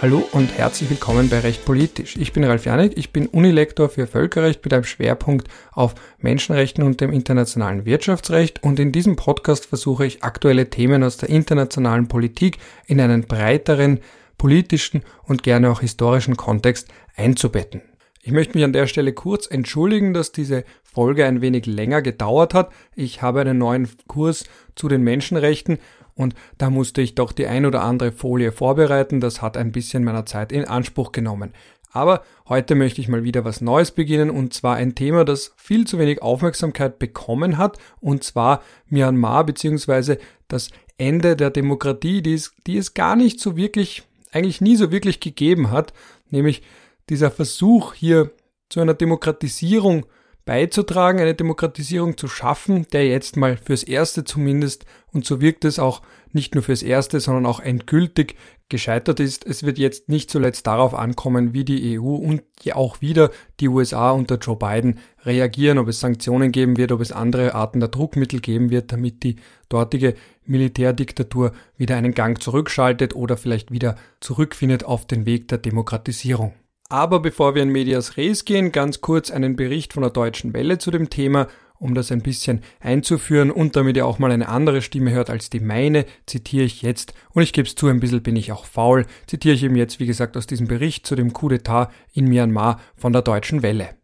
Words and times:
Hallo 0.00 0.22
und 0.30 0.56
herzlich 0.56 0.90
willkommen 0.90 1.28
bei 1.28 1.40
Recht 1.40 1.64
Politisch. 1.64 2.16
Ich 2.16 2.32
bin 2.32 2.44
Ralf 2.44 2.66
Janik, 2.66 2.96
ich 2.96 3.12
bin 3.12 3.26
Unilektor 3.26 3.88
für 3.88 4.06
Völkerrecht 4.06 4.62
mit 4.62 4.72
einem 4.72 4.84
Schwerpunkt 4.84 5.48
auf 5.72 5.96
Menschenrechten 6.20 6.84
und 6.84 7.00
dem 7.00 7.12
internationalen 7.12 7.84
Wirtschaftsrecht 7.84 8.62
und 8.62 8.78
in 8.78 8.92
diesem 8.92 9.16
Podcast 9.16 9.66
versuche 9.66 10.06
ich 10.06 10.22
aktuelle 10.22 10.70
Themen 10.70 11.02
aus 11.02 11.16
der 11.16 11.30
internationalen 11.30 12.06
Politik 12.06 12.58
in 12.86 13.00
einen 13.00 13.22
breiteren 13.24 13.98
politischen 14.38 15.02
und 15.24 15.42
gerne 15.42 15.68
auch 15.68 15.80
historischen 15.80 16.36
Kontext 16.36 16.86
einzubetten. 17.16 17.82
Ich 18.22 18.30
möchte 18.30 18.56
mich 18.56 18.64
an 18.64 18.72
der 18.72 18.86
Stelle 18.86 19.12
kurz 19.12 19.50
entschuldigen, 19.50 20.14
dass 20.14 20.30
diese 20.30 20.64
Folge 20.84 21.26
ein 21.26 21.40
wenig 21.40 21.66
länger 21.66 22.02
gedauert 22.02 22.54
hat. 22.54 22.70
Ich 22.94 23.20
habe 23.20 23.40
einen 23.40 23.58
neuen 23.58 23.88
Kurs 24.06 24.44
zu 24.76 24.86
den 24.86 25.02
Menschenrechten 25.02 25.78
und 26.18 26.34
da 26.58 26.68
musste 26.68 27.00
ich 27.00 27.14
doch 27.14 27.32
die 27.32 27.46
ein 27.46 27.64
oder 27.64 27.82
andere 27.82 28.12
Folie 28.12 28.52
vorbereiten. 28.52 29.20
Das 29.20 29.40
hat 29.40 29.56
ein 29.56 29.72
bisschen 29.72 30.04
meiner 30.04 30.26
Zeit 30.26 30.52
in 30.52 30.64
Anspruch 30.64 31.12
genommen. 31.12 31.52
Aber 31.90 32.22
heute 32.48 32.74
möchte 32.74 33.00
ich 33.00 33.08
mal 33.08 33.24
wieder 33.24 33.44
was 33.44 33.60
Neues 33.60 33.92
beginnen 33.92 34.28
und 34.28 34.52
zwar 34.52 34.76
ein 34.76 34.94
Thema, 34.94 35.24
das 35.24 35.54
viel 35.56 35.86
zu 35.86 35.98
wenig 35.98 36.20
Aufmerksamkeit 36.20 36.98
bekommen 36.98 37.56
hat 37.56 37.78
und 38.00 38.24
zwar 38.24 38.62
Myanmar 38.88 39.46
bzw. 39.46 40.16
das 40.48 40.70
Ende 40.98 41.36
der 41.36 41.50
Demokratie, 41.50 42.20
die 42.20 42.34
es, 42.34 42.52
die 42.66 42.76
es 42.76 42.92
gar 42.92 43.16
nicht 43.16 43.40
so 43.40 43.56
wirklich, 43.56 44.02
eigentlich 44.32 44.60
nie 44.60 44.76
so 44.76 44.90
wirklich 44.90 45.20
gegeben 45.20 45.70
hat, 45.70 45.94
nämlich 46.30 46.62
dieser 47.08 47.30
Versuch 47.30 47.94
hier 47.94 48.32
zu 48.68 48.80
einer 48.80 48.94
Demokratisierung 48.94 50.04
beizutragen, 50.48 51.20
eine 51.20 51.34
Demokratisierung 51.34 52.16
zu 52.16 52.26
schaffen, 52.26 52.86
der 52.90 53.06
jetzt 53.06 53.36
mal 53.36 53.58
fürs 53.58 53.82
Erste 53.82 54.24
zumindest, 54.24 54.86
und 55.12 55.26
so 55.26 55.42
wirkt 55.42 55.66
es 55.66 55.78
auch 55.78 56.00
nicht 56.32 56.54
nur 56.54 56.64
fürs 56.64 56.82
Erste, 56.82 57.20
sondern 57.20 57.44
auch 57.44 57.60
endgültig 57.60 58.34
gescheitert 58.70 59.20
ist. 59.20 59.44
Es 59.44 59.62
wird 59.62 59.76
jetzt 59.76 60.08
nicht 60.08 60.30
zuletzt 60.30 60.66
darauf 60.66 60.94
ankommen, 60.94 61.52
wie 61.52 61.66
die 61.66 61.98
EU 62.00 62.14
und 62.14 62.42
auch 62.72 63.02
wieder 63.02 63.30
die 63.60 63.68
USA 63.68 64.12
unter 64.12 64.38
Joe 64.38 64.56
Biden 64.56 65.00
reagieren, 65.22 65.76
ob 65.76 65.88
es 65.88 66.00
Sanktionen 66.00 66.50
geben 66.50 66.78
wird, 66.78 66.92
ob 66.92 67.02
es 67.02 67.12
andere 67.12 67.54
Arten 67.54 67.80
der 67.80 67.90
Druckmittel 67.90 68.40
geben 68.40 68.70
wird, 68.70 68.90
damit 68.90 69.24
die 69.24 69.36
dortige 69.68 70.14
Militärdiktatur 70.46 71.52
wieder 71.76 71.96
einen 71.96 72.14
Gang 72.14 72.42
zurückschaltet 72.42 73.14
oder 73.14 73.36
vielleicht 73.36 73.70
wieder 73.70 73.96
zurückfindet 74.20 74.82
auf 74.82 75.06
den 75.06 75.26
Weg 75.26 75.48
der 75.48 75.58
Demokratisierung. 75.58 76.54
Aber 76.90 77.20
bevor 77.20 77.54
wir 77.54 77.62
in 77.62 77.68
Medias 77.68 78.16
Res 78.16 78.46
gehen, 78.46 78.72
ganz 78.72 79.02
kurz 79.02 79.30
einen 79.30 79.56
Bericht 79.56 79.92
von 79.92 80.02
der 80.02 80.10
Deutschen 80.10 80.54
Welle 80.54 80.78
zu 80.78 80.90
dem 80.90 81.10
Thema, 81.10 81.46
um 81.78 81.94
das 81.94 82.10
ein 82.10 82.22
bisschen 82.22 82.62
einzuführen 82.80 83.50
und 83.50 83.76
damit 83.76 83.98
ihr 83.98 84.06
auch 84.06 84.18
mal 84.18 84.32
eine 84.32 84.48
andere 84.48 84.80
Stimme 84.80 85.10
hört 85.10 85.28
als 85.28 85.50
die 85.50 85.60
meine, 85.60 86.06
zitiere 86.24 86.64
ich 86.64 86.80
jetzt, 86.80 87.12
und 87.34 87.42
ich 87.42 87.52
gebe 87.52 87.68
es 87.68 87.74
zu, 87.74 87.88
ein 87.88 88.00
bisschen 88.00 88.22
bin 88.22 88.36
ich 88.36 88.52
auch 88.52 88.64
faul, 88.64 89.04
zitiere 89.26 89.54
ich 89.54 89.64
eben 89.64 89.76
jetzt, 89.76 90.00
wie 90.00 90.06
gesagt, 90.06 90.34
aus 90.38 90.46
diesem 90.46 90.66
Bericht 90.66 91.06
zu 91.06 91.14
dem 91.14 91.34
Coup 91.34 91.52
d'etat 91.52 91.88
in 92.14 92.26
Myanmar 92.26 92.80
von 92.96 93.12
der 93.12 93.22
Deutschen 93.22 93.62
Welle. 93.62 93.97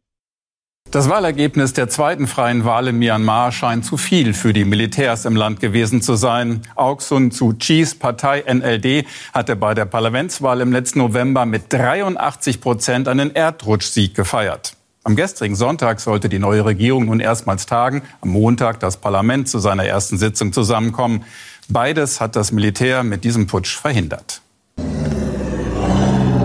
Das 0.94 1.08
Wahlergebnis 1.08 1.72
der 1.72 1.88
zweiten 1.88 2.28
freien 2.28 2.64
Wahl 2.64 2.86
in 2.86 3.00
Myanmar 3.00 3.50
scheint 3.50 3.84
zu 3.84 3.96
viel 3.96 4.32
für 4.32 4.52
die 4.52 4.64
Militärs 4.64 5.24
im 5.24 5.34
Land 5.34 5.58
gewesen 5.58 6.02
zu 6.02 6.14
sein. 6.14 6.60
Aung 6.76 7.00
San 7.00 7.32
Suu 7.32 7.52
Kyis 7.58 7.96
Partei 7.96 8.44
NLD 8.46 9.04
hatte 9.32 9.56
bei 9.56 9.74
der 9.74 9.86
Parlamentswahl 9.86 10.60
im 10.60 10.70
letzten 10.70 11.00
November 11.00 11.46
mit 11.46 11.64
83 11.72 12.60
Prozent 12.60 13.08
einen 13.08 13.34
Erdrutschsieg 13.34 14.14
gefeiert. 14.14 14.76
Am 15.02 15.16
gestrigen 15.16 15.56
Sonntag 15.56 15.98
sollte 15.98 16.28
die 16.28 16.38
neue 16.38 16.64
Regierung 16.64 17.06
nun 17.06 17.18
erstmals 17.18 17.66
tagen, 17.66 18.02
am 18.20 18.28
Montag 18.28 18.78
das 18.78 18.96
Parlament 18.96 19.48
zu 19.48 19.58
seiner 19.58 19.86
ersten 19.86 20.16
Sitzung 20.16 20.52
zusammenkommen. 20.52 21.24
Beides 21.68 22.20
hat 22.20 22.36
das 22.36 22.52
Militär 22.52 23.02
mit 23.02 23.24
diesem 23.24 23.48
Putsch 23.48 23.76
verhindert. 23.76 24.42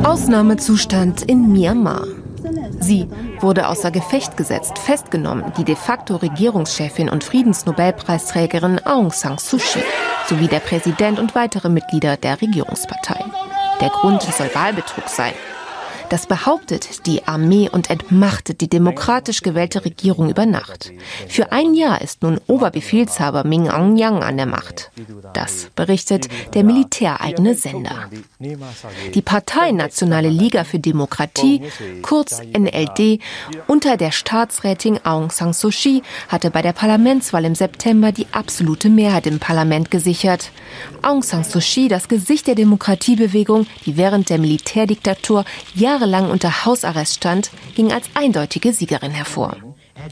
Ausnahmezustand 0.03 1.21
in 1.21 1.53
Myanmar. 1.53 2.07
Sie 2.79 3.07
wurde 3.39 3.67
außer 3.67 3.91
Gefecht 3.91 4.37
gesetzt, 4.37 4.77
festgenommen, 4.79 5.51
die 5.57 5.63
de 5.63 5.75
facto 5.75 6.15
Regierungschefin 6.15 7.09
und 7.09 7.23
Friedensnobelpreisträgerin 7.23 8.85
Aung 8.85 9.11
San 9.11 9.37
Suu 9.37 9.57
Kyi 9.57 9.83
sowie 10.27 10.47
der 10.47 10.59
Präsident 10.59 11.19
und 11.19 11.35
weitere 11.35 11.69
Mitglieder 11.69 12.17
der 12.17 12.41
Regierungspartei. 12.41 13.23
Der 13.81 13.89
Grund 13.89 14.21
soll 14.21 14.49
Wahlbetrug 14.53 15.07
sein. 15.07 15.33
Das 16.09 16.25
behauptet 16.25 17.05
die 17.05 17.27
Armee 17.27 17.69
und 17.71 17.89
entmachtet 17.89 18.61
die 18.61 18.67
demokratisch 18.67 19.41
gewählte 19.41 19.85
Regierung 19.85 20.29
über 20.29 20.45
Nacht. 20.45 20.91
Für 21.27 21.51
ein 21.51 21.73
Jahr 21.75 22.01
ist 22.01 22.23
nun 22.23 22.39
Oberbefehlshaber 22.47 23.43
Ming 23.43 23.69
Aung 23.69 23.95
Yang 23.95 24.23
an 24.23 24.37
der 24.37 24.45
Macht. 24.47 24.91
Das 25.33 25.69
berichtet 25.75 26.27
der 26.53 26.63
militäreigene 26.63 27.53
Sender. 27.53 28.09
Die 29.13 29.21
Partei 29.21 29.71
Nationale 29.71 30.29
Liga 30.29 30.63
für 30.63 30.79
Demokratie, 30.79 31.61
kurz 32.01 32.41
NLD, 32.41 33.19
unter 33.67 33.97
der 33.97 34.11
Staatsrätin 34.11 35.05
Aung 35.05 35.29
San 35.29 35.53
Suu 35.53 35.69
Kyi 35.69 36.01
hatte 36.27 36.49
bei 36.49 36.61
der 36.61 36.73
Parlamentswahl 36.73 37.45
im 37.45 37.55
September 37.55 38.11
die 38.11 38.27
absolute 38.31 38.89
Mehrheit 38.89 39.27
im 39.27 39.39
Parlament 39.39 39.91
gesichert. 39.91 40.51
Aung 41.01 41.21
San 41.23 41.43
Suu 41.43 41.59
Kyi, 41.59 41.87
das 41.87 42.07
Gesicht 42.07 42.47
der 42.47 42.55
Demokratiebewegung, 42.55 43.67
die 43.85 43.97
während 43.97 44.29
der 44.29 44.39
Militärdiktatur 44.39 45.45
Jahre 45.75 45.98
jahrelang 45.99 46.31
unter 46.31 46.65
Hausarrest 46.65 47.15
stand, 47.15 47.51
ging 47.75 47.91
als 47.91 48.05
eindeutige 48.13 48.71
Siegerin 48.71 49.11
hervor. 49.11 49.57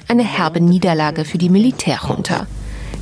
Eine 0.08 0.24
herbe 0.24 0.60
Niederlage 0.60 1.24
für 1.24 1.38
die 1.38 1.50
Militärjunta. 1.50 2.46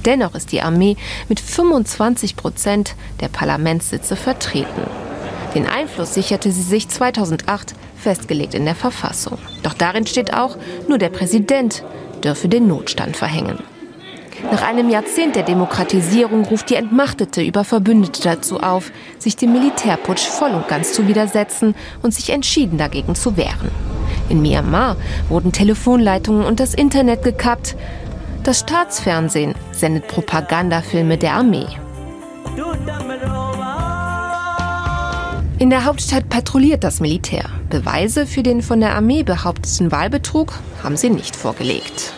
Dennoch 0.05 0.35
ist 0.35 0.51
die 0.51 0.61
Armee 0.61 0.95
mit 1.27 1.39
25 1.39 2.35
Prozent 2.35 2.95
der 3.21 3.29
Parlamentssitze 3.29 4.15
vertreten. 4.15 4.83
Den 5.55 5.67
Einfluss 5.67 6.13
sicherte 6.13 6.51
sie 6.51 6.61
sich 6.61 6.87
2008 6.87 7.73
festgelegt 7.97 8.53
in 8.53 8.65
der 8.65 8.75
Verfassung. 8.75 9.39
Doch 9.63 9.73
darin 9.73 10.05
steht 10.05 10.33
auch, 10.33 10.55
nur 10.87 10.99
der 10.99 11.09
Präsident 11.09 11.83
dürfe 12.23 12.49
den 12.49 12.67
Notstand 12.67 13.17
verhängen. 13.17 13.63
Nach 14.51 14.61
einem 14.61 14.89
Jahrzehnt 14.89 15.35
der 15.35 15.43
Demokratisierung 15.43 16.45
ruft 16.45 16.69
die 16.69 16.75
Entmachtete 16.75 17.41
über 17.41 17.63
Verbündete 17.63 18.21
dazu 18.21 18.59
auf, 18.59 18.91
sich 19.17 19.35
dem 19.35 19.53
Militärputsch 19.53 20.27
voll 20.27 20.51
und 20.51 20.67
ganz 20.67 20.93
zu 20.93 21.07
widersetzen 21.07 21.75
und 22.01 22.13
sich 22.13 22.29
entschieden 22.29 22.77
dagegen 22.77 23.15
zu 23.15 23.37
wehren. 23.37 23.71
In 24.29 24.41
Myanmar 24.41 24.97
wurden 25.29 25.51
Telefonleitungen 25.51 26.45
und 26.45 26.59
das 26.59 26.73
Internet 26.73 27.23
gekappt. 27.23 27.75
Das 28.43 28.59
Staatsfernsehen 28.59 29.55
sendet 29.71 30.07
Propagandafilme 30.07 31.17
der 31.17 31.33
Armee. 31.33 31.67
In 35.57 35.69
der 35.69 35.85
Hauptstadt 35.85 36.29
patrouilliert 36.29 36.83
das 36.83 36.99
Militär. 36.99 37.45
Beweise 37.69 38.25
für 38.25 38.43
den 38.43 38.61
von 38.61 38.79
der 38.81 38.95
Armee 38.95 39.23
behaupteten 39.23 39.91
Wahlbetrug 39.91 40.53
haben 40.83 40.97
sie 40.97 41.09
nicht 41.09 41.35
vorgelegt. 41.35 42.13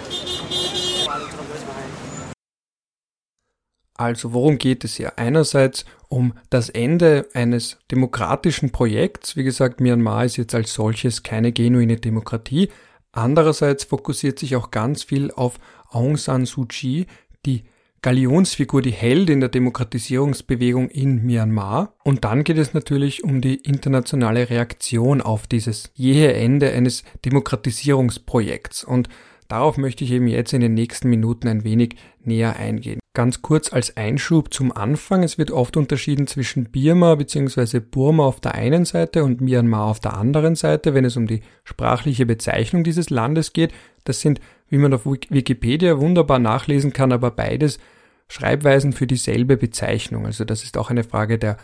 Also 3.98 4.34
worum 4.34 4.60
geht 4.60 4.84
es 4.84 4.96
hier? 4.96 5.18
Einerseits 5.18 5.86
um 6.08 6.34
das 6.50 6.70
Ende 6.70 7.28
eines 7.34 7.80
demokratischen 7.92 8.72
Projekts. 8.72 9.36
Wie 9.36 9.44
gesagt, 9.44 9.82
Myanmar 9.82 10.26
ist 10.26 10.38
jetzt 10.38 10.56
als 10.56 10.74
solches 10.74 11.24
keine 11.24 11.52
genuine 11.52 11.98
Demokratie. 11.98 12.70
Andererseits 13.12 13.84
fokussiert 13.84 14.38
sich 14.38 14.56
auch 14.56 14.70
ganz 14.70 15.04
viel 15.04 15.32
auf 15.32 15.60
Aung 15.90 16.18
San 16.18 16.46
Suu 16.46 16.66
Kyi, 16.66 17.08
die 17.46 17.64
Galionsfigur, 18.04 18.84
die 18.84 18.92
Heldin 18.92 19.40
der 19.40 19.50
Demokratisierungsbewegung 19.50 20.90
in 20.90 21.26
Myanmar. 21.26 21.96
Und 22.04 22.24
dann 22.24 22.44
geht 22.44 22.60
es 22.60 22.74
natürlich 22.74 23.24
um 23.24 23.42
die 23.42 23.56
internationale 23.56 24.50
Reaktion 24.50 25.22
auf 25.22 25.48
dieses 25.48 25.92
jähe 25.96 26.34
Ende 26.34 26.72
eines 26.72 27.04
Demokratisierungsprojekts. 27.26 28.84
Und 28.84 29.10
darauf 29.48 29.78
möchte 29.78 30.04
ich 30.04 30.12
eben 30.12 30.28
jetzt 30.28 30.54
in 30.54 30.62
den 30.62 30.74
nächsten 30.74 31.10
Minuten 31.10 31.48
ein 31.48 31.64
wenig 31.64 31.96
näher 32.24 32.56
eingehen. 32.56 33.00
Ganz 33.14 33.42
kurz 33.42 33.74
als 33.74 33.98
Einschub 33.98 34.54
zum 34.54 34.72
Anfang. 34.72 35.24
Es 35.24 35.40
wird 35.40 35.50
oft 35.50 35.76
unterschieden 35.76 36.28
zwischen 36.28 36.66
Birma 36.66 37.16
bzw. 37.16 37.80
Burma 37.80 38.26
auf 38.26 38.40
der 38.40 38.54
einen 38.54 38.86
Seite 38.86 39.24
und 39.24 39.42
Myanmar 39.42 39.86
auf 39.86 40.00
der 40.00 40.16
anderen 40.16 40.56
Seite, 40.56 40.94
wenn 40.94 41.04
es 41.04 41.18
um 41.18 41.26
die 41.26 41.42
sprachliche 41.64 42.28
Bezeichnung 42.28 42.84
dieses 42.84 43.10
Landes 43.10 43.54
geht. 43.54 43.74
Das 44.04 44.22
sind, 44.22 44.40
wie 44.70 44.78
man 44.78 44.94
auf 44.94 45.06
Wikipedia 45.06 46.00
wunderbar 46.00 46.38
nachlesen 46.38 46.94
kann, 46.94 47.12
aber 47.12 47.32
beides 47.32 47.80
Schreibweisen 48.28 48.94
für 48.94 49.08
dieselbe 49.08 49.58
Bezeichnung. 49.58 50.26
Also 50.26 50.46
das 50.46 50.64
ist 50.64 50.78
auch 50.78 50.92
eine 50.92 51.04
Frage 51.04 51.40
der 51.40 51.58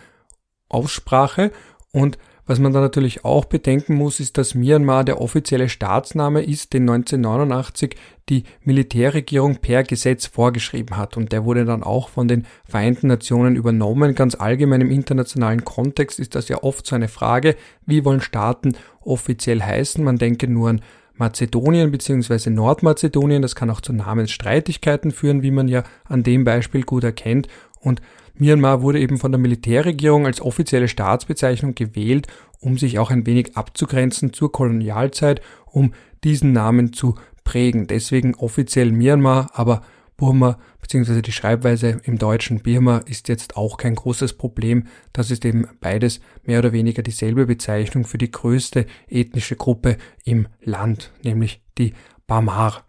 Aussprache 0.70 1.52
und 1.92 2.18
was 2.46 2.60
man 2.60 2.74
da 2.74 2.82
natürlich 2.82 3.24
auch 3.24 3.46
bedenken 3.46 3.96
muss, 3.96 4.20
ist, 4.20 4.38
dass 4.38 4.54
Myanmar 4.54 5.04
der 5.04 5.22
offizielle 5.22 5.70
Staatsname 5.70 6.44
ist, 6.44 6.74
den 6.74 6.84
1989 6.84 7.96
die 8.30 8.44
Militärregierung 8.64 9.58
per 9.58 9.84
Gesetz 9.84 10.26
vorgeschrieben 10.26 10.98
hat. 10.98 11.16
Und 11.16 11.32
der 11.32 11.46
wurde 11.46 11.66
dann 11.66 11.84
auch 11.84 12.10
von 12.10 12.28
den 12.28 12.46
Vereinten 12.66 13.08
Nationen 13.08 13.56
übernommen. 13.56 14.16
Ganz 14.16 14.36
allgemein 14.36 14.82
im 14.82 14.92
internationalen 14.92 15.64
Kontext 15.64 16.20
ist 16.20 16.36
das 16.36 16.50
ja 16.50 16.64
oft 16.64 16.86
so 16.86 16.96
eine 16.96 17.08
Frage, 17.08 17.56
wie 17.86 18.04
wollen 18.04 18.22
Staaten 18.22 18.76
offiziell 19.02 19.62
heißen? 19.62 20.04
Man 20.04 20.18
denke 20.18 20.48
nur 20.48 20.70
an 20.70 20.82
Mazedonien 21.16 21.92
bzw. 21.92 22.50
Nordmazedonien. 22.50 23.42
Das 23.42 23.56
kann 23.56 23.70
auch 23.70 23.82
zu 23.82 23.94
Namensstreitigkeiten 23.94 25.12
führen, 25.12 25.44
wie 25.44 25.52
man 25.52 25.68
ja 25.68 25.84
an 26.06 26.24
dem 26.24 26.44
Beispiel 26.44 26.84
gut 26.84 27.04
erkennt. 27.04 27.48
Und 27.84 28.02
Myanmar 28.36 28.82
wurde 28.82 29.00
eben 29.00 29.18
von 29.18 29.32
der 29.32 29.40
Militärregierung 29.40 30.26
als 30.26 30.42
offizielle 30.42 30.88
Staatsbezeichnung 30.88 31.76
gewählt, 31.76 32.28
um 32.60 32.78
sich 32.78 32.98
auch 32.98 33.12
ein 33.12 33.26
wenig 33.26 33.56
abzugrenzen 33.58 34.34
zur 34.34 34.52
Kolonialzeit, 34.52 35.42
um 35.66 35.94
diesen 36.24 36.54
Namen 36.54 36.94
zu 36.94 37.16
prägen. 37.44 37.88
Deswegen 37.88 38.36
offiziell 38.36 38.92
Myanmar, 38.92 39.52
aber 39.54 39.82
Burma 40.16 40.58
bzw. 40.82 41.22
die 41.22 41.32
Schreibweise 41.32 42.00
im 42.04 42.18
Deutschen 42.18 42.62
Birma 42.62 43.00
ist 43.00 43.28
jetzt 43.28 43.58
auch 43.58 43.78
kein 43.78 43.96
großes 43.96 44.34
Problem. 44.34 44.88
Das 45.12 45.32
ist 45.32 45.44
eben 45.44 45.68
beides 45.82 46.22
mehr 46.44 46.60
oder 46.60 46.72
weniger 46.72 47.04
dieselbe 47.04 47.46
Bezeichnung 47.46 48.06
für 48.06 48.18
die 48.18 48.32
größte 48.32 48.86
ethnische 49.08 49.56
Gruppe 49.56 49.98
im 50.24 50.48
Land, 50.62 51.12
nämlich 51.24 51.62
die 51.78 51.94
Bamar. 52.28 52.86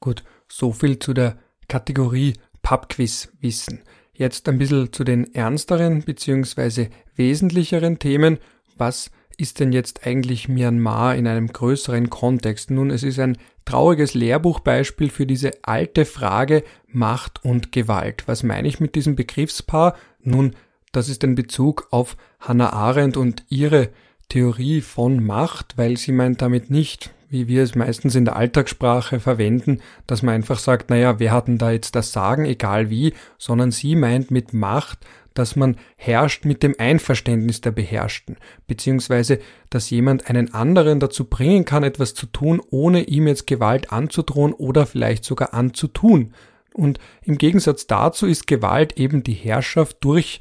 Gut, 0.00 0.22
so 0.48 0.72
viel 0.72 0.98
zu 0.98 1.14
der 1.14 1.38
Kategorie 1.66 2.34
Pubquiz-Wissen. 2.62 3.80
Jetzt 4.14 4.48
ein 4.48 4.58
bisschen 4.58 4.92
zu 4.92 5.02
den 5.02 5.34
ernsteren 5.34 6.02
bzw. 6.02 6.88
wesentlicheren 7.16 7.98
Themen. 7.98 8.38
Was 8.76 9.10
ist 9.36 9.58
denn 9.58 9.72
jetzt 9.72 10.06
eigentlich 10.06 10.48
Myanmar 10.48 11.16
in 11.16 11.26
einem 11.26 11.48
größeren 11.48 12.10
Kontext? 12.10 12.70
Nun, 12.70 12.90
es 12.90 13.02
ist 13.02 13.18
ein 13.18 13.36
trauriges 13.64 14.14
Lehrbuchbeispiel 14.14 15.10
für 15.10 15.26
diese 15.26 15.50
alte 15.62 16.04
Frage 16.04 16.62
Macht 16.86 17.44
und 17.44 17.72
Gewalt. 17.72 18.24
Was 18.26 18.42
meine 18.42 18.68
ich 18.68 18.78
mit 18.78 18.94
diesem 18.94 19.16
Begriffspaar? 19.16 19.96
Nun, 20.20 20.54
das 20.92 21.08
ist 21.08 21.24
ein 21.24 21.34
Bezug 21.34 21.88
auf 21.90 22.16
Hannah 22.38 22.72
Arendt 22.72 23.16
und 23.16 23.44
ihre 23.48 23.90
Theorie 24.28 24.80
von 24.80 25.24
Macht, 25.24 25.76
weil 25.76 25.96
sie 25.96 26.12
meint 26.12 26.40
damit 26.40 26.70
nicht, 26.70 27.13
wie 27.28 27.48
wir 27.48 27.62
es 27.62 27.74
meistens 27.74 28.14
in 28.14 28.24
der 28.24 28.36
Alltagssprache 28.36 29.20
verwenden, 29.20 29.80
dass 30.06 30.22
man 30.22 30.34
einfach 30.34 30.58
sagt, 30.58 30.90
naja, 30.90 31.18
wer 31.18 31.32
hat 31.32 31.48
denn 31.48 31.58
da 31.58 31.70
jetzt 31.70 31.94
das 31.94 32.12
Sagen, 32.12 32.44
egal 32.44 32.90
wie, 32.90 33.14
sondern 33.38 33.70
sie 33.70 33.96
meint 33.96 34.30
mit 34.30 34.52
Macht, 34.52 35.00
dass 35.34 35.56
man 35.56 35.76
herrscht 35.96 36.44
mit 36.44 36.62
dem 36.62 36.76
Einverständnis 36.78 37.60
der 37.60 37.72
Beherrschten, 37.72 38.36
beziehungsweise 38.66 39.40
dass 39.68 39.90
jemand 39.90 40.30
einen 40.30 40.54
anderen 40.54 41.00
dazu 41.00 41.24
bringen 41.24 41.64
kann, 41.64 41.82
etwas 41.82 42.14
zu 42.14 42.26
tun, 42.26 42.62
ohne 42.70 43.02
ihm 43.02 43.26
jetzt 43.26 43.46
Gewalt 43.46 43.92
anzudrohen 43.92 44.52
oder 44.52 44.86
vielleicht 44.86 45.24
sogar 45.24 45.52
anzutun. 45.52 46.34
Und 46.72 46.98
im 47.22 47.38
Gegensatz 47.38 47.86
dazu 47.86 48.26
ist 48.26 48.46
Gewalt 48.46 48.96
eben 48.96 49.22
die 49.22 49.34
Herrschaft 49.34 49.98
durch 50.00 50.40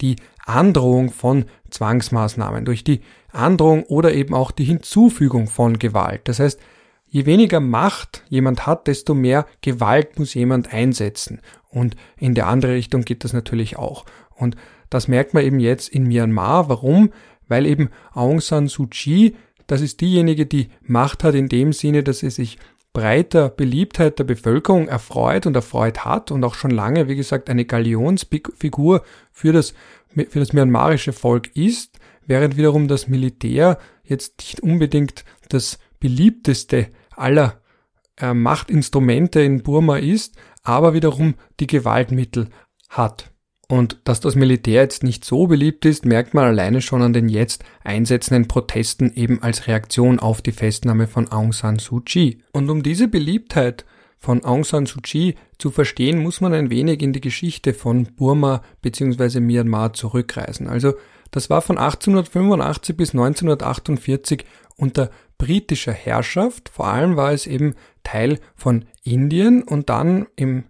die 0.00 0.16
Androhung 0.44 1.10
von 1.10 1.44
Zwangsmaßnahmen, 1.70 2.64
durch 2.64 2.84
die 2.84 3.02
Androhung 3.32 3.84
oder 3.84 4.14
eben 4.14 4.34
auch 4.34 4.50
die 4.50 4.64
Hinzufügung 4.64 5.48
von 5.48 5.78
Gewalt. 5.78 6.22
Das 6.24 6.38
heißt, 6.38 6.60
je 7.08 7.26
weniger 7.26 7.60
Macht 7.60 8.24
jemand 8.28 8.66
hat, 8.66 8.86
desto 8.86 9.14
mehr 9.14 9.46
Gewalt 9.60 10.18
muss 10.18 10.34
jemand 10.34 10.72
einsetzen. 10.72 11.40
Und 11.68 11.96
in 12.18 12.34
der 12.34 12.46
andere 12.46 12.72
Richtung 12.72 13.02
geht 13.02 13.24
das 13.24 13.32
natürlich 13.32 13.76
auch. 13.76 14.04
Und 14.34 14.56
das 14.90 15.08
merkt 15.08 15.34
man 15.34 15.44
eben 15.44 15.60
jetzt 15.60 15.88
in 15.88 16.04
Myanmar. 16.04 16.68
Warum? 16.68 17.12
Weil 17.48 17.66
eben 17.66 17.90
Aung 18.12 18.40
San 18.40 18.68
Suu 18.68 18.86
Kyi, 18.86 19.34
das 19.66 19.80
ist 19.80 20.00
diejenige, 20.00 20.46
die 20.46 20.68
Macht 20.82 21.24
hat 21.24 21.34
in 21.34 21.48
dem 21.48 21.72
Sinne, 21.72 22.02
dass 22.02 22.18
sie 22.18 22.30
sich 22.30 22.58
breiter 22.92 23.48
Beliebtheit 23.48 24.18
der 24.18 24.24
Bevölkerung 24.24 24.88
erfreut 24.88 25.46
und 25.46 25.56
erfreut 25.56 26.04
hat 26.04 26.30
und 26.30 26.44
auch 26.44 26.54
schon 26.54 26.70
lange, 26.70 27.08
wie 27.08 27.16
gesagt, 27.16 27.48
eine 27.48 27.64
Galionsfigur 27.64 29.02
für 29.30 29.52
das, 29.52 29.72
für 30.28 30.38
das 30.38 30.52
myanmarische 30.52 31.12
Volk 31.12 31.56
ist, 31.56 31.98
während 32.26 32.56
wiederum 32.56 32.88
das 32.88 33.08
Militär 33.08 33.78
jetzt 34.04 34.38
nicht 34.38 34.60
unbedingt 34.60 35.24
das 35.48 35.78
beliebteste 36.00 36.88
aller 37.16 37.60
äh, 38.18 38.34
Machtinstrumente 38.34 39.40
in 39.40 39.62
Burma 39.62 39.98
ist, 39.98 40.36
aber 40.62 40.94
wiederum 40.94 41.34
die 41.60 41.66
Gewaltmittel 41.66 42.48
hat. 42.88 43.32
Und 43.68 44.02
dass 44.04 44.20
das 44.20 44.34
Militär 44.34 44.82
jetzt 44.82 45.02
nicht 45.02 45.24
so 45.24 45.46
beliebt 45.46 45.86
ist, 45.86 46.04
merkt 46.04 46.34
man 46.34 46.44
alleine 46.44 46.82
schon 46.82 47.00
an 47.00 47.14
den 47.14 47.30
jetzt 47.30 47.64
einsetzenden 47.82 48.46
Protesten 48.46 49.14
eben 49.14 49.42
als 49.42 49.66
Reaktion 49.66 50.18
auf 50.18 50.42
die 50.42 50.52
Festnahme 50.52 51.06
von 51.06 51.28
Aung 51.32 51.52
San 51.52 51.78
Suu 51.78 52.00
Kyi. 52.00 52.42
Und 52.52 52.68
um 52.68 52.82
diese 52.82 53.08
Beliebtheit 53.08 53.86
von 54.18 54.44
Aung 54.44 54.64
San 54.64 54.84
Suu 54.84 55.00
Kyi 55.00 55.36
zu 55.56 55.70
verstehen, 55.70 56.22
muss 56.22 56.42
man 56.42 56.52
ein 56.52 56.68
wenig 56.68 57.00
in 57.00 57.14
die 57.14 57.22
Geschichte 57.22 57.72
von 57.72 58.08
Burma 58.14 58.62
bzw. 58.82 59.40
Myanmar 59.40 59.94
zurückreisen. 59.94 60.66
Also 60.66 60.92
das 61.32 61.50
war 61.50 61.62
von 61.62 61.78
1885 61.78 62.96
bis 62.96 63.10
1948 63.10 64.44
unter 64.76 65.10
britischer 65.38 65.92
Herrschaft. 65.92 66.68
Vor 66.68 66.86
allem 66.86 67.16
war 67.16 67.32
es 67.32 67.48
eben 67.48 67.74
Teil 68.04 68.38
von 68.54 68.84
Indien 69.02 69.62
und 69.62 69.90
dann 69.90 70.26
im 70.36 70.64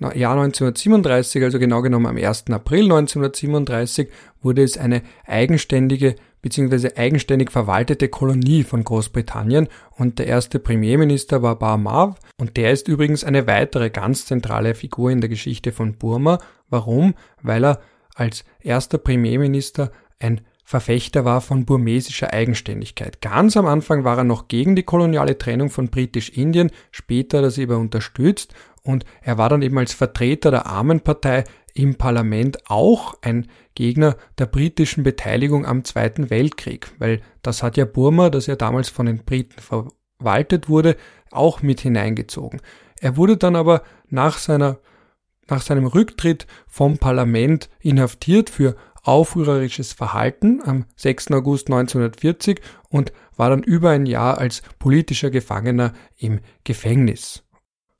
Jahr 0.00 0.34
1937, 0.34 1.42
also 1.42 1.58
genau 1.58 1.82
genommen 1.82 2.06
am 2.06 2.16
1. 2.16 2.44
April 2.50 2.84
1937, 2.84 4.08
wurde 4.42 4.62
es 4.62 4.78
eine 4.78 5.02
eigenständige 5.26 6.14
bzw. 6.42 6.94
eigenständig 6.96 7.50
verwaltete 7.50 8.08
Kolonie 8.08 8.62
von 8.62 8.84
Großbritannien 8.84 9.68
und 9.96 10.18
der 10.18 10.26
erste 10.26 10.60
Premierminister 10.60 11.42
war 11.42 11.58
Bar 11.58 11.78
Marv 11.78 12.16
und 12.38 12.56
der 12.56 12.72
ist 12.72 12.86
übrigens 12.86 13.24
eine 13.24 13.46
weitere 13.48 13.90
ganz 13.90 14.26
zentrale 14.26 14.74
Figur 14.74 15.10
in 15.10 15.20
der 15.20 15.30
Geschichte 15.30 15.72
von 15.72 15.94
Burma. 15.94 16.38
Warum? 16.68 17.14
Weil 17.42 17.64
er 17.64 17.80
als 18.14 18.44
erster 18.60 18.98
Premierminister 18.98 19.90
ein 20.18 20.40
Verfechter 20.64 21.24
war 21.24 21.40
von 21.40 21.64
burmesischer 21.64 22.32
Eigenständigkeit. 22.34 23.22
Ganz 23.22 23.56
am 23.56 23.64
Anfang 23.64 24.04
war 24.04 24.18
er 24.18 24.24
noch 24.24 24.48
gegen 24.48 24.76
die 24.76 24.82
koloniale 24.82 25.38
Trennung 25.38 25.70
von 25.70 25.88
Britisch-Indien, 25.88 26.70
später 26.90 27.42
er 27.42 27.50
sie 27.50 27.62
aber 27.62 27.78
unterstützt 27.78 28.52
und 28.82 29.06
er 29.22 29.38
war 29.38 29.48
dann 29.48 29.62
eben 29.62 29.78
als 29.78 29.94
Vertreter 29.94 30.50
der 30.50 30.66
Armenpartei 30.66 31.44
im 31.72 31.94
Parlament 31.94 32.58
auch 32.68 33.16
ein 33.22 33.46
Gegner 33.74 34.16
der 34.36 34.44
britischen 34.44 35.04
Beteiligung 35.04 35.64
am 35.64 35.84
Zweiten 35.84 36.28
Weltkrieg, 36.28 36.90
weil 36.98 37.22
das 37.40 37.62
hat 37.62 37.78
ja 37.78 37.86
Burma, 37.86 38.28
das 38.28 38.46
ja 38.46 38.56
damals 38.56 38.90
von 38.90 39.06
den 39.06 39.24
Briten 39.24 39.60
verwaltet 39.60 40.68
wurde, 40.68 40.96
auch 41.30 41.62
mit 41.62 41.80
hineingezogen. 41.80 42.60
Er 43.00 43.16
wurde 43.16 43.38
dann 43.38 43.56
aber 43.56 43.82
nach 44.10 44.36
seiner 44.36 44.80
nach 45.50 45.62
seinem 45.62 45.86
Rücktritt 45.86 46.46
vom 46.66 46.98
Parlament 46.98 47.70
inhaftiert 47.80 48.50
für 48.50 48.76
aufrührerisches 49.02 49.92
Verhalten 49.92 50.60
am 50.64 50.84
6. 50.96 51.32
August 51.32 51.68
1940 51.68 52.60
und 52.88 53.12
war 53.36 53.50
dann 53.50 53.62
über 53.62 53.90
ein 53.90 54.06
Jahr 54.06 54.38
als 54.38 54.62
politischer 54.78 55.30
Gefangener 55.30 55.92
im 56.16 56.40
Gefängnis. 56.64 57.44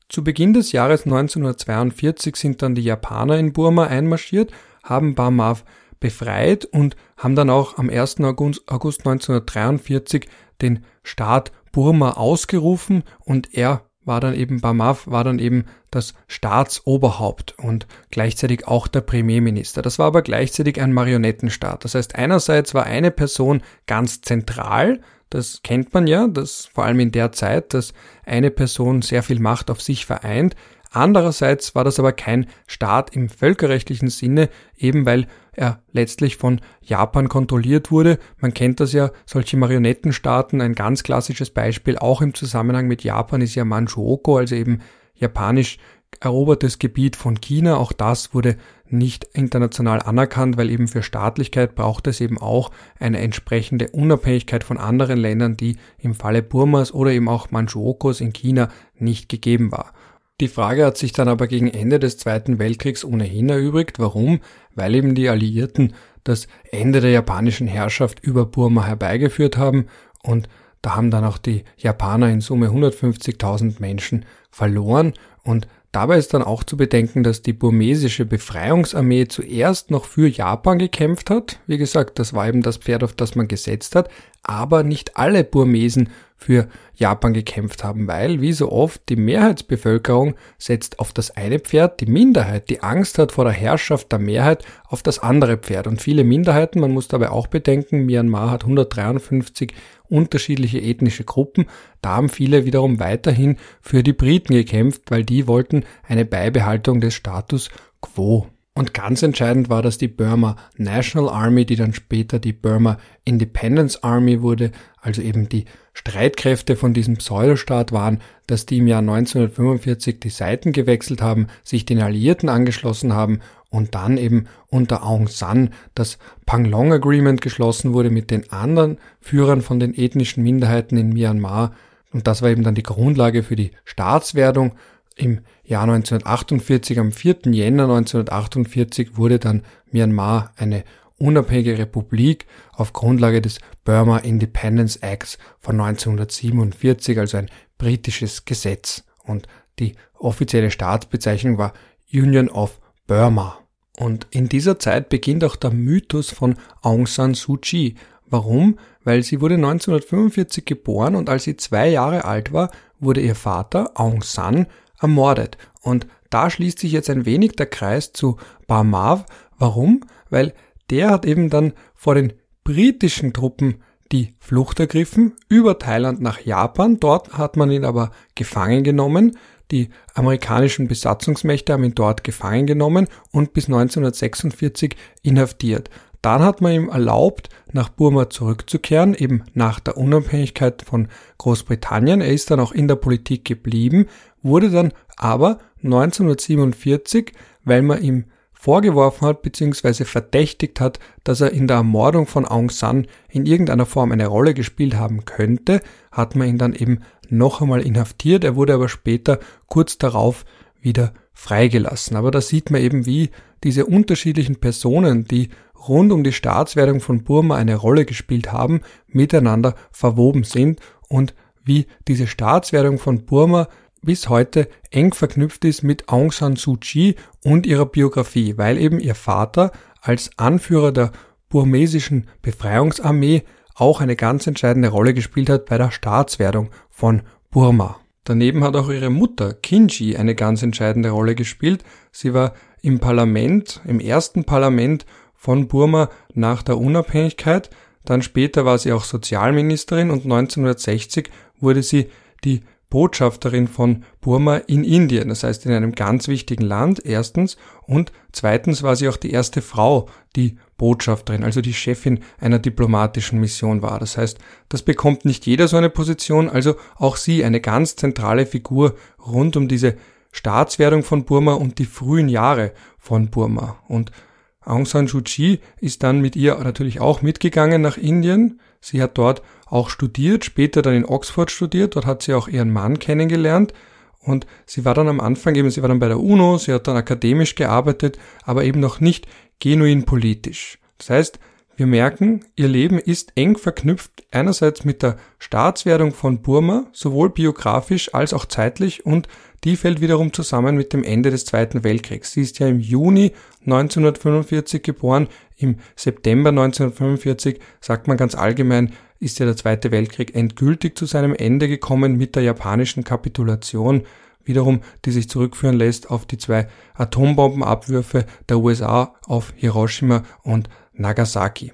Zu 0.08 0.24
Beginn 0.24 0.54
des 0.54 0.72
Jahres 0.72 1.04
1942 1.04 2.36
sind 2.36 2.62
dann 2.62 2.74
die 2.74 2.82
Japaner 2.82 3.38
in 3.38 3.52
Burma 3.52 3.84
einmarschiert, 3.86 4.52
haben 4.82 5.14
Bamav 5.14 5.64
befreit 6.00 6.64
und 6.64 6.96
haben 7.16 7.34
dann 7.34 7.50
auch 7.50 7.76
am 7.76 7.90
1. 7.90 8.20
August 8.20 8.66
1943 8.68 10.28
den 10.62 10.84
Staat 11.02 11.52
Burma 11.72 12.12
ausgerufen 12.12 13.04
und 13.20 13.54
er 13.54 13.82
war 14.04 14.20
dann 14.20 14.34
eben 14.34 14.60
Bamav, 14.60 15.06
war 15.06 15.24
dann 15.24 15.38
eben 15.38 15.66
das 15.90 16.14
Staatsoberhaupt 16.26 17.58
und 17.58 17.86
gleichzeitig 18.10 18.66
auch 18.66 18.88
der 18.88 19.00
Premierminister. 19.00 19.82
Das 19.82 19.98
war 19.98 20.06
aber 20.06 20.22
gleichzeitig 20.22 20.80
ein 20.80 20.92
Marionettenstaat. 20.92 21.84
Das 21.84 21.94
heißt, 21.94 22.16
einerseits 22.16 22.74
war 22.74 22.84
eine 22.84 23.10
Person 23.10 23.62
ganz 23.86 24.20
zentral, 24.20 25.00
das 25.30 25.60
kennt 25.62 25.92
man 25.92 26.06
ja, 26.06 26.26
dass 26.26 26.66
vor 26.66 26.84
allem 26.84 27.00
in 27.00 27.12
der 27.12 27.32
Zeit, 27.32 27.74
dass 27.74 27.92
eine 28.24 28.50
Person 28.50 29.02
sehr 29.02 29.22
viel 29.22 29.40
Macht 29.40 29.70
auf 29.70 29.82
sich 29.82 30.06
vereint. 30.06 30.56
Andererseits 30.90 31.74
war 31.74 31.84
das 31.84 31.98
aber 31.98 32.12
kein 32.12 32.46
Staat 32.66 33.14
im 33.14 33.28
völkerrechtlichen 33.28 34.08
Sinne, 34.08 34.48
eben 34.76 35.04
weil 35.04 35.26
er 35.52 35.82
letztlich 35.92 36.36
von 36.36 36.60
Japan 36.80 37.28
kontrolliert 37.28 37.90
wurde. 37.90 38.18
Man 38.38 38.54
kennt 38.54 38.80
das 38.80 38.92
ja, 38.94 39.10
solche 39.26 39.58
Marionettenstaaten, 39.58 40.62
ein 40.62 40.74
ganz 40.74 41.02
klassisches 41.02 41.50
Beispiel 41.50 41.98
auch 41.98 42.22
im 42.22 42.32
Zusammenhang 42.32 42.86
mit 42.86 43.04
Japan 43.04 43.42
ist 43.42 43.54
ja 43.54 43.66
Manchukuo, 43.66 44.38
also 44.38 44.54
eben 44.54 44.80
japanisch 45.18 45.78
erobertes 46.20 46.78
Gebiet 46.78 47.16
von 47.16 47.40
China. 47.40 47.76
Auch 47.76 47.92
das 47.92 48.34
wurde 48.34 48.56
nicht 48.88 49.24
international 49.32 50.00
anerkannt, 50.00 50.56
weil 50.56 50.70
eben 50.70 50.88
für 50.88 51.02
Staatlichkeit 51.02 51.74
braucht 51.74 52.06
es 52.06 52.20
eben 52.20 52.38
auch 52.38 52.70
eine 52.98 53.18
entsprechende 53.18 53.88
Unabhängigkeit 53.88 54.64
von 54.64 54.78
anderen 54.78 55.18
Ländern, 55.18 55.56
die 55.56 55.76
im 55.98 56.14
Falle 56.14 56.42
Burmas 56.42 56.92
oder 56.92 57.12
eben 57.12 57.28
auch 57.28 57.50
Manchukuos 57.50 58.20
in 58.20 58.32
China 58.32 58.68
nicht 58.98 59.28
gegeben 59.28 59.70
war. 59.70 59.92
Die 60.40 60.48
Frage 60.48 60.86
hat 60.86 60.96
sich 60.96 61.12
dann 61.12 61.28
aber 61.28 61.48
gegen 61.48 61.68
Ende 61.68 61.98
des 61.98 62.16
Zweiten 62.16 62.58
Weltkriegs 62.60 63.04
ohnehin 63.04 63.48
erübrigt. 63.48 63.98
Warum? 63.98 64.40
Weil 64.74 64.94
eben 64.94 65.14
die 65.16 65.28
Alliierten 65.28 65.94
das 66.22 66.46
Ende 66.70 67.00
der 67.00 67.10
japanischen 67.10 67.66
Herrschaft 67.66 68.20
über 68.20 68.46
Burma 68.46 68.84
herbeigeführt 68.84 69.56
haben 69.56 69.86
und 70.22 70.48
da 70.88 70.96
haben 70.96 71.10
dann 71.10 71.26
auch 71.26 71.36
die 71.36 71.64
Japaner 71.76 72.30
in 72.30 72.40
Summe 72.40 72.68
150.000 72.68 73.74
Menschen 73.78 74.24
verloren 74.50 75.12
und 75.44 75.68
Dabei 75.90 76.18
ist 76.18 76.34
dann 76.34 76.42
auch 76.42 76.64
zu 76.64 76.76
bedenken, 76.76 77.22
dass 77.22 77.40
die 77.40 77.54
burmesische 77.54 78.26
Befreiungsarmee 78.26 79.26
zuerst 79.26 79.90
noch 79.90 80.04
für 80.04 80.28
Japan 80.28 80.78
gekämpft 80.78 81.30
hat. 81.30 81.60
Wie 81.66 81.78
gesagt, 81.78 82.18
das 82.18 82.34
war 82.34 82.46
eben 82.46 82.60
das 82.60 82.76
Pferd, 82.76 83.02
auf 83.02 83.14
das 83.14 83.36
man 83.36 83.48
gesetzt 83.48 83.96
hat. 83.96 84.10
Aber 84.42 84.82
nicht 84.82 85.16
alle 85.16 85.44
Burmesen 85.44 86.10
für 86.38 86.68
Japan 86.94 87.34
gekämpft 87.34 87.82
haben, 87.84 88.06
weil, 88.06 88.40
wie 88.40 88.52
so 88.52 88.70
oft, 88.70 89.02
die 89.08 89.16
Mehrheitsbevölkerung 89.16 90.36
setzt 90.56 91.00
auf 91.00 91.12
das 91.12 91.36
eine 91.36 91.58
Pferd, 91.58 92.00
die 92.00 92.06
Minderheit, 92.06 92.70
die 92.70 92.82
Angst 92.82 93.18
hat 93.18 93.32
vor 93.32 93.44
der 93.44 93.52
Herrschaft 93.52 94.12
der 94.12 94.20
Mehrheit, 94.20 94.64
auf 94.86 95.02
das 95.02 95.18
andere 95.18 95.58
Pferd. 95.58 95.88
Und 95.88 96.00
viele 96.00 96.22
Minderheiten, 96.24 96.80
man 96.80 96.92
muss 96.92 97.08
dabei 97.08 97.30
auch 97.30 97.48
bedenken, 97.48 98.06
Myanmar 98.06 98.52
hat 98.52 98.62
153 98.62 99.74
unterschiedliche 100.08 100.80
ethnische 100.80 101.24
Gruppen, 101.24 101.66
da 102.00 102.16
haben 102.16 102.28
viele 102.28 102.64
wiederum 102.64 103.00
weiterhin 103.00 103.56
für 103.82 104.02
die 104.02 104.14
Briten 104.14 104.54
gekämpft, 104.54 105.10
weil 105.10 105.24
die 105.24 105.46
wollten 105.46 105.84
eine 106.06 106.24
Beibehaltung 106.24 107.00
des 107.00 107.14
Status 107.14 107.68
quo. 108.00 108.46
Und 108.78 108.94
ganz 108.94 109.24
entscheidend 109.24 109.68
war, 109.70 109.82
dass 109.82 109.98
die 109.98 110.06
Burma 110.06 110.54
National 110.76 111.30
Army, 111.30 111.66
die 111.66 111.74
dann 111.74 111.92
später 111.92 112.38
die 112.38 112.52
Burma 112.52 112.98
Independence 113.24 114.04
Army 114.04 114.40
wurde, 114.40 114.70
also 115.00 115.20
eben 115.20 115.48
die 115.48 115.64
Streitkräfte 115.98 116.76
von 116.76 116.94
diesem 116.94 117.16
Pseudostaat 117.16 117.90
waren, 117.90 118.20
dass 118.46 118.66
die 118.66 118.78
im 118.78 118.86
Jahr 118.86 119.00
1945 119.00 120.20
die 120.20 120.30
Seiten 120.30 120.72
gewechselt 120.72 121.20
haben, 121.20 121.48
sich 121.64 121.86
den 121.86 122.00
Alliierten 122.00 122.48
angeschlossen 122.48 123.14
haben 123.14 123.40
und 123.68 123.96
dann 123.96 124.16
eben 124.16 124.46
unter 124.68 125.02
Aung 125.02 125.26
San 125.26 125.70
das 125.96 126.18
Panglong 126.46 126.92
Agreement 126.92 127.40
geschlossen 127.40 127.94
wurde 127.94 128.10
mit 128.10 128.30
den 128.30 128.52
anderen 128.52 128.98
Führern 129.20 129.60
von 129.60 129.80
den 129.80 129.92
ethnischen 129.92 130.44
Minderheiten 130.44 130.96
in 130.96 131.08
Myanmar. 131.08 131.72
Und 132.12 132.28
das 132.28 132.42
war 132.42 132.50
eben 132.50 132.62
dann 132.62 132.76
die 132.76 132.84
Grundlage 132.84 133.42
für 133.42 133.56
die 133.56 133.72
Staatswerdung 133.84 134.76
im 135.16 135.40
Jahr 135.64 135.82
1948, 135.82 137.00
am 137.00 137.10
4. 137.10 137.38
Jänner 137.46 137.84
1948 137.84 139.16
wurde 139.16 139.40
dann 139.40 139.64
Myanmar 139.90 140.52
eine 140.56 140.84
unabhängige 141.18 141.78
Republik 141.78 142.46
auf 142.72 142.92
Grundlage 142.92 143.42
des 143.42 143.58
Burma 143.84 144.18
Independence 144.18 144.96
Acts 144.96 145.38
von 145.60 145.80
1947, 145.80 147.18
also 147.18 147.38
ein 147.38 147.50
britisches 147.76 148.44
Gesetz. 148.44 149.04
Und 149.24 149.46
die 149.78 149.94
offizielle 150.14 150.70
Staatsbezeichnung 150.70 151.58
war 151.58 151.72
Union 152.12 152.48
of 152.48 152.80
Burma. 153.06 153.58
Und 153.98 154.26
in 154.30 154.48
dieser 154.48 154.78
Zeit 154.78 155.08
beginnt 155.08 155.42
auch 155.44 155.56
der 155.56 155.72
Mythos 155.72 156.30
von 156.30 156.56
Aung 156.82 157.06
San 157.06 157.34
Suu 157.34 157.56
Kyi. 157.56 157.96
Warum? 158.26 158.78
Weil 159.02 159.22
sie 159.22 159.40
wurde 159.40 159.54
1945 159.54 160.64
geboren 160.64 161.16
und 161.16 161.28
als 161.28 161.44
sie 161.44 161.56
zwei 161.56 161.88
Jahre 161.88 162.24
alt 162.24 162.52
war, 162.52 162.70
wurde 163.00 163.20
ihr 163.20 163.34
Vater 163.34 163.92
Aung 163.94 164.22
San 164.22 164.66
ermordet. 165.00 165.56
Und 165.80 166.06
da 166.30 166.50
schließt 166.50 166.78
sich 166.78 166.92
jetzt 166.92 167.10
ein 167.10 167.24
wenig 167.24 167.52
der 167.52 167.66
Kreis 167.66 168.12
zu 168.12 168.36
Barmav. 168.66 169.24
Warum? 169.58 170.04
Weil 170.30 170.52
der 170.90 171.10
hat 171.10 171.26
eben 171.26 171.50
dann 171.50 171.72
vor 171.94 172.14
den 172.14 172.32
britischen 172.64 173.32
Truppen 173.32 173.82
die 174.12 174.34
Flucht 174.38 174.80
ergriffen 174.80 175.34
über 175.48 175.78
Thailand 175.78 176.20
nach 176.20 176.40
Japan. 176.40 176.98
Dort 176.98 177.36
hat 177.36 177.56
man 177.56 177.70
ihn 177.70 177.84
aber 177.84 178.10
gefangen 178.34 178.84
genommen. 178.84 179.36
Die 179.70 179.90
amerikanischen 180.14 180.88
Besatzungsmächte 180.88 181.74
haben 181.74 181.84
ihn 181.84 181.94
dort 181.94 182.24
gefangen 182.24 182.66
genommen 182.66 183.06
und 183.32 183.52
bis 183.52 183.66
1946 183.66 184.96
inhaftiert. 185.22 185.90
Dann 186.22 186.42
hat 186.42 186.60
man 186.60 186.72
ihm 186.72 186.88
erlaubt, 186.88 187.48
nach 187.72 187.90
Burma 187.90 188.28
zurückzukehren, 188.28 189.14
eben 189.14 189.44
nach 189.54 189.78
der 189.78 189.96
Unabhängigkeit 189.96 190.82
von 190.82 191.08
Großbritannien. 191.36 192.20
Er 192.20 192.32
ist 192.32 192.50
dann 192.50 192.60
auch 192.60 192.72
in 192.72 192.88
der 192.88 192.96
Politik 192.96 193.44
geblieben, 193.44 194.06
wurde 194.42 194.70
dann 194.70 194.92
aber 195.16 195.58
1947, 195.82 197.32
weil 197.64 197.82
man 197.82 198.02
ihm 198.02 198.24
vorgeworfen 198.58 199.28
hat 199.28 199.42
bzw. 199.42 200.04
verdächtigt 200.04 200.80
hat, 200.80 200.98
dass 201.22 201.40
er 201.40 201.52
in 201.52 201.68
der 201.68 201.78
Ermordung 201.78 202.26
von 202.26 202.44
Aung 202.44 202.70
San 202.70 203.06
in 203.30 203.46
irgendeiner 203.46 203.86
Form 203.86 204.10
eine 204.10 204.26
Rolle 204.26 204.52
gespielt 204.52 204.96
haben 204.96 205.24
könnte, 205.24 205.80
hat 206.10 206.34
man 206.34 206.48
ihn 206.48 206.58
dann 206.58 206.74
eben 206.74 207.00
noch 207.30 207.60
einmal 207.60 207.82
inhaftiert. 207.82 208.42
Er 208.42 208.56
wurde 208.56 208.74
aber 208.74 208.88
später 208.88 209.38
kurz 209.68 209.96
darauf 209.96 210.44
wieder 210.80 211.12
freigelassen. 211.32 212.16
Aber 212.16 212.32
da 212.32 212.40
sieht 212.40 212.72
man 212.72 212.82
eben, 212.82 213.06
wie 213.06 213.30
diese 213.62 213.86
unterschiedlichen 213.86 214.56
Personen, 214.56 215.24
die 215.24 215.50
rund 215.88 216.10
um 216.10 216.24
die 216.24 216.32
Staatswerdung 216.32 217.00
von 217.00 217.22
Burma 217.22 217.54
eine 217.54 217.76
Rolle 217.76 218.04
gespielt 218.04 218.50
haben, 218.50 218.80
miteinander 219.06 219.76
verwoben 219.92 220.42
sind 220.42 220.80
und 221.08 221.34
wie 221.64 221.86
diese 222.08 222.26
Staatswerdung 222.26 222.98
von 222.98 223.24
Burma 223.24 223.68
bis 224.02 224.28
heute 224.28 224.68
eng 224.90 225.12
verknüpft 225.12 225.64
ist 225.64 225.82
mit 225.82 226.08
Aung 226.08 226.32
San 226.32 226.56
Suu 226.56 226.76
Kyi 226.76 227.16
und 227.44 227.66
ihrer 227.66 227.86
Biografie, 227.86 228.56
weil 228.56 228.78
eben 228.78 229.00
ihr 229.00 229.14
Vater 229.14 229.72
als 230.00 230.30
Anführer 230.36 230.92
der 230.92 231.12
burmesischen 231.48 232.28
Befreiungsarmee 232.42 233.42
auch 233.74 234.00
eine 234.00 234.16
ganz 234.16 234.46
entscheidende 234.46 234.88
Rolle 234.88 235.14
gespielt 235.14 235.48
hat 235.50 235.66
bei 235.66 235.78
der 235.78 235.90
Staatswerdung 235.90 236.70
von 236.90 237.22
Burma. 237.50 238.00
Daneben 238.24 238.62
hat 238.62 238.76
auch 238.76 238.90
ihre 238.90 239.10
Mutter 239.10 239.54
Kinji 239.54 240.16
eine 240.16 240.34
ganz 240.34 240.62
entscheidende 240.62 241.10
Rolle 241.10 241.34
gespielt. 241.34 241.82
Sie 242.12 242.34
war 242.34 242.52
im 242.82 242.98
Parlament, 242.98 243.80
im 243.86 244.00
ersten 244.00 244.44
Parlament 244.44 245.06
von 245.34 245.68
Burma 245.68 246.10
nach 246.34 246.62
der 246.62 246.76
Unabhängigkeit. 246.76 247.70
Dann 248.04 248.22
später 248.22 248.64
war 248.64 248.76
sie 248.78 248.92
auch 248.92 249.04
Sozialministerin 249.04 250.10
und 250.10 250.24
1960 250.24 251.30
wurde 251.58 251.82
sie 251.82 252.08
die 252.44 252.62
Botschafterin 252.90 253.68
von 253.68 254.04
Burma 254.20 254.56
in 254.56 254.82
Indien, 254.82 255.28
das 255.28 255.42
heißt 255.42 255.66
in 255.66 255.72
einem 255.72 255.92
ganz 255.92 256.26
wichtigen 256.26 256.64
Land, 256.64 257.04
erstens, 257.04 257.56
und 257.82 258.12
zweitens 258.32 258.82
war 258.82 258.96
sie 258.96 259.08
auch 259.08 259.16
die 259.16 259.30
erste 259.30 259.60
Frau, 259.60 260.08
die 260.36 260.56
Botschafterin, 260.78 261.44
also 261.44 261.60
die 261.60 261.74
Chefin 261.74 262.20
einer 262.40 262.58
diplomatischen 262.58 263.40
Mission 263.40 263.82
war. 263.82 263.98
Das 263.98 264.16
heißt, 264.16 264.38
das 264.68 264.82
bekommt 264.82 265.24
nicht 265.24 265.44
jeder 265.46 265.68
so 265.68 265.76
eine 265.76 265.90
Position, 265.90 266.48
also 266.48 266.76
auch 266.96 267.16
sie 267.16 267.44
eine 267.44 267.60
ganz 267.60 267.96
zentrale 267.96 268.46
Figur 268.46 268.94
rund 269.24 269.56
um 269.56 269.68
diese 269.68 269.96
Staatswerdung 270.32 271.02
von 271.02 271.24
Burma 271.24 271.54
und 271.54 271.78
die 271.78 271.84
frühen 271.84 272.28
Jahre 272.28 272.72
von 272.98 273.28
Burma. 273.28 273.78
Und 273.88 274.12
Aung 274.60 274.86
San 274.86 275.08
Suu 275.08 275.22
Kyi 275.22 275.60
ist 275.80 276.02
dann 276.02 276.20
mit 276.20 276.36
ihr 276.36 276.56
natürlich 276.56 277.00
auch 277.00 277.22
mitgegangen 277.22 277.80
nach 277.80 277.96
Indien. 277.96 278.60
Sie 278.80 279.02
hat 279.02 279.16
dort 279.18 279.42
auch 279.70 279.90
studiert, 279.90 280.44
später 280.44 280.82
dann 280.82 280.94
in 280.94 281.04
Oxford 281.04 281.50
studiert, 281.50 281.96
dort 281.96 282.06
hat 282.06 282.22
sie 282.22 282.34
auch 282.34 282.48
ihren 282.48 282.70
Mann 282.70 282.98
kennengelernt 282.98 283.72
und 284.20 284.46
sie 284.66 284.84
war 284.84 284.94
dann 284.94 285.08
am 285.08 285.20
Anfang 285.20 285.54
eben, 285.54 285.70
sie 285.70 285.82
war 285.82 285.88
dann 285.88 286.00
bei 286.00 286.08
der 286.08 286.20
UNO, 286.20 286.58
sie 286.58 286.72
hat 286.72 286.86
dann 286.86 286.96
akademisch 286.96 287.54
gearbeitet, 287.54 288.18
aber 288.44 288.64
eben 288.64 288.80
noch 288.80 289.00
nicht 289.00 289.26
genuin 289.60 290.04
politisch. 290.04 290.78
Das 290.98 291.10
heißt, 291.10 291.38
wir 291.76 291.86
merken, 291.86 292.44
ihr 292.56 292.66
Leben 292.66 292.98
ist 292.98 293.32
eng 293.36 293.56
verknüpft 293.56 294.24
einerseits 294.32 294.84
mit 294.84 295.02
der 295.02 295.16
Staatswerdung 295.38 296.12
von 296.12 296.42
Burma, 296.42 296.86
sowohl 296.92 297.30
biografisch 297.30 298.12
als 298.14 298.34
auch 298.34 298.46
zeitlich 298.46 299.06
und 299.06 299.28
die 299.64 299.76
fällt 299.76 300.00
wiederum 300.00 300.32
zusammen 300.32 300.76
mit 300.76 300.92
dem 300.92 301.04
Ende 301.04 301.30
des 301.30 301.44
Zweiten 301.44 301.84
Weltkriegs. 301.84 302.32
Sie 302.32 302.42
ist 302.42 302.58
ja 302.58 302.66
im 302.66 302.80
Juni 302.80 303.32
1945 303.60 304.82
geboren, 304.82 305.28
im 305.56 305.76
September 305.94 306.50
1945 306.50 307.60
sagt 307.80 308.08
man 308.08 308.16
ganz 308.16 308.34
allgemein, 308.34 308.92
ist 309.20 309.38
ja 309.38 309.46
der 309.46 309.56
Zweite 309.56 309.90
Weltkrieg 309.90 310.34
endgültig 310.34 310.96
zu 310.96 311.06
seinem 311.06 311.34
Ende 311.34 311.68
gekommen 311.68 312.16
mit 312.16 312.36
der 312.36 312.42
japanischen 312.42 313.04
Kapitulation, 313.04 314.02
wiederum 314.44 314.80
die 315.04 315.10
sich 315.10 315.28
zurückführen 315.28 315.76
lässt 315.76 316.10
auf 316.10 316.26
die 316.26 316.38
zwei 316.38 316.68
Atombombenabwürfe 316.94 318.24
der 318.48 318.58
USA 318.58 319.14
auf 319.26 319.52
Hiroshima 319.56 320.22
und 320.42 320.68
Nagasaki. 320.92 321.72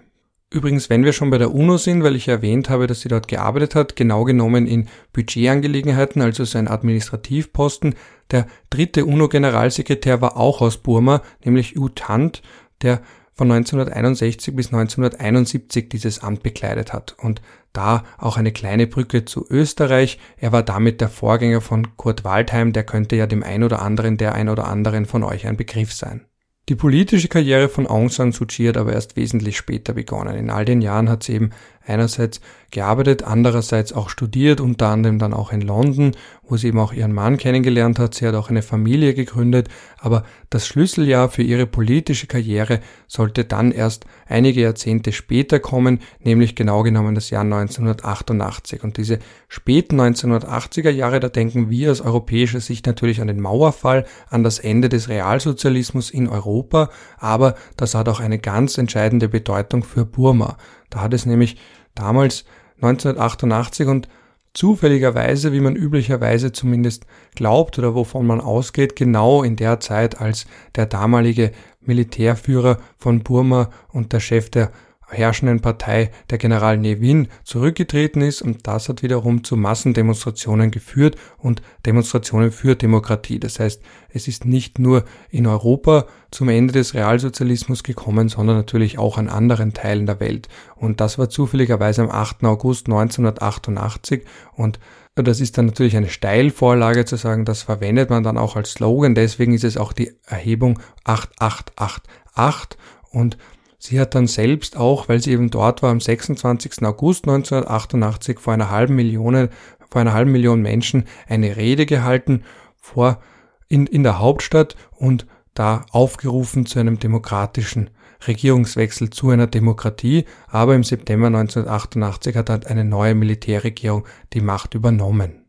Übrigens, 0.55 0.89
wenn 0.89 1.05
wir 1.05 1.13
schon 1.13 1.31
bei 1.31 1.39
der 1.39 1.53
UNO 1.53 1.79
sind, 1.79 2.05
weil 2.05 2.15
ich 2.15 2.29
erwähnt 2.29 2.71
habe, 2.71 2.87
dass 2.87 3.01
sie 3.01 3.09
dort 3.09 3.27
gearbeitet 3.27 3.75
hat, 3.75 3.97
genau 3.97 4.23
genommen 4.23 4.69
in 4.69 4.87
Budgetangelegenheiten, 5.13 6.23
also 6.23 6.45
sein 6.45 6.69
Administrativposten. 6.69 7.97
Der 8.31 8.47
dritte 8.71 9.05
UNO-Generalsekretär 9.05 10.21
war 10.21 10.37
auch 10.37 10.61
aus 10.61 10.77
Burma, 10.77 11.23
nämlich 11.45 11.77
U 11.77 11.89
Thant, 11.89 12.41
der 12.83 13.03
von 13.35 13.51
1961 13.51 14.55
bis 14.55 14.67
1971 14.67 15.89
dieses 15.89 16.23
Amt 16.23 16.43
bekleidet 16.43 16.93
hat. 16.93 17.17
Und 17.19 17.43
da 17.73 18.05
auch 18.19 18.37
eine 18.37 18.53
kleine 18.53 18.87
Brücke 18.87 19.25
zu 19.25 19.45
Österreich. 19.51 20.19
Er 20.39 20.53
war 20.53 20.63
damit 20.63 21.01
der 21.01 21.09
Vorgänger 21.09 21.61
von 21.61 21.97
Kurt 21.97 22.25
Waldheim, 22.25 22.73
der 22.73 22.85
könnte 22.85 23.17
ja 23.17 23.27
dem 23.27 23.43
ein 23.43 23.63
oder 23.65 23.83
anderen, 23.83 24.17
der 24.17 24.35
ein 24.35 24.49
oder 24.49 24.69
anderen 24.69 25.05
von 25.05 25.23
euch 25.23 25.47
ein 25.47 25.57
Begriff 25.57 25.93
sein. 25.93 26.23
Die 26.71 26.77
politische 26.77 27.29
Karriere 27.29 27.69
von 27.69 27.87
Aung 27.87 28.09
San 28.09 28.33
Suu 28.33 28.47
Kyi 28.47 28.69
hat 28.69 28.79
aber 28.79 28.95
erst 28.95 29.17
wesentlich 29.17 29.59
später 29.59 29.93
begonnen. 29.93 30.35
In 30.35 30.49
all 30.49 30.65
den 30.65 30.81
Jahren 30.81 31.11
hat 31.11 31.23
sie 31.23 31.35
eben 31.35 31.51
einerseits 31.85 32.41
gearbeitet, 32.71 33.23
andererseits 33.23 33.93
auch 33.93 34.09
studiert, 34.09 34.63
unter 34.63 34.89
anderem 34.89 35.19
dann 35.19 35.35
auch 35.35 35.53
in 35.53 35.61
London, 35.61 36.13
wo 36.49 36.57
sie 36.57 36.69
eben 36.69 36.79
auch 36.79 36.93
ihren 36.93 37.13
Mann 37.13 37.37
kennengelernt 37.37 37.99
hat. 37.99 38.15
Sie 38.15 38.27
hat 38.27 38.35
auch 38.35 38.51
eine 38.51 38.63
Familie 38.63 39.15
gegründet, 39.15 39.69
aber 39.99 40.25
das 40.51 40.67
Schlüsseljahr 40.67 41.29
für 41.29 41.43
ihre 41.43 41.67
politische 41.67 42.27
Karriere 42.27 42.81
sollte 43.07 43.45
dann 43.45 43.73
erst 43.73 44.05
einige 44.27 44.61
Jahrzehnte 44.61 45.13
später 45.13 45.61
kommen, 45.61 46.01
nämlich 46.21 46.55
genau 46.55 46.83
genommen 46.83 47.15
das 47.15 47.31
Jahr 47.31 47.43
1988. 47.43 48.85
Und 48.85 48.97
diese 48.97 49.19
späten 49.49 50.01
1980er 50.01 50.91
Jahre, 50.91 51.21
da 51.21 51.29
denken 51.29 51.71
wir 51.71 51.91
aus 51.91 52.01
europäischer 52.01 52.61
Sicht 52.61 52.87
natürlich 52.87 53.21
an 53.21 53.29
den 53.29 53.41
Mauerfall, 53.41 54.05
an 54.29 54.43
das 54.43 54.59
Ende 54.59 54.89
des 54.89 55.09
Realsozialismus 55.09 56.11
in 56.11 56.29
Europa, 56.29 56.91
aber 57.19 57.55
das 57.77 57.95
hat 57.95 58.09
auch 58.09 58.21
eine 58.21 58.39
ganz 58.39 58.79
entscheidende 58.79 59.29
Bedeutung 59.29 59.83
für 59.83 60.05
Burma. 60.05 60.57
Da 60.91 61.01
hat 61.01 61.15
es 61.15 61.27
nämlich 61.27 61.57
damals 61.95 62.45
1988 62.77 63.87
und 63.87 64.09
zufälligerweise, 64.55 65.53
wie 65.53 65.61
man 65.61 65.77
üblicherweise 65.77 66.53
zumindest 66.53 67.07
glaubt 67.35 67.79
oder 67.79 67.95
wovon 67.95 68.27
man 68.27 68.41
ausgeht, 68.41 68.97
genau 68.97 69.43
in 69.43 69.57
der 69.57 69.81
Zeit, 69.81 70.21
als 70.21 70.47
der 70.77 70.87
damalige 70.87 71.51
Militärführer 71.81 72.79
von 72.97 73.23
Burma 73.23 73.71
und 73.93 74.13
der 74.13 74.21
Chef 74.21 74.51
der 74.51 74.71
herrschenden 75.09 75.61
Partei, 75.61 76.11
der 76.31 76.39
General 76.39 76.77
Nevin, 76.79 77.29
zurückgetreten 77.45 78.23
ist 78.23 78.43
und 78.43 78.67
das 78.67 78.89
hat 78.89 79.03
wiederum 79.03 79.45
zu 79.45 79.57
Massendemonstrationen 79.57 80.71
geführt 80.71 81.17
und 81.39 81.63
Demonstrationen 81.87 82.53
für 82.53 82.77
Demokratie. 82.77 83.39
Das 83.39 83.61
heißt, 83.61 83.83
es 84.11 84.29
ist 84.29 84.45
nicht 84.45 84.79
nur 84.79 85.05
in 85.31 85.47
Europa 85.47 86.07
zum 86.31 86.49
Ende 86.49 86.73
des 86.73 86.95
Realsozialismus 86.95 87.83
gekommen, 87.83 88.29
sondern 88.29 88.57
natürlich 88.57 88.99
auch 88.99 89.19
an 89.19 89.29
anderen 89.29 89.73
Teilen 89.73 90.07
der 90.07 90.21
Welt. 90.21 90.49
Und 90.77 91.01
das 91.01 91.19
war 91.19 91.29
zufälligerweise 91.29 92.03
am 92.03 92.11
8. 92.11 92.45
August 92.45 92.87
1988 92.87 94.23
und 94.53 94.79
das 95.17 95.41
ist 95.41 95.57
dann 95.57 95.67
natürlich 95.67 95.97
eine 95.97 96.09
Steilvorlage 96.09 97.05
zu 97.05 97.15
sagen, 97.17 97.45
das 97.45 97.63
verwendet 97.63 98.11
man 98.11 98.25
dann 98.25 98.37
auch 98.37 98.57
als 98.57 98.73
Slogan, 98.73 99.15
deswegen 99.15 99.55
ist 99.55 99.63
es 99.63 99.77
auch 99.77 99.93
die 99.93 100.13
Erhebung 100.27 100.81
8888 101.05 102.79
und 103.11 103.39
Sie 103.87 104.01
hat 104.01 104.15
dann 104.15 104.27
selbst 104.27 104.79
auch, 104.79 105.11
weil 105.11 105.21
sie 105.21 105.33
eben 105.33 105.51
dort 105.51 105.83
war, 105.83 105.91
am 105.91 106.01
26. 106.01 106.83
August 106.85 107.29
1988 107.29 108.39
vor 108.39 108.55
einer 108.55 108.71
halben 108.71 108.95
Million, 108.95 109.51
vor 109.91 110.01
einer 110.01 110.15
halben 110.15 110.33
Million 110.33 110.63
Menschen 110.63 111.05
eine 111.29 111.59
Rede 111.59 111.85
gehalten 111.85 112.45
vor, 112.81 113.21
in, 113.69 113.87
in 113.87 114.03
der 114.03 114.21
Hauptstadt 114.21 114.75
und 114.91 115.27
da 115.53 115.85
aufgerufen 115.91 116.65
zu 116.65 116.79
einem 116.79 116.99
demokratischen 116.99 117.91
Regierungswechsel 118.27 119.11
zu 119.11 119.29
einer 119.29 119.49
Demokratie, 119.49 120.25
aber 120.49 120.75
im 120.75 120.83
September 120.83 121.27
1988 121.27 122.37
hat 122.37 122.49
dann 122.49 122.63
eine 122.63 122.87
neue 122.87 123.15
Militärregierung 123.15 124.07
die 124.33 124.41
Macht 124.41 124.73
übernommen. 124.73 125.45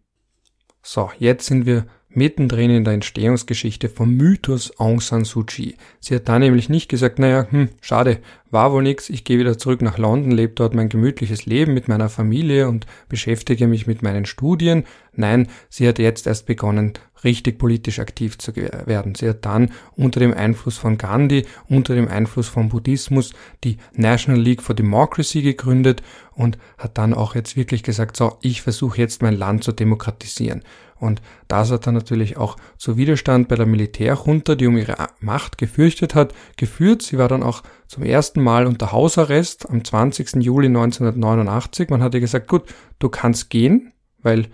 So, 0.82 1.10
jetzt 1.20 1.46
sind 1.46 1.66
wir 1.66 1.86
mittendrin 2.16 2.72
in 2.72 2.84
der 2.84 2.94
Entstehungsgeschichte 2.94 3.90
vom 3.90 4.16
Mythos 4.16 4.80
Aung 4.80 5.02
San 5.02 5.26
Suu 5.26 5.44
Kyi. 5.44 5.76
Sie 6.00 6.16
hat 6.16 6.28
da 6.30 6.40
nämlich 6.40 6.70
nicht 6.70 6.90
gesagt, 6.90 7.20
naja, 7.20 7.48
hm, 7.50 7.70
schade, 7.82 8.20
war 8.52 8.72
wohl 8.72 8.84
nix, 8.84 9.10
ich 9.10 9.24
gehe 9.24 9.40
wieder 9.40 9.58
zurück 9.58 9.82
nach 9.82 9.98
London, 9.98 10.32
lebe 10.32 10.54
dort 10.54 10.74
mein 10.74 10.90
gemütliches 10.90 11.46
Leben 11.46 11.74
mit 11.74 11.88
meiner 11.88 12.10
Familie 12.10 12.68
und 12.70 12.86
beschäftige 13.10 13.68
mich 13.68 13.88
mit 13.88 14.02
meinen 14.02 14.26
Studien. 14.26 14.86
Nein, 15.14 15.48
sie 15.70 15.88
hat 15.88 16.00
jetzt 16.00 16.28
erst 16.28 16.46
begonnen, 16.46 16.94
richtig 17.26 17.58
politisch 17.58 18.00
aktiv 18.00 18.38
zu 18.38 18.56
werden. 18.56 19.16
Sie 19.16 19.28
hat 19.28 19.44
dann 19.44 19.72
unter 19.98 20.22
dem 20.22 20.34
Einfluss 20.34 20.78
von 20.78 20.98
Gandhi, 20.98 21.46
unter 21.68 21.96
dem 21.96 22.08
Einfluss 22.08 22.48
vom 22.48 22.70
Buddhismus 22.70 23.34
die 23.64 23.78
National 23.94 24.40
League 24.40 24.62
for 24.62 24.76
Democracy 24.76 25.42
gegründet 25.42 26.02
und 26.34 26.58
hat 26.78 26.98
dann 26.98 27.14
auch 27.14 27.36
jetzt 27.36 27.58
wirklich 27.58 27.84
gesagt, 27.84 28.16
so, 28.16 28.38
ich 28.42 28.62
versuche 28.62 29.00
jetzt 29.00 29.22
mein 29.22 29.36
Land 29.36 29.64
zu 29.64 29.72
demokratisieren. 29.72 30.64
Und 30.98 31.22
das 31.48 31.72
hat 31.72 31.88
dann 31.88 31.94
natürlich 31.94 32.38
auch 32.38 32.56
zu 32.78 32.96
Widerstand 32.96 33.50
bei 33.50 33.56
der 33.56 33.66
Militärjunta, 33.66 34.56
die 34.56 34.68
um 34.68 34.78
ihre 34.78 34.96
Macht 35.20 35.58
gefürchtet 35.58 36.16
hat, 36.16 36.34
geführt. 36.56 37.02
Sie 37.02 37.18
war 37.18 37.28
dann 37.28 37.44
auch 37.44 37.64
zum 37.88 38.04
ersten 38.04 38.42
Mal 38.42 38.66
unter 38.66 38.92
Hausarrest 38.92 39.70
am 39.70 39.84
20. 39.84 40.36
Juli 40.36 40.68
1989. 40.68 41.90
Man 41.90 42.02
hatte 42.02 42.22
gesagt, 42.22 42.48
gut, 42.48 42.64
du 43.00 43.10
kannst 43.10 43.50
gehen, 43.50 43.92
weil 44.22 44.48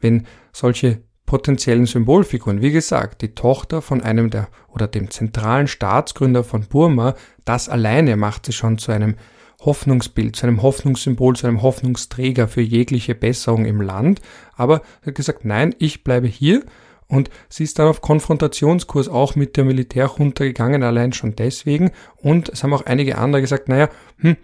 wenn 0.00 0.26
solche 0.52 1.02
potenziellen 1.26 1.84
Symbolfiguren, 1.84 2.62
wie 2.62 2.70
gesagt, 2.70 3.20
die 3.20 3.34
Tochter 3.34 3.82
von 3.82 4.00
einem 4.00 4.30
der 4.30 4.48
oder 4.68 4.86
dem 4.86 5.10
zentralen 5.10 5.66
Staatsgründer 5.66 6.42
von 6.42 6.66
Burma, 6.66 7.14
das 7.44 7.68
alleine 7.68 8.16
macht 8.16 8.46
sie 8.46 8.52
schon 8.52 8.78
zu 8.78 8.92
einem 8.92 9.16
Hoffnungsbild, 9.60 10.36
zu 10.36 10.46
einem 10.46 10.62
Hoffnungssymbol, 10.62 11.36
zu 11.36 11.46
einem 11.46 11.62
Hoffnungsträger 11.62 12.48
für 12.48 12.60
jegliche 12.60 13.14
Besserung 13.14 13.64
im 13.64 13.80
Land. 13.80 14.20
Aber 14.54 14.82
er 15.02 15.08
hat 15.08 15.14
gesagt, 15.14 15.44
nein, 15.44 15.74
ich 15.78 16.04
bleibe 16.04 16.28
hier. 16.28 16.62
Und 17.08 17.30
sie 17.48 17.64
ist 17.64 17.78
dann 17.78 17.88
auf 17.88 18.02
Konfrontationskurs 18.02 19.08
auch 19.08 19.34
mit 19.34 19.56
der 19.56 19.64
Militärjunta 19.64 20.44
gegangen, 20.44 20.82
allein 20.82 21.12
schon 21.12 21.34
deswegen. 21.34 21.90
Und 22.16 22.50
es 22.50 22.62
haben 22.62 22.74
auch 22.74 22.84
einige 22.84 23.18
andere 23.18 23.40
gesagt, 23.40 23.68
naja, 23.68 23.88
hm, 24.18 24.36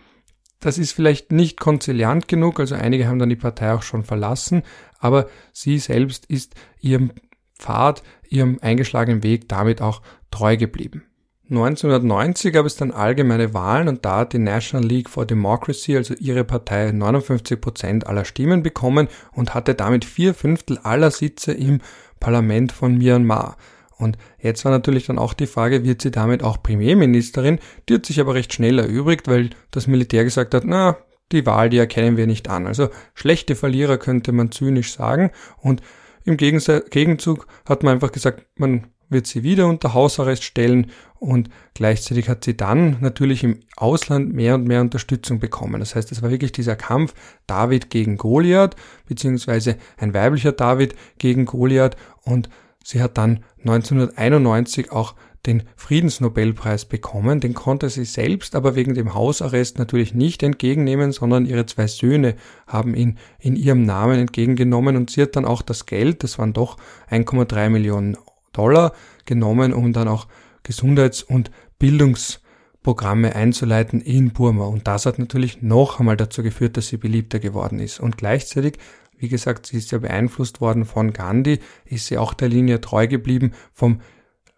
das 0.61 0.79
ist 0.79 0.93
vielleicht 0.93 1.31
nicht 1.31 1.61
konziliant 1.61 2.27
genug, 2.27 2.59
also 2.59 2.75
einige 2.75 3.07
haben 3.07 3.19
dann 3.19 3.29
die 3.29 3.37
Partei 3.37 3.75
auch 3.75 3.83
schon 3.83 4.03
verlassen, 4.03 4.63
aber 4.99 5.29
sie 5.53 5.79
selbst 5.79 6.25
ist 6.27 6.55
ihrem 6.81 7.13
Pfad, 7.59 8.03
ihrem 8.31 8.59
eingeschlagenen 8.63 9.23
Weg 9.23 9.47
damit 9.49 9.83
auch 9.83 10.01
treu 10.31 10.57
geblieben. 10.57 11.05
1990 11.51 12.55
gab 12.55 12.65
es 12.65 12.77
dann 12.77 12.91
allgemeine 12.91 13.53
Wahlen 13.53 13.89
und 13.89 14.05
da 14.05 14.21
hat 14.21 14.33
die 14.33 14.39
National 14.39 14.87
League 14.87 15.11
for 15.11 15.27
Democracy, 15.27 15.95
also 15.95 16.15
ihre 16.15 16.43
Partei, 16.43 16.91
59 16.91 17.61
Prozent 17.61 18.07
aller 18.07 18.25
Stimmen 18.25 18.63
bekommen 18.63 19.09
und 19.33 19.53
hatte 19.53 19.75
damit 19.75 20.07
vier 20.07 20.33
Fünftel 20.33 20.79
aller 20.79 21.11
Sitze 21.11 21.53
im 21.53 21.83
Parlament 22.19 22.73
von 22.73 22.97
Myanmar. 22.97 23.59
Und 23.99 24.17
jetzt 24.39 24.65
war 24.65 24.73
natürlich 24.73 25.07
dann 25.07 25.19
auch 25.19 25.35
die 25.35 25.47
Frage, 25.47 25.85
wird 25.85 26.01
sie 26.01 26.11
damit 26.11 26.43
auch 26.43 26.63
Premierministerin? 26.63 27.59
Die 27.89 27.95
hat 27.95 28.07
sich 28.07 28.21
aber 28.21 28.35
recht 28.35 28.55
schnell 28.55 28.79
erübrigt, 28.79 29.29
weil 29.29 29.51
das 29.71 29.87
Militär 29.87 30.25
gesagt 30.25 30.55
hat, 30.55 30.65
na, 30.65 30.97
die 31.31 31.45
Wahl, 31.45 31.69
die 31.69 31.79
erkennen 31.79 32.17
wir 32.17 32.27
nicht 32.27 32.49
an. 32.49 32.67
Also 32.67 32.89
schlechte 33.15 33.55
Verlierer 33.55 33.99
könnte 33.99 34.33
man 34.33 34.51
zynisch 34.51 34.95
sagen. 34.95 35.31
Und 35.59 35.83
im 36.25 36.39
Gegenzug 36.39 37.47
hat 37.67 37.83
man 37.83 37.95
einfach 37.95 38.13
gesagt, 38.13 38.47
man 38.57 38.87
wird 39.09 39.27
sie 39.27 39.43
wieder 39.43 39.67
unter 39.67 39.95
Hausarrest 39.95 40.45
stellen 40.45 40.91
und 41.25 41.49
gleichzeitig 41.73 42.29
hat 42.29 42.45
sie 42.45 42.57
dann 42.57 42.99
natürlich 43.01 43.43
im 43.45 43.61
Ausland 43.77 44.35
mehr 44.35 44.55
und 44.55 44.67
mehr 44.67 44.83
Unterstützung 44.83 45.41
bekommen. 45.41 45.81
Das 45.81 45.95
heißt, 45.95 46.13
es 46.13 46.23
war 46.23 46.31
wirklich 46.31 46.53
dieser 46.53 46.77
Kampf 46.77 47.15
David 47.47 47.89
gegen 47.89 48.19
Goliath, 48.19 48.77
beziehungsweise 49.07 49.77
ein 49.97 50.13
weiblicher 50.13 50.53
David 50.53 50.95
gegen 51.19 51.47
Goliath 51.47 51.97
und 52.23 52.51
sie 52.85 53.03
hat 53.03 53.17
dann 53.17 53.43
1991 53.61 54.93
auch 54.93 55.15
den 55.47 55.63
Friedensnobelpreis 55.77 56.85
bekommen. 56.85 57.41
Den 57.41 57.55
konnte 57.55 57.89
sie 57.89 58.05
selbst 58.05 58.55
aber 58.55 58.77
wegen 58.77 58.95
dem 58.95 59.15
Hausarrest 59.15 59.79
natürlich 59.79 60.15
nicht 60.15 60.43
entgegennehmen, 60.43 61.13
sondern 61.13 61.47
ihre 61.47 61.67
zwei 61.67 61.87
Söhne 61.87 62.35
haben 62.67 62.95
ihn 62.95 63.19
in 63.39 63.57
ihrem 63.57 63.83
Namen 63.83 64.19
entgegengenommen 64.19 64.97
und 64.97 65.11
sie 65.11 65.23
hat 65.23 65.37
dann 65.37 65.45
auch 65.45 65.63
das 65.63 65.87
Geld, 65.87 66.23
das 66.23 66.39
waren 66.39 66.53
doch 66.53 66.77
1,3 67.11 67.71
Millionen 67.71 68.17
Dollar 68.53 68.93
genommen, 69.25 69.73
um 69.73 69.93
dann 69.93 70.09
auch 70.09 70.27
Gesundheits- 70.65 71.23
und 71.23 71.53
Bildungsprogramme 71.79 73.37
einzuleiten 73.37 74.01
in 74.01 74.33
Burma. 74.33 74.65
Und 74.65 74.89
das 74.89 75.07
hat 75.07 75.21
natürlich 75.21 75.63
noch 75.63 76.01
einmal 76.01 76.17
dazu 76.17 76.43
geführt, 76.43 76.77
dass 76.77 76.89
sie 76.89 76.97
beliebter 76.97 77.39
geworden 77.39 77.79
ist. 77.79 78.01
Und 78.01 78.19
gleichzeitig, 78.19 78.79
wie 79.17 79.29
gesagt, 79.29 79.67
sie 79.67 79.77
ist 79.77 79.93
ja 79.93 79.99
beeinflusst 79.99 80.61
worden 80.61 80.85
von 80.85 81.13
Gandhi, 81.13 81.61
ist 81.85 82.07
sie 82.07 82.19
auch 82.19 82.35
der 82.35 82.49
Linie 82.49 82.81
treu 82.81 83.07
geblieben 83.07 83.53
vom 83.73 84.01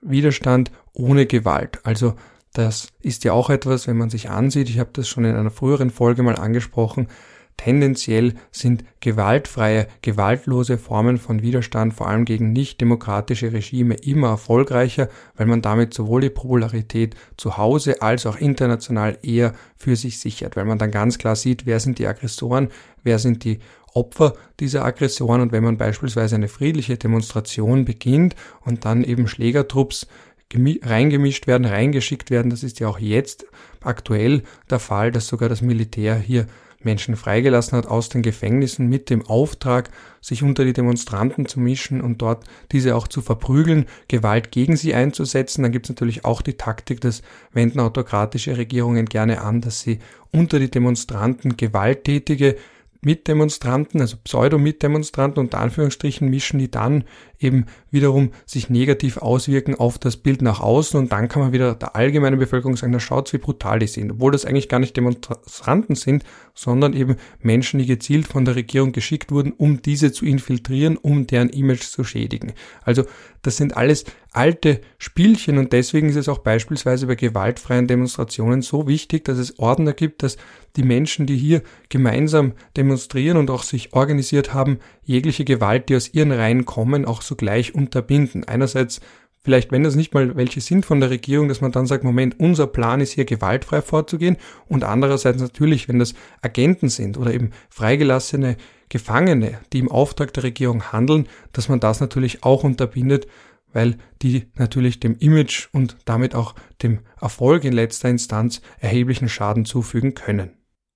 Widerstand 0.01 0.71
ohne 0.95 1.27
Gewalt. 1.27 1.81
Also 1.85 2.15
das 2.53 2.89
ist 3.01 3.25
ja 3.25 3.33
auch 3.33 3.51
etwas, 3.51 3.87
wenn 3.87 3.99
man 3.99 4.09
sich 4.09 4.31
ansieht, 4.31 4.71
ich 4.71 4.79
habe 4.79 4.91
das 4.93 5.09
schon 5.09 5.25
in 5.25 5.37
einer 5.37 5.51
früheren 5.51 5.91
Folge 5.91 6.23
mal 6.23 6.37
angesprochen, 6.37 7.09
Tendenziell 7.57 8.35
sind 8.53 8.85
gewaltfreie, 9.01 9.89
gewaltlose 10.03 10.79
Formen 10.79 11.17
von 11.17 11.43
Widerstand 11.43 11.95
vor 11.95 12.09
allem 12.09 12.25
gegen 12.25 12.53
nicht 12.53 12.81
demokratische 12.81 13.53
Regime 13.53 13.95
immer 13.95 14.29
erfolgreicher, 14.29 15.09
weil 15.37 15.47
man 15.47 15.63
damit 15.63 15.95
sowohl 15.95 16.21
die 16.21 16.31
Popularität 16.31 17.17
zu 17.37 17.57
Hause 17.57 18.03
als 18.03 18.27
auch 18.27 18.37
international 18.37 19.19
eher 19.23 19.55
für 19.77 19.97
sich 19.97 20.21
sichert, 20.21 20.57
weil 20.57 20.67
man 20.67 20.79
dann 20.79 20.91
ganz 20.91 21.19
klar 21.19 21.35
sieht, 21.35 21.67
wer 21.67 21.81
sind 21.81 21.99
die 21.99 22.07
Aggressoren, 22.07 22.69
wer 23.03 23.19
sind 23.19 23.45
die 23.45 23.59
Opfer 23.95 24.35
dieser 24.61 24.85
Aggressoren. 24.85 25.41
Und 25.41 25.53
wenn 25.53 25.65
man 25.65 25.79
beispielsweise 25.79 26.37
eine 26.37 26.49
friedliche 26.49 26.99
Demonstration 26.99 27.85
beginnt 27.85 28.37
und 28.61 28.85
dann 28.85 29.03
eben 29.03 29.27
Schlägertrupps 29.27 30.07
reingemischt 30.55 31.47
werden, 31.47 31.65
reingeschickt 31.65 32.31
werden, 32.31 32.51
das 32.51 32.63
ist 32.63 32.79
ja 32.79 32.89
auch 32.89 32.99
jetzt 32.99 33.47
aktuell 33.83 34.43
der 34.71 34.79
Fall, 34.79 35.11
dass 35.11 35.27
sogar 35.27 35.49
das 35.49 35.63
Militär 35.63 36.17
hier 36.17 36.47
Menschen 36.87 37.17
freigelassen 37.17 37.77
hat 37.77 37.87
aus 37.87 38.09
den 38.09 38.23
Gefängnissen 38.23 38.89
mit 38.89 39.11
dem 39.11 39.27
Auftrag, 39.27 39.91
sich 40.23 40.43
unter 40.43 40.65
die 40.65 40.73
Demonstranten 40.73 41.45
zu 41.45 41.61
mischen 41.61 42.01
und 42.01 42.23
dort 42.23 42.45
diese 42.73 42.97
auch 42.97 43.07
zu 43.07 43.21
verprügeln, 43.21 43.85
Gewalt 44.09 44.51
gegen 44.51 44.77
sie 44.77 44.95
einzusetzen. 44.95 45.63
Dann 45.63 45.73
gibt 45.73 45.87
es 45.87 45.91
natürlich 45.91 46.25
auch 46.25 46.41
die 46.41 46.55
Taktik, 46.55 47.03
das 47.03 47.21
wenden 47.53 47.81
autokratische 47.81 48.57
Regierungen 48.57 49.05
gerne 49.05 49.43
an, 49.43 49.61
dass 49.61 49.81
sie 49.81 49.99
unter 50.33 50.59
die 50.59 50.71
Demonstranten 50.71 51.59
gewalttätige 51.59 52.57
Mitdemonstranten, 53.03 54.01
also 54.01 54.17
Pseudo-Mitdemonstranten 54.17 55.39
unter 55.39 55.59
Anführungsstrichen 55.59 56.29
mischen, 56.29 56.59
die 56.59 56.71
dann 56.71 57.05
eben 57.39 57.67
wiederum 57.91 58.31
sich 58.45 58.71
negativ 58.71 59.19
auswirken 59.19 59.75
auf 59.75 59.99
das 59.99 60.17
Bild 60.17 60.43
nach 60.43 60.61
außen. 60.61 60.99
Und 60.99 61.13
dann 61.13 61.29
kann 61.29 61.43
man 61.43 61.53
wieder 61.53 61.75
der 61.75 61.97
allgemeinen 61.97 62.39
Bevölkerung 62.39 62.77
sagen, 62.77 62.93
da 62.93 63.01
schaut's, 63.01 63.33
wie 63.33 63.39
brutal 63.39 63.79
die 63.79 63.87
sind, 63.87 64.13
obwohl 64.13 64.33
das 64.33 64.45
eigentlich 64.45 64.69
gar 64.69 64.81
nicht 64.81 64.97
Demonstranten 64.97 65.95
sind, 65.95 66.25
sondern 66.55 66.93
eben 66.95 67.17
Menschen, 67.41 67.79
die 67.79 67.87
gezielt 67.87 68.27
von 68.27 68.45
der 68.45 68.57
Regierung 68.57 68.93
geschickt 68.93 69.31
wurden, 69.31 69.53
um 69.53 69.83
diese 69.83 70.13
zu 70.13 70.25
infiltrieren, 70.25 70.97
um 70.97 71.27
deren 71.27 71.51
Image 71.51 71.83
zu 71.83 72.05
schädigen. 72.05 72.53
Also 72.83 73.05
das 73.43 73.57
sind 73.57 73.77
alles 73.77 74.05
alte 74.33 74.81
Spielchen. 74.99 75.59
Und 75.59 75.73
deswegen 75.73 76.09
ist 76.09 76.17
es 76.17 76.29
auch 76.29 76.39
beispielsweise 76.39 77.07
bei 77.07 77.15
gewaltfreien 77.15 77.87
Demonstrationen 77.87 78.61
so 78.61 78.87
wichtig, 78.87 79.25
dass 79.25 79.39
es 79.39 79.59
Ordner 79.59 79.93
gibt, 79.93 80.23
dass 80.23 80.37
die 80.77 80.83
Menschen, 80.83 81.27
die 81.27 81.37
hier 81.37 81.63
gemeinsam 81.89 82.53
demonstrieren 82.77 83.39
und 83.39 83.51
auch 83.51 83.63
sich 83.63 83.95
organisiert 83.95 84.53
haben, 84.53 84.79
jegliche 85.07 85.45
Gewalt, 85.45 85.89
die 85.89 85.97
aus 85.97 86.13
ihren 86.13 86.33
Reihen 86.33 86.67
kommen, 86.67 87.05
auch 87.07 87.23
sogleich 87.23 87.75
unterbinden. 87.75 88.45
Einerseits 88.45 89.01
vielleicht, 89.43 89.71
wenn 89.71 89.85
das 89.85 89.95
nicht 89.95 90.13
mal 90.13 90.35
welche 90.35 90.61
sind 90.61 90.85
von 90.85 90.99
der 90.99 91.11
Regierung, 91.11 91.49
dass 91.49 91.61
man 91.61 91.71
dann 91.71 91.87
sagt, 91.87 92.03
Moment, 92.03 92.39
unser 92.41 92.67
Plan 92.67 93.01
ist 93.01 93.13
hier 93.13 93.25
gewaltfrei 93.25 93.81
vorzugehen 93.81 94.37
und 94.67 94.83
andererseits 94.83 95.41
natürlich, 95.41 95.89
wenn 95.89 96.01
das 96.01 96.15
Agenten 96.43 96.89
sind 96.89 97.17
oder 97.17 97.33
eben 97.33 97.53
freigelassene 97.71 98.57
Gefangene, 98.89 99.61
die 99.73 99.79
im 99.79 99.91
Auftrag 99.91 100.33
der 100.35 100.43
Regierung 100.43 100.93
handeln, 100.93 101.29
dass 101.53 101.69
man 101.69 101.79
das 101.79 102.01
natürlich 102.01 102.43
auch 102.43 102.65
unterbindet, 102.65 103.29
weil 103.73 103.99
die 104.21 104.47
natürlich 104.57 104.99
dem 104.99 105.17
Image 105.19 105.69
und 105.73 105.97
damit 106.07 106.35
auch 106.35 106.57
dem 106.83 107.01
Erfolg 107.21 107.63
in 107.63 107.73
letzter 107.73 108.09
Instanz 108.09 108.63
erheblichen 108.81 109.29
Schaden 109.29 109.65
zufügen 109.65 110.15
können. 110.15 110.51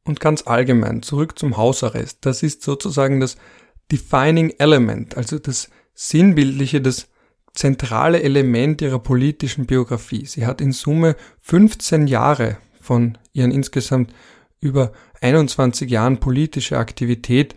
Und 0.04 0.18
ganz 0.18 0.46
allgemein, 0.46 1.02
zurück 1.02 1.38
zum 1.38 1.56
Hausarrest. 1.56 2.18
Das 2.22 2.42
ist 2.42 2.62
sozusagen 2.62 3.20
das 3.20 3.36
Defining 3.90 4.50
Element, 4.58 5.16
also 5.16 5.38
das 5.38 5.68
Sinnbildliche, 5.94 6.80
das 6.80 7.08
zentrale 7.52 8.22
Element 8.22 8.80
ihrer 8.80 9.00
politischen 9.00 9.66
Biografie. 9.66 10.24
Sie 10.26 10.46
hat 10.46 10.60
in 10.60 10.72
Summe 10.72 11.16
15 11.40 12.06
Jahre 12.06 12.58
von 12.80 13.18
ihren 13.32 13.50
insgesamt 13.50 14.12
über 14.60 14.92
21 15.20 15.90
Jahren 15.90 16.20
politische 16.20 16.78
Aktivität 16.78 17.56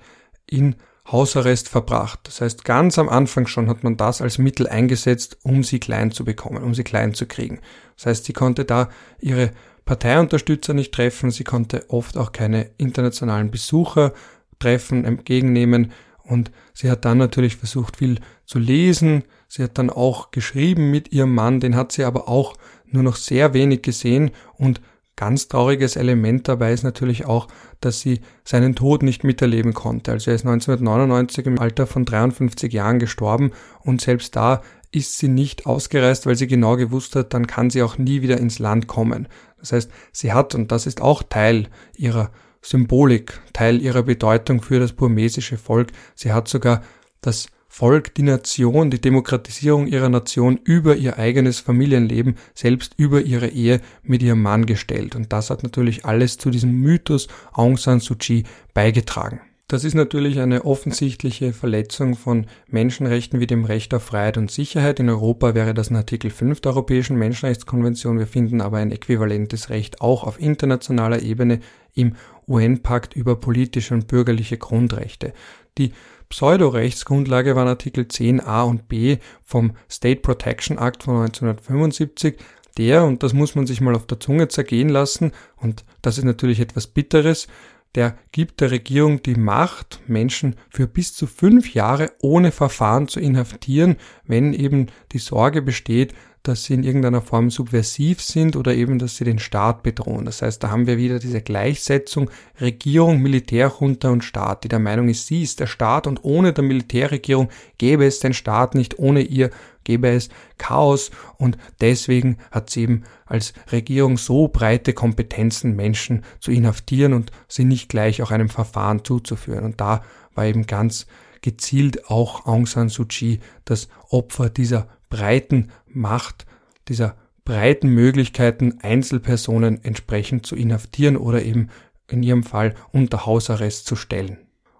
in 0.49 0.75
Hausarrest 1.11 1.69
verbracht. 1.69 2.21
Das 2.23 2.41
heißt, 2.41 2.63
ganz 2.63 2.97
am 2.97 3.09
Anfang 3.09 3.45
schon 3.47 3.69
hat 3.69 3.83
man 3.83 3.97
das 3.97 4.21
als 4.21 4.37
Mittel 4.37 4.67
eingesetzt, 4.67 5.37
um 5.43 5.63
sie 5.63 5.79
klein 5.79 6.11
zu 6.11 6.23
bekommen, 6.23 6.63
um 6.63 6.73
sie 6.73 6.83
klein 6.83 7.13
zu 7.13 7.25
kriegen. 7.25 7.59
Das 7.97 8.05
heißt, 8.05 8.25
sie 8.25 8.33
konnte 8.33 8.63
da 8.63 8.89
ihre 9.19 9.51
Parteiunterstützer 9.85 10.73
nicht 10.73 10.93
treffen, 10.93 11.29
sie 11.29 11.43
konnte 11.43 11.89
oft 11.89 12.17
auch 12.17 12.31
keine 12.31 12.71
internationalen 12.77 13.51
Besucher 13.51 14.13
treffen, 14.59 15.03
entgegennehmen 15.03 15.91
und 16.33 16.51
sie 16.73 16.91
hat 16.91 17.05
dann 17.05 17.17
natürlich 17.17 17.55
versucht, 17.55 17.97
viel 17.97 18.19
zu 18.45 18.59
lesen. 18.59 19.23
Sie 19.47 19.63
hat 19.63 19.77
dann 19.77 19.89
auch 19.89 20.31
geschrieben 20.31 20.91
mit 20.91 21.13
ihrem 21.13 21.33
Mann, 21.33 21.59
den 21.59 21.75
hat 21.75 21.91
sie 21.91 22.03
aber 22.03 22.27
auch 22.27 22.55
nur 22.85 23.03
noch 23.03 23.15
sehr 23.15 23.53
wenig 23.53 23.81
gesehen 23.81 24.31
und 24.57 24.81
Ganz 25.15 25.47
trauriges 25.47 25.95
Element 25.95 26.47
dabei 26.47 26.73
ist 26.73 26.83
natürlich 26.83 27.25
auch, 27.25 27.47
dass 27.81 27.99
sie 27.99 28.21
seinen 28.43 28.75
Tod 28.75 29.03
nicht 29.03 29.23
miterleben 29.23 29.73
konnte. 29.73 30.11
Also 30.11 30.31
er 30.31 30.35
ist 30.35 30.45
1999 30.45 31.45
im 31.45 31.59
Alter 31.59 31.85
von 31.85 32.03
53 32.03 32.73
Jahren 32.73 32.97
gestorben 32.97 33.51
und 33.81 34.01
selbst 34.01 34.35
da 34.35 34.63
ist 34.91 35.19
sie 35.19 35.27
nicht 35.27 35.67
ausgereist, 35.67 36.25
weil 36.25 36.35
sie 36.35 36.47
genau 36.47 36.77
gewusst 36.77 37.15
hat, 37.15 37.33
dann 37.33 37.45
kann 37.45 37.69
sie 37.69 37.83
auch 37.83 37.99
nie 37.99 38.23
wieder 38.23 38.37
ins 38.37 38.57
Land 38.57 38.87
kommen. 38.87 39.27
Das 39.59 39.71
heißt, 39.71 39.91
sie 40.11 40.33
hat, 40.33 40.55
und 40.55 40.71
das 40.71 40.87
ist 40.87 41.01
auch 41.01 41.21
Teil 41.21 41.67
ihrer 41.95 42.31
Symbolik, 42.63 43.39
Teil 43.51 43.81
ihrer 43.81 44.03
Bedeutung 44.03 44.61
für 44.61 44.79
das 44.79 44.93
burmesische 44.93 45.57
Volk, 45.57 45.91
sie 46.15 46.31
hat 46.31 46.47
sogar 46.47 46.81
das 47.21 47.47
Volk, 47.67 48.13
die 48.15 48.23
Nation, 48.23 48.91
die 48.91 49.01
Demokratisierung 49.01 49.87
ihrer 49.87 50.09
Nation 50.09 50.59
über 50.63 50.95
ihr 50.95 51.17
eigenes 51.17 51.59
Familienleben, 51.59 52.35
selbst 52.53 52.93
über 52.97 53.21
ihre 53.21 53.47
Ehe 53.47 53.81
mit 54.03 54.21
ihrem 54.21 54.43
Mann 54.43 54.65
gestellt. 54.65 55.15
Und 55.15 55.33
das 55.33 55.49
hat 55.49 55.63
natürlich 55.63 56.05
alles 56.05 56.37
zu 56.37 56.51
diesem 56.51 56.71
Mythos 56.71 57.27
Aung 57.51 57.77
San 57.77 57.99
Suu 57.99 58.15
Kyi 58.15 58.43
beigetragen. 58.73 59.41
Das 59.67 59.85
ist 59.85 59.95
natürlich 59.95 60.39
eine 60.39 60.65
offensichtliche 60.65 61.51
Verletzung 61.51 62.15
von 62.15 62.45
Menschenrechten 62.67 63.39
wie 63.39 63.47
dem 63.47 63.65
Recht 63.65 63.93
auf 63.95 64.03
Freiheit 64.03 64.37
und 64.37 64.51
Sicherheit. 64.51 64.99
In 64.99 65.09
Europa 65.09 65.55
wäre 65.55 65.73
das 65.73 65.89
ein 65.89 65.95
Artikel 65.95 66.29
5 66.29 66.61
der 66.61 66.73
Europäischen 66.73 67.17
Menschenrechtskonvention. 67.17 68.19
Wir 68.19 68.27
finden 68.27 68.61
aber 68.61 68.77
ein 68.77 68.91
äquivalentes 68.91 69.71
Recht 69.71 69.99
auch 69.99 70.25
auf 70.25 70.39
internationaler 70.39 71.23
Ebene 71.23 71.59
im 71.95 72.13
UN-Pakt 72.47 73.15
über 73.15 73.35
politische 73.35 73.93
und 73.93 74.07
bürgerliche 74.07 74.57
Grundrechte. 74.57 75.33
Die 75.77 75.93
Pseudorechtsgrundlage 76.29 77.55
waren 77.55 77.67
Artikel 77.67 78.05
10a 78.05 78.63
und 78.63 78.87
b 78.87 79.17
vom 79.43 79.75
State 79.89 80.21
Protection 80.21 80.77
Act 80.77 81.03
von 81.03 81.17
1975, 81.17 82.37
der, 82.77 83.03
und 83.03 83.21
das 83.21 83.33
muss 83.33 83.53
man 83.53 83.67
sich 83.67 83.81
mal 83.81 83.95
auf 83.95 84.07
der 84.07 84.19
Zunge 84.19 84.47
zergehen 84.47 84.89
lassen, 84.89 85.31
und 85.57 85.85
das 86.01 86.17
ist 86.17 86.23
natürlich 86.23 86.59
etwas 86.59 86.87
Bitteres, 86.87 87.47
der 87.95 88.17
gibt 88.31 88.61
der 88.61 88.71
Regierung 88.71 89.21
die 89.21 89.35
Macht, 89.35 90.01
Menschen 90.07 90.55
für 90.69 90.87
bis 90.87 91.13
zu 91.13 91.27
fünf 91.27 91.73
Jahre 91.75 92.11
ohne 92.19 92.51
Verfahren 92.51 93.07
zu 93.07 93.19
inhaftieren, 93.19 93.97
wenn 94.25 94.53
eben 94.53 94.87
die 95.11 95.19
Sorge 95.19 95.61
besteht, 95.61 96.15
dass 96.43 96.65
sie 96.65 96.73
in 96.73 96.83
irgendeiner 96.83 97.21
Form 97.21 97.49
subversiv 97.49 98.21
sind 98.21 98.57
oder 98.57 98.75
eben, 98.75 98.99
dass 98.99 99.15
sie 99.15 99.23
den 99.23 99.39
Staat 99.39 99.81
bedrohen. 99.81 100.25
Das 100.25 100.41
heißt, 100.41 100.61
da 100.61 100.69
haben 100.69 100.87
wir 100.87 100.97
wieder 100.97 101.19
diese 101.19 101.41
Gleichsetzung 101.41 102.29
Regierung, 102.59 103.21
Militärjunta 103.21 104.09
und 104.09 104.25
Staat, 104.25 104.65
die 104.65 104.67
der 104.67 104.79
Meinung 104.79 105.07
ist, 105.07 105.27
sie 105.27 105.41
ist 105.41 105.61
der 105.61 105.67
Staat 105.67 106.05
und 106.05 106.23
ohne 106.23 106.51
der 106.51 106.65
Militärregierung 106.65 107.49
gäbe 107.77 108.05
es 108.05 108.19
den 108.19 108.33
Staat 108.33 108.75
nicht, 108.75 108.99
ohne 108.99 109.21
ihr 109.21 109.51
gäbe 109.85 110.09
es 110.09 110.29
Chaos 110.57 111.11
und 111.37 111.57
deswegen 111.79 112.37
hat 112.51 112.69
sie 112.69 112.83
eben 112.83 113.03
als 113.25 113.53
Regierung 113.71 114.17
so 114.17 114.49
breite 114.49 114.93
Kompetenzen, 114.93 115.75
Menschen 115.75 116.23
zu 116.39 116.51
inhaftieren 116.51 117.13
und 117.13 117.31
sie 117.47 117.63
nicht 117.63 117.89
gleich 117.89 118.21
auch 118.21 118.31
einem 118.31 118.49
Verfahren 118.49 119.03
zuzuführen. 119.03 119.63
Und 119.63 119.81
da 119.81 120.03
war 120.35 120.45
eben 120.45 120.67
ganz 120.67 121.07
gezielt 121.41 122.09
auch 122.09 122.45
Aung 122.45 122.65
San 122.65 122.89
Suu 122.89 123.05
Kyi 123.05 123.39
das 123.65 123.89
Opfer 124.09 124.49
dieser 124.49 124.87
breiten 125.13 125.69
Macht, 125.85 126.47
dieser 126.87 127.15
breiten 127.45 127.89
Möglichkeiten, 127.89 128.79
Einzelpersonen 128.81 129.83
entsprechend 129.83 130.47
zu 130.47 130.55
inhaftieren 130.55 131.17
oder 131.17 131.43
eben 131.43 131.69
in 132.07 132.23
ihrem 132.23 132.41
Fall 132.41 132.73
unter 132.91 133.27
Hausarrest 133.27 133.85
zu 133.85 133.95
stellen. 133.95 134.39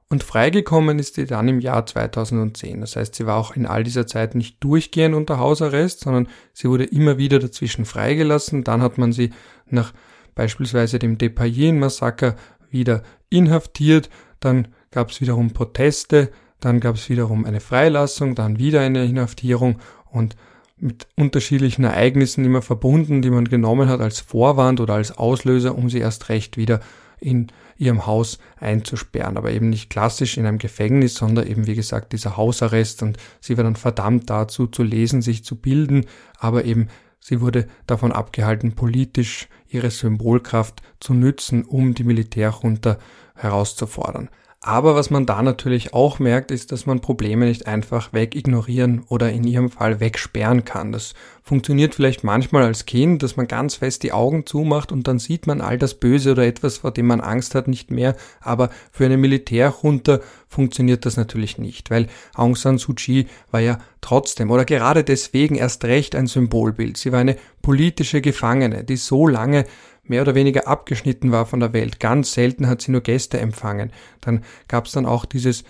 Und 0.10 0.24
freigekommen 0.24 0.98
ist 0.98 1.16
sie 1.16 1.26
dann 1.26 1.48
im 1.48 1.60
Jahr 1.60 1.86
2010. 1.86 2.82
Das 2.82 2.96
heißt, 2.96 3.14
sie 3.14 3.28
war 3.28 3.38
auch 3.38 3.56
in 3.56 3.68
all 3.68 3.84
dieser 3.84 4.08
Zeit 4.08 4.34
nicht 4.34 4.64
durchgehend 4.64 5.14
unter 5.14 5.38
Hausarrest, 5.38 6.00
sondern 6.00 6.28
sie 6.52 6.68
wurde 6.68 6.84
immer 6.84 7.20
wieder 7.20 7.38
dazwischen 7.38 7.86
freigelassen. 7.86 8.64
Dann 8.64 8.82
hat 8.82 8.98
man 8.98 9.12
sie 9.12 9.30
nach 9.68 9.94
beispielsweise 10.34 10.98
dem 10.98 11.20
Depayen-Massaker 11.20 12.36
wieder 12.72 13.04
inhaftiert. 13.30 14.10
Dann 14.40 14.70
gab 14.90 15.12
es 15.12 15.22
wiederum 15.22 15.52
Proteste. 15.52 16.32
Dann 16.60 16.80
gab 16.80 16.96
es 16.96 17.10
wiederum 17.10 17.44
eine 17.46 17.60
Freilassung, 17.60 18.36
dann 18.36 18.58
wieder 18.58 18.80
eine 18.80 19.04
Inhaftierung 19.04 19.80
und 20.14 20.36
mit 20.78 21.08
unterschiedlichen 21.16 21.84
Ereignissen 21.84 22.44
immer 22.46 22.62
verbunden, 22.62 23.22
die 23.22 23.30
man 23.30 23.46
genommen 23.46 23.90
hat 23.90 24.02
als 24.02 24.20
Vorwand 24.20 24.80
oder 24.80 24.96
als 24.96 25.18
Auslöser, 25.18 25.78
um 25.78 25.90
sie 25.90 26.00
erst 26.00 26.30
recht 26.30 26.58
wieder 26.58 26.80
in 27.20 27.48
ihrem 27.78 28.06
Haus 28.06 28.38
einzusperren. 28.60 29.38
Aber 29.38 29.52
eben 29.52 29.70
nicht 29.70 29.90
klassisch 29.90 30.38
in 30.38 30.46
einem 30.46 30.58
Gefängnis, 30.58 31.16
sondern 31.16 31.48
eben, 31.48 31.68
wie 31.68 31.76
gesagt, 31.76 32.12
dieser 32.12 32.38
Hausarrest 32.38 33.02
und 33.02 33.18
sie 33.40 33.56
war 33.58 33.64
dann 33.64 33.76
verdammt 33.76 34.30
dazu 34.30 34.68
zu 34.68 34.84
lesen, 34.84 35.22
sich 35.22 35.44
zu 35.46 35.56
bilden, 35.56 36.06
aber 36.38 36.66
eben 36.66 36.88
sie 37.20 37.40
wurde 37.40 37.68
davon 37.88 38.12
abgehalten, 38.12 38.76
politisch 38.76 39.48
ihre 39.70 39.90
Symbolkraft 39.90 40.82
zu 41.00 41.14
nützen, 41.14 41.64
um 41.64 41.94
die 41.94 42.04
Militärjunta 42.04 42.98
herauszufordern. 43.36 44.30
Aber 44.66 44.96
was 44.96 45.10
man 45.10 45.26
da 45.26 45.42
natürlich 45.42 45.94
auch 45.94 46.20
merkt, 46.20 46.50
ist, 46.50 46.72
dass 46.72 46.86
man 46.86 47.02
Probleme 47.02 47.46
nicht 47.46 47.68
einfach 47.68 48.14
wegignorieren 48.14 49.04
oder 49.10 49.30
in 49.30 49.44
ihrem 49.44 49.70
Fall 49.70 50.00
wegsperren 50.00 50.64
kann. 50.64 50.94
Das 50.94 51.16
funktioniert 51.44 51.96
vielleicht 51.96 52.24
manchmal 52.24 52.64
als 52.64 52.86
Kind, 52.86 53.24
dass 53.24 53.36
man 53.36 53.50
ganz 53.50 53.76
fest 53.76 54.04
die 54.04 54.14
Augen 54.14 54.46
zumacht 54.46 54.94
und 54.94 55.06
dann 55.06 55.20
sieht 55.20 55.48
man 55.48 55.60
all 55.60 55.78
das 55.78 55.96
Böse 55.96 56.32
oder 56.32 56.46
etwas, 56.46 56.78
vor 56.78 56.92
dem 56.92 57.08
man 57.08 57.20
Angst 57.20 57.56
hat, 57.56 57.68
nicht 57.68 57.92
mehr. 57.92 58.16
Aber 58.40 58.70
für 58.90 59.04
eine 59.04 59.18
Militärjunta 59.18 60.22
funktioniert 60.48 61.06
das 61.06 61.18
natürlich 61.18 61.58
nicht, 61.58 61.92
weil 61.92 62.08
Aung 62.34 62.56
San 62.56 62.78
Suu 62.78 62.94
Kyi 62.94 63.28
war 63.52 63.60
ja 63.60 63.80
trotzdem 64.00 64.50
oder 64.50 64.64
gerade 64.64 65.04
deswegen 65.04 65.56
erst 65.56 65.84
recht 65.84 66.16
ein 66.16 66.28
Symbolbild. 66.28 66.96
Sie 66.96 67.12
war 67.12 67.20
eine 67.20 67.36
politische 67.62 68.22
Gefangene, 68.22 68.86
die 68.86 68.96
so 68.96 69.28
lange 69.28 69.66
mehr 70.04 70.22
oder 70.22 70.36
weniger 70.36 70.68
abgeschnitten 70.68 71.32
war 71.32 71.46
von 71.46 71.60
der 71.60 71.74
Welt. 71.74 72.00
Ganz 72.00 72.34
selten 72.34 72.68
hat 72.68 72.82
sie 72.82 72.92
nur 72.92 73.02
Gäste 73.02 73.40
empfangen. 73.40 73.92
Dann 74.22 74.44
gab 74.68 74.86
es 74.86 74.92
dann 74.92 75.06
auch 75.06 75.26
dieses 75.26 75.64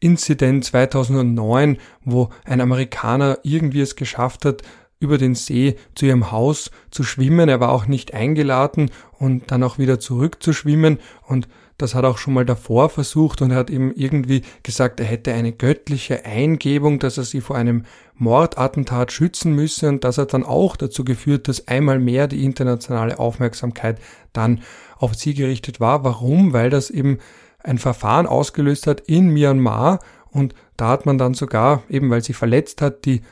Incident 0.00 0.64
2009, 0.64 1.78
wo 2.04 2.28
ein 2.44 2.60
Amerikaner 2.60 3.38
irgendwie 3.42 3.80
es 3.80 3.96
geschafft 3.96 4.44
hat, 4.44 4.62
über 5.00 5.18
den 5.18 5.34
See 5.34 5.76
zu 5.94 6.06
ihrem 6.06 6.30
Haus 6.30 6.70
zu 6.90 7.04
schwimmen. 7.04 7.48
Er 7.48 7.60
war 7.60 7.70
auch 7.70 7.86
nicht 7.86 8.14
eingeladen 8.14 8.90
und 9.18 9.50
dann 9.50 9.62
auch 9.62 9.78
wieder 9.78 10.00
zurück 10.00 10.42
zu 10.42 10.52
schwimmen 10.52 10.98
und 11.26 11.48
das 11.78 11.94
hat 11.94 12.04
er 12.04 12.10
auch 12.10 12.18
schon 12.18 12.34
mal 12.34 12.44
davor 12.44 12.88
versucht 12.88 13.42
und 13.42 13.50
er 13.50 13.56
hat 13.56 13.70
eben 13.70 13.92
irgendwie 13.94 14.42
gesagt, 14.62 15.00
er 15.00 15.06
hätte 15.06 15.32
eine 15.32 15.52
göttliche 15.52 16.24
Eingebung, 16.24 16.98
dass 16.98 17.18
er 17.18 17.24
sie 17.24 17.40
vor 17.40 17.56
einem 17.56 17.84
Mordattentat 18.16 19.10
schützen 19.10 19.54
müsse 19.54 19.88
und 19.88 20.04
das 20.04 20.18
hat 20.18 20.34
dann 20.34 20.44
auch 20.44 20.76
dazu 20.76 21.04
geführt, 21.04 21.48
dass 21.48 21.66
einmal 21.66 21.98
mehr 21.98 22.28
die 22.28 22.44
internationale 22.44 23.18
Aufmerksamkeit 23.18 23.98
dann 24.32 24.62
auf 24.98 25.14
sie 25.14 25.34
gerichtet 25.34 25.80
war. 25.80 26.04
Warum? 26.04 26.52
Weil 26.52 26.70
das 26.70 26.90
eben 26.90 27.18
ein 27.58 27.78
Verfahren 27.78 28.26
ausgelöst 28.26 28.86
hat 28.86 29.00
in 29.00 29.30
Myanmar 29.30 29.98
und 30.30 30.54
da 30.76 30.88
hat 30.88 31.06
man 31.06 31.18
dann 31.18 31.34
sogar, 31.34 31.82
eben 31.88 32.10
weil 32.10 32.22
sie 32.22 32.34
verletzt 32.34 32.82
hat, 32.82 33.04
die 33.04 33.22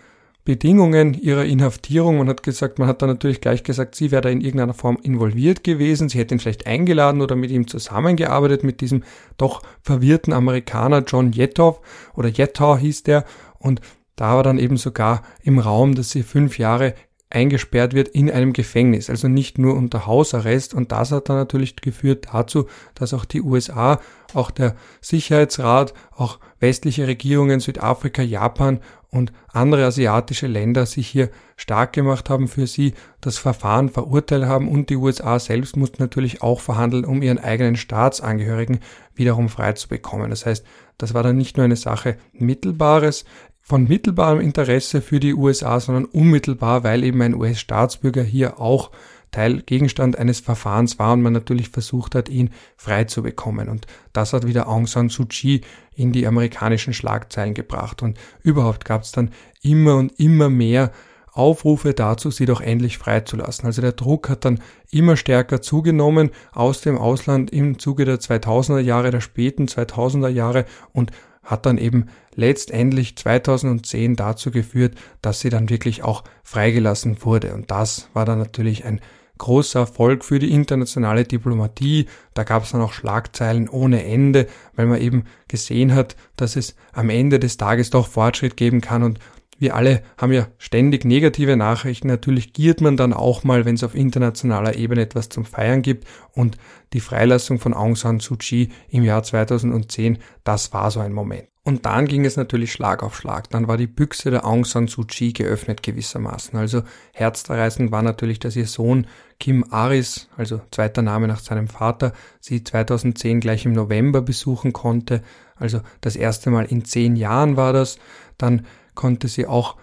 Bedingungen 0.44 1.14
ihrer 1.14 1.44
Inhaftierung. 1.44 2.18
Man 2.18 2.28
hat 2.28 2.42
gesagt, 2.42 2.78
man 2.78 2.88
hat 2.88 3.00
dann 3.00 3.08
natürlich 3.08 3.40
gleich 3.40 3.62
gesagt, 3.62 3.94
sie 3.94 4.10
wäre 4.10 4.22
da 4.22 4.28
in 4.28 4.40
irgendeiner 4.40 4.74
Form 4.74 4.98
involviert 5.02 5.62
gewesen. 5.62 6.08
Sie 6.08 6.18
hätte 6.18 6.34
ihn 6.34 6.40
vielleicht 6.40 6.66
eingeladen 6.66 7.20
oder 7.20 7.36
mit 7.36 7.50
ihm 7.50 7.68
zusammengearbeitet, 7.68 8.64
mit 8.64 8.80
diesem 8.80 9.04
doch 9.36 9.62
verwirrten 9.82 10.32
Amerikaner 10.32 11.04
John 11.06 11.32
Yetov 11.32 11.80
oder 12.14 12.28
Yetau 12.28 12.76
hieß 12.76 13.04
der. 13.04 13.24
Und 13.58 13.80
da 14.16 14.34
war 14.36 14.42
dann 14.42 14.58
eben 14.58 14.76
sogar 14.76 15.22
im 15.42 15.58
Raum, 15.58 15.94
dass 15.94 16.10
sie 16.10 16.22
fünf 16.22 16.58
Jahre 16.58 16.94
eingesperrt 17.32 17.94
wird 17.94 18.08
in 18.08 18.30
einem 18.30 18.52
Gefängnis, 18.52 19.10
also 19.10 19.28
nicht 19.28 19.58
nur 19.58 19.74
unter 19.74 20.06
Hausarrest. 20.06 20.74
Und 20.74 20.92
das 20.92 21.12
hat 21.12 21.28
dann 21.28 21.36
natürlich 21.36 21.76
geführt 21.76 22.28
dazu, 22.32 22.66
dass 22.94 23.14
auch 23.14 23.24
die 23.24 23.42
USA, 23.42 24.00
auch 24.34 24.50
der 24.50 24.76
Sicherheitsrat, 25.00 25.94
auch 26.10 26.38
westliche 26.60 27.06
Regierungen, 27.06 27.60
Südafrika, 27.60 28.22
Japan 28.22 28.80
und 29.10 29.32
andere 29.48 29.84
asiatische 29.84 30.46
Länder 30.46 30.86
sich 30.86 31.06
hier 31.06 31.30
stark 31.56 31.92
gemacht 31.92 32.30
haben 32.30 32.48
für 32.48 32.66
sie, 32.66 32.94
das 33.20 33.36
Verfahren 33.36 33.90
verurteilt 33.90 34.46
haben 34.46 34.68
und 34.68 34.88
die 34.88 34.96
USA 34.96 35.38
selbst 35.38 35.76
mussten 35.76 36.02
natürlich 36.02 36.42
auch 36.42 36.60
verhandeln, 36.60 37.04
um 37.04 37.20
ihren 37.20 37.38
eigenen 37.38 37.76
Staatsangehörigen 37.76 38.80
wiederum 39.14 39.50
frei 39.50 39.74
zu 39.74 39.88
bekommen. 39.88 40.30
Das 40.30 40.46
heißt, 40.46 40.64
das 40.96 41.12
war 41.12 41.22
dann 41.22 41.36
nicht 41.36 41.58
nur 41.58 41.64
eine 41.64 41.76
Sache 41.76 42.16
Mittelbares, 42.32 43.26
von 43.72 43.88
mittelbarem 43.88 44.38
Interesse 44.42 45.00
für 45.00 45.18
die 45.18 45.32
USA, 45.32 45.80
sondern 45.80 46.04
unmittelbar, 46.04 46.84
weil 46.84 47.02
eben 47.04 47.22
ein 47.22 47.34
US-Staatsbürger 47.34 48.22
hier 48.22 48.60
auch 48.60 48.90
Teil 49.30 49.62
Gegenstand 49.62 50.18
eines 50.18 50.40
Verfahrens 50.40 50.98
war 50.98 51.14
und 51.14 51.22
man 51.22 51.32
natürlich 51.32 51.70
versucht 51.70 52.14
hat, 52.14 52.28
ihn 52.28 52.50
frei 52.76 53.04
zu 53.04 53.22
bekommen. 53.22 53.70
Und 53.70 53.86
das 54.12 54.34
hat 54.34 54.46
wieder 54.46 54.68
Aung 54.68 54.86
San 54.86 55.08
Suu 55.08 55.24
Kyi 55.24 55.62
in 55.94 56.12
die 56.12 56.26
amerikanischen 56.26 56.92
Schlagzeilen 56.92 57.54
gebracht. 57.54 58.02
Und 58.02 58.18
überhaupt 58.42 58.84
gab 58.84 59.04
es 59.04 59.12
dann 59.12 59.30
immer 59.62 59.96
und 59.96 60.20
immer 60.20 60.50
mehr 60.50 60.92
Aufrufe 61.32 61.94
dazu, 61.94 62.30
sie 62.30 62.44
doch 62.44 62.60
endlich 62.60 62.98
freizulassen. 62.98 63.64
Also 63.64 63.80
der 63.80 63.92
Druck 63.92 64.28
hat 64.28 64.44
dann 64.44 64.60
immer 64.90 65.16
stärker 65.16 65.62
zugenommen 65.62 66.28
aus 66.52 66.82
dem 66.82 66.98
Ausland 66.98 67.50
im 67.50 67.78
Zuge 67.78 68.04
der 68.04 68.20
2000er 68.20 68.80
Jahre, 68.80 69.10
der 69.10 69.22
späten 69.22 69.64
2000er 69.64 70.28
Jahre 70.28 70.66
und 70.92 71.10
hat 71.42 71.66
dann 71.66 71.78
eben 71.78 72.06
letztendlich 72.34 73.16
2010 73.16 74.16
dazu 74.16 74.50
geführt, 74.50 74.94
dass 75.20 75.40
sie 75.40 75.50
dann 75.50 75.68
wirklich 75.68 76.02
auch 76.02 76.24
freigelassen 76.42 77.24
wurde. 77.24 77.54
Und 77.54 77.70
das 77.70 78.08
war 78.14 78.24
dann 78.24 78.38
natürlich 78.38 78.84
ein 78.84 79.00
großer 79.38 79.80
Erfolg 79.80 80.24
für 80.24 80.38
die 80.38 80.52
internationale 80.52 81.24
Diplomatie. 81.24 82.06
Da 82.34 82.44
gab 82.44 82.62
es 82.62 82.70
dann 82.70 82.80
auch 82.80 82.92
Schlagzeilen 82.92 83.68
ohne 83.68 84.04
Ende, 84.04 84.46
weil 84.76 84.86
man 84.86 85.00
eben 85.00 85.24
gesehen 85.48 85.94
hat, 85.94 86.16
dass 86.36 86.54
es 86.54 86.76
am 86.92 87.10
Ende 87.10 87.40
des 87.40 87.56
Tages 87.56 87.90
doch 87.90 88.06
Fortschritt 88.06 88.56
geben 88.56 88.80
kann 88.80 89.02
und 89.02 89.18
wir 89.58 89.76
alle 89.76 90.02
haben 90.18 90.32
ja 90.32 90.48
ständig 90.58 91.04
negative 91.04 91.56
Nachrichten. 91.56 92.08
Natürlich 92.08 92.52
giert 92.52 92.80
man 92.80 92.96
dann 92.96 93.12
auch 93.12 93.44
mal, 93.44 93.64
wenn 93.64 93.76
es 93.76 93.84
auf 93.84 93.94
internationaler 93.94 94.76
Ebene 94.76 95.02
etwas 95.02 95.28
zum 95.28 95.44
Feiern 95.44 95.82
gibt. 95.82 96.06
Und 96.32 96.56
die 96.92 97.00
Freilassung 97.00 97.58
von 97.58 97.74
Aung 97.74 97.94
San 97.94 98.20
Suu 98.20 98.36
Kyi 98.36 98.70
im 98.88 99.04
Jahr 99.04 99.22
2010, 99.22 100.18
das 100.44 100.72
war 100.72 100.90
so 100.90 101.00
ein 101.00 101.12
Moment. 101.12 101.48
Und 101.64 101.86
dann 101.86 102.06
ging 102.06 102.24
es 102.24 102.36
natürlich 102.36 102.72
Schlag 102.72 103.04
auf 103.04 103.16
Schlag. 103.16 103.48
Dann 103.50 103.68
war 103.68 103.76
die 103.76 103.86
Büchse 103.86 104.32
der 104.32 104.44
Aung 104.44 104.64
San 104.64 104.88
Suu 104.88 105.04
Kyi 105.04 105.32
geöffnet 105.32 105.84
gewissermaßen. 105.84 106.58
Also 106.58 106.82
herzzerreißend 107.12 107.92
war 107.92 108.02
natürlich, 108.02 108.40
dass 108.40 108.56
ihr 108.56 108.66
Sohn 108.66 109.06
Kim 109.38 109.64
Aris, 109.70 110.28
also 110.36 110.60
zweiter 110.72 111.02
Name 111.02 111.28
nach 111.28 111.38
seinem 111.38 111.68
Vater, 111.68 112.14
sie 112.40 112.64
2010 112.64 113.38
gleich 113.38 113.64
im 113.64 113.74
November 113.74 114.22
besuchen 114.22 114.72
konnte. 114.72 115.22
Also 115.54 115.82
das 116.00 116.16
erste 116.16 116.50
Mal 116.50 116.64
in 116.64 116.84
zehn 116.84 117.14
Jahren 117.14 117.56
war 117.56 117.72
das. 117.72 117.98
Dann 118.38 118.66
konnte 118.94 119.28
sie 119.28 119.46
auch 119.46 119.76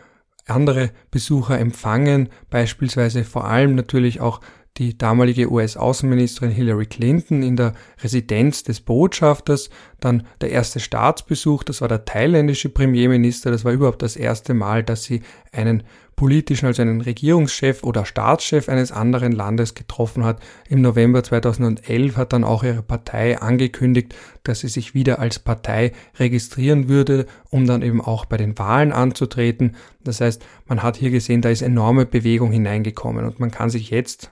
andere 0.46 0.92
Besucher 1.12 1.60
empfangen, 1.60 2.30
beispielsweise 2.50 3.24
vor 3.24 3.46
allem 3.46 3.76
natürlich 3.76 4.20
auch 4.20 4.42
die 4.80 4.98
damalige 4.98 5.52
US-Außenministerin 5.52 6.52
Hillary 6.52 6.86
Clinton 6.86 7.44
in 7.44 7.58
der 7.58 7.74
Residenz 8.02 8.64
des 8.64 8.80
Botschafters, 8.80 9.70
dann 10.00 10.26
der 10.40 10.52
erste 10.52 10.80
Staatsbesuch, 10.80 11.64
das 11.64 11.82
war 11.82 11.90
der 11.90 12.06
thailändische 12.06 12.70
Premierminister, 12.70 13.52
das 13.52 13.66
war 13.66 13.74
überhaupt 13.74 14.02
das 14.02 14.16
erste 14.16 14.54
Mal, 14.54 14.84
dass 14.84 15.04
sie 15.04 15.22
einen 15.52 15.84
politischen, 16.16 16.66
also 16.66 16.82
einen 16.82 17.02
Regierungschef 17.02 17.84
oder 17.84 18.06
Staatschef 18.06 18.68
eines 18.68 18.92
anderen 18.92 19.32
Landes 19.32 19.74
getroffen 19.74 20.26
hat. 20.26 20.42
Im 20.68 20.82
November 20.82 21.24
2011 21.24 22.18
hat 22.18 22.34
dann 22.34 22.44
auch 22.44 22.64
ihre 22.64 22.82
Partei 22.82 23.40
angekündigt, 23.40 24.16
dass 24.44 24.62
sie 24.62 24.68
sich 24.68 24.94
wieder 24.94 25.20
als 25.20 25.40
Partei 25.40 25.94
registrieren 26.18 26.90
würde, 26.90 27.26
um 27.50 27.66
dann 27.66 27.82
eben 27.82 28.02
auch 28.02 28.26
bei 28.26 28.36
den 28.36 28.58
Wahlen 28.58 28.92
anzutreten. 28.92 29.76
Das 30.04 30.20
heißt, 30.20 30.44
man 30.68 30.84
hat 30.84 30.98
hier 30.98 31.10
gesehen, 31.10 31.42
da 31.42 31.50
ist 31.50 31.62
enorme 31.62 32.06
Bewegung 32.06 32.52
hineingekommen 32.52 33.26
und 33.26 33.40
man 33.40 33.52
kann 33.52 33.70
sich 33.70 33.90
jetzt 33.90 34.32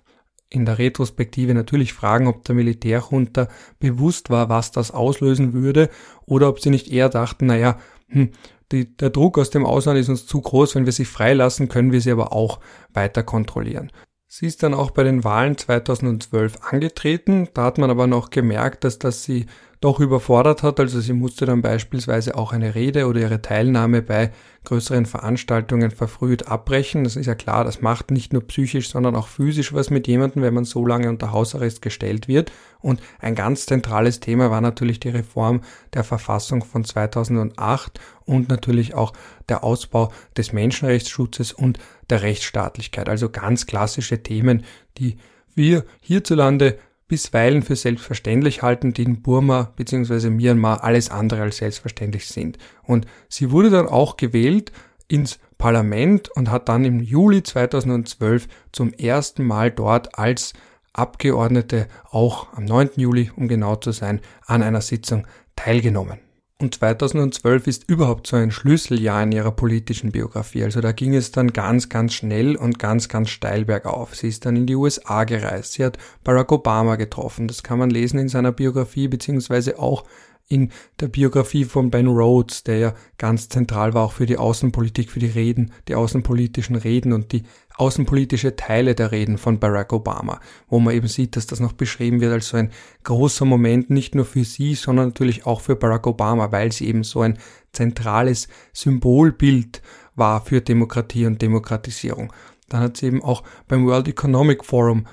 in 0.49 0.65
der 0.65 0.77
Retrospektive 0.77 1.53
natürlich 1.53 1.93
fragen, 1.93 2.27
ob 2.27 2.43
der 2.45 2.55
Militärjunta 2.55 3.47
bewusst 3.79 4.29
war, 4.29 4.49
was 4.49 4.71
das 4.71 4.91
auslösen 4.91 5.53
würde, 5.53 5.89
oder 6.25 6.49
ob 6.49 6.59
sie 6.59 6.69
nicht 6.69 6.91
eher 6.91 7.09
dachten, 7.09 7.47
naja, 7.47 7.77
hm, 8.07 8.31
die, 8.71 8.95
der 8.97 9.09
Druck 9.09 9.37
aus 9.37 9.49
dem 9.49 9.65
Ausland 9.65 9.99
ist 9.99 10.09
uns 10.09 10.25
zu 10.25 10.41
groß, 10.41 10.75
wenn 10.75 10.85
wir 10.85 10.93
sie 10.93 11.05
freilassen, 11.05 11.69
können 11.69 11.91
wir 11.91 12.01
sie 12.01 12.11
aber 12.11 12.33
auch 12.33 12.59
weiter 12.93 13.23
kontrollieren. 13.23 13.91
Sie 14.27 14.45
ist 14.45 14.61
dann 14.61 14.73
auch 14.73 14.91
bei 14.91 15.03
den 15.03 15.23
Wahlen 15.23 15.57
2012 15.57 16.57
angetreten, 16.61 17.47
da 17.53 17.63
hat 17.63 17.77
man 17.77 17.89
aber 17.89 18.07
noch 18.07 18.29
gemerkt, 18.29 18.83
dass 18.83 18.99
das 18.99 19.23
sie 19.23 19.45
doch 19.79 19.99
überfordert 19.99 20.63
hat. 20.63 20.79
Also 20.79 20.99
sie 20.99 21.13
musste 21.13 21.45
dann 21.45 21.61
beispielsweise 21.61 22.35
auch 22.35 22.51
eine 22.51 22.73
Rede 22.75 23.05
oder 23.07 23.21
ihre 23.21 23.41
Teilnahme 23.41 24.01
bei 24.01 24.31
größeren 24.63 25.05
Veranstaltungen 25.05 25.91
verfrüht 25.91 26.47
abbrechen. 26.47 27.03
Das 27.03 27.15
ist 27.15 27.27
ja 27.27 27.35
klar, 27.35 27.63
das 27.63 27.81
macht 27.81 28.11
nicht 28.11 28.33
nur 28.33 28.41
psychisch, 28.47 28.89
sondern 28.89 29.15
auch 29.15 29.27
physisch 29.27 29.73
was 29.73 29.89
mit 29.89 30.07
jemandem, 30.07 30.41
wenn 30.41 30.53
man 30.53 30.65
so 30.65 30.85
lange 30.85 31.09
unter 31.09 31.31
Hausarrest 31.31 31.81
gestellt 31.81 32.27
wird. 32.27 32.51
Und 32.79 33.01
ein 33.19 33.35
ganz 33.35 33.65
zentrales 33.65 34.19
Thema 34.19 34.49
war 34.49 34.61
natürlich 34.61 34.99
die 34.99 35.09
Reform 35.09 35.61
der 35.93 36.03
Verfassung 36.03 36.63
von 36.63 36.83
2008 36.83 37.99
und 38.25 38.49
natürlich 38.49 38.95
auch 38.95 39.13
der 39.47 39.63
Ausbau 39.63 40.11
des 40.35 40.53
Menschenrechtsschutzes 40.53 41.53
und 41.53 41.79
der 42.09 42.23
Rechtsstaatlichkeit. 42.23 43.09
Also 43.09 43.29
ganz 43.29 43.67
klassische 43.67 44.23
Themen, 44.23 44.63
die 44.97 45.17
wir 45.55 45.85
hierzulande 46.01 46.77
bisweilen 47.07 47.63
für 47.63 47.75
selbstverständlich 47.75 48.61
halten, 48.61 48.93
die 48.93 49.03
in 49.03 49.21
Burma 49.21 49.73
bzw. 49.75 50.29
Myanmar 50.29 50.83
alles 50.83 51.09
andere 51.09 51.41
als 51.41 51.57
selbstverständlich 51.57 52.27
sind. 52.27 52.57
Und 52.83 53.05
sie 53.29 53.51
wurde 53.51 53.69
dann 53.69 53.87
auch 53.87 54.17
gewählt 54.17 54.71
ins 55.07 55.39
Parlament 55.57 56.29
und 56.29 56.51
hat 56.51 56.69
dann 56.69 56.85
im 56.85 56.99
Juli 56.99 57.43
2012 57.43 58.47
zum 58.71 58.93
ersten 58.93 59.43
Mal 59.45 59.71
dort 59.71 60.17
als 60.19 60.53
Abgeordnete 60.93 61.87
auch 62.09 62.53
am 62.53 62.65
9. 62.65 62.91
Juli, 62.97 63.31
um 63.35 63.47
genau 63.47 63.75
zu 63.75 63.91
sein, 63.91 64.19
an 64.45 64.63
einer 64.63 64.81
Sitzung 64.81 65.27
teilgenommen. 65.55 66.26
Und 66.59 66.73
2012 66.73 67.67
ist 67.67 67.87
überhaupt 67.87 68.25
so 68.25 68.35
ein 68.35 68.49
Schlüsseljahr 68.49 69.21
in 69.21 69.31
ihrer 69.31 69.51
politischen 69.51 70.11
Biografie. 70.11 70.63
Also 70.63 70.81
da 70.81 70.91
ging 70.91 71.13
es 71.13 71.31
dann 71.31 71.53
ganz, 71.53 71.87
ganz 71.87 72.15
schnell 72.15 72.55
und 72.55 72.79
ganz, 72.79 73.09
ganz 73.09 73.29
steil 73.29 73.65
bergauf. 73.65 74.15
Sie 74.15 74.27
ist 74.27 74.43
dann 74.43 74.55
in 74.55 74.65
die 74.65 74.73
USA 74.73 75.23
gereist. 75.25 75.73
Sie 75.73 75.85
hat 75.85 75.99
Barack 76.23 76.51
Obama 76.51 76.95
getroffen. 76.95 77.47
Das 77.47 77.61
kann 77.61 77.77
man 77.77 77.91
lesen 77.91 78.17
in 78.17 78.27
seiner 78.27 78.51
Biografie, 78.51 79.07
beziehungsweise 79.07 79.77
auch 79.77 80.05
in 80.49 80.71
der 80.99 81.09
Biografie 81.09 81.65
von 81.65 81.91
Ben 81.91 82.07
Rhodes, 82.07 82.63
der 82.63 82.77
ja 82.77 82.93
ganz 83.17 83.49
zentral 83.49 83.93
war 83.93 84.05
auch 84.05 84.13
für 84.13 84.25
die 84.25 84.37
Außenpolitik, 84.37 85.11
für 85.11 85.19
die 85.19 85.27
Reden, 85.27 85.71
die 85.87 85.95
außenpolitischen 85.95 86.77
Reden 86.77 87.11
und 87.11 87.33
die 87.33 87.43
außenpolitische 87.75 88.55
Teile 88.55 88.95
der 88.95 89.11
Reden 89.11 89.37
von 89.37 89.59
Barack 89.59 89.93
Obama, 89.93 90.39
wo 90.67 90.79
man 90.79 90.95
eben 90.95 91.07
sieht, 91.07 91.35
dass 91.35 91.47
das 91.47 91.59
noch 91.59 91.73
beschrieben 91.73 92.21
wird 92.21 92.31
als 92.31 92.49
so 92.49 92.57
ein 92.57 92.71
großer 93.03 93.45
Moment, 93.45 93.89
nicht 93.89 94.15
nur 94.15 94.25
für 94.25 94.43
sie, 94.43 94.75
sondern 94.75 95.09
natürlich 95.09 95.45
auch 95.45 95.61
für 95.61 95.75
Barack 95.75 96.07
Obama, 96.07 96.51
weil 96.51 96.71
sie 96.71 96.87
eben 96.87 97.03
so 97.03 97.21
ein 97.21 97.37
zentrales 97.73 98.47
Symbolbild 98.73 99.81
war 100.15 100.43
für 100.43 100.61
Demokratie 100.61 101.25
und 101.25 101.41
Demokratisierung. 101.41 102.33
Dann 102.69 102.81
hat 102.81 102.97
sie 102.97 103.07
eben 103.07 103.23
auch 103.23 103.43
beim 103.67 103.85
World 103.85 104.07
Economic 104.07 104.65
Forum 104.65 105.05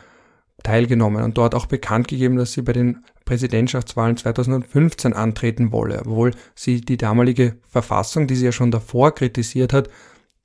teilgenommen 0.62 1.22
und 1.22 1.36
dort 1.36 1.54
auch 1.54 1.66
bekannt 1.66 2.08
gegeben, 2.08 2.36
dass 2.36 2.52
sie 2.52 2.62
bei 2.62 2.72
den 2.72 3.04
Präsidentschaftswahlen 3.24 4.16
2015 4.16 5.12
antreten 5.12 5.72
wolle, 5.72 6.00
obwohl 6.00 6.32
sie 6.54 6.80
die 6.80 6.96
damalige 6.96 7.56
Verfassung, 7.66 8.26
die 8.26 8.36
sie 8.36 8.46
ja 8.46 8.52
schon 8.52 8.70
davor 8.70 9.14
kritisiert 9.14 9.72
hat, 9.72 9.88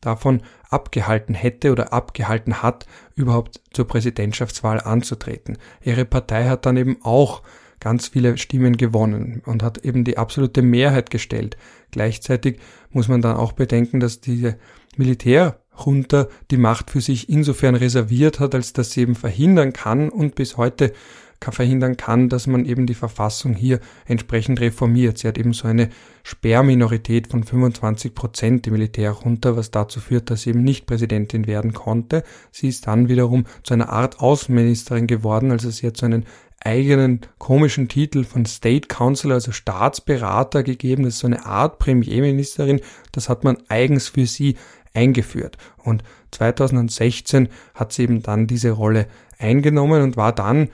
davon 0.01 0.41
abgehalten 0.69 1.33
hätte 1.33 1.71
oder 1.71 1.91
abgehalten 1.91 2.61
hat, 2.61 2.85
überhaupt 3.15 3.61
zur 3.73 3.87
Präsidentschaftswahl 3.87 4.79
anzutreten. 4.79 5.57
Ihre 5.83 6.05
Partei 6.05 6.47
hat 6.47 6.65
dann 6.65 6.77
eben 6.77 6.97
auch 7.03 7.43
ganz 7.79 8.07
viele 8.07 8.37
Stimmen 8.37 8.77
gewonnen 8.77 9.41
und 9.45 9.63
hat 9.63 9.79
eben 9.79 10.03
die 10.03 10.17
absolute 10.17 10.61
Mehrheit 10.61 11.09
gestellt. 11.09 11.57
Gleichzeitig 11.91 12.59
muss 12.91 13.07
man 13.07 13.21
dann 13.21 13.37
auch 13.37 13.53
bedenken, 13.53 13.99
dass 13.99 14.21
diese 14.21 14.57
Militärjunta 14.97 16.27
die 16.51 16.57
Macht 16.57 16.91
für 16.91 17.01
sich 17.01 17.29
insofern 17.29 17.75
reserviert 17.75 18.39
hat, 18.39 18.53
als 18.53 18.73
dass 18.73 18.91
sie 18.91 19.01
eben 19.01 19.15
verhindern 19.15 19.73
kann 19.73 20.09
und 20.09 20.35
bis 20.35 20.57
heute 20.57 20.93
verhindern 21.41 21.97
kann, 21.97 22.29
dass 22.29 22.47
man 22.47 22.65
eben 22.65 22.85
die 22.85 22.93
Verfassung 22.93 23.53
hier 23.53 23.79
entsprechend 24.05 24.59
reformiert. 24.59 25.17
Sie 25.17 25.27
hat 25.27 25.37
eben 25.37 25.53
so 25.53 25.67
eine 25.67 25.89
Sperrminorität 26.23 27.27
von 27.27 27.43
25 27.43 28.13
Prozent, 28.13 28.65
die 28.65 28.71
Militärjunta, 28.71 29.55
was 29.55 29.71
dazu 29.71 29.99
führt, 29.99 30.29
dass 30.29 30.43
sie 30.43 30.51
eben 30.51 30.63
nicht 30.63 30.85
Präsidentin 30.85 31.47
werden 31.47 31.73
konnte. 31.73 32.23
Sie 32.51 32.67
ist 32.67 32.87
dann 32.87 33.07
wiederum 33.07 33.45
zu 33.63 33.73
einer 33.73 33.89
Art 33.89 34.19
Außenministerin 34.19 35.07
geworden, 35.07 35.51
also 35.51 35.69
sie 35.69 35.87
hat 35.87 35.97
so 35.97 36.05
einen 36.05 36.25
eigenen 36.61 37.21
komischen 37.37 37.87
Titel 37.87 38.23
von 38.23 38.45
State 38.45 38.87
Council, 38.87 39.31
also 39.31 39.51
Staatsberater 39.51 40.63
gegeben. 40.63 41.03
Das 41.03 41.15
ist 41.15 41.19
so 41.19 41.27
eine 41.27 41.45
Art 41.45 41.79
Premierministerin. 41.79 42.81
Das 43.11 43.29
hat 43.29 43.43
man 43.43 43.57
eigens 43.69 44.09
für 44.09 44.25
sie 44.25 44.57
eingeführt. 44.93 45.57
Und 45.77 46.03
2016 46.31 47.49
hat 47.73 47.93
sie 47.93 48.03
eben 48.03 48.21
dann 48.21 48.47
diese 48.47 48.71
Rolle 48.71 49.07
eingenommen 49.37 50.01
und 50.01 50.17
war 50.17 50.33
dann 50.33 50.69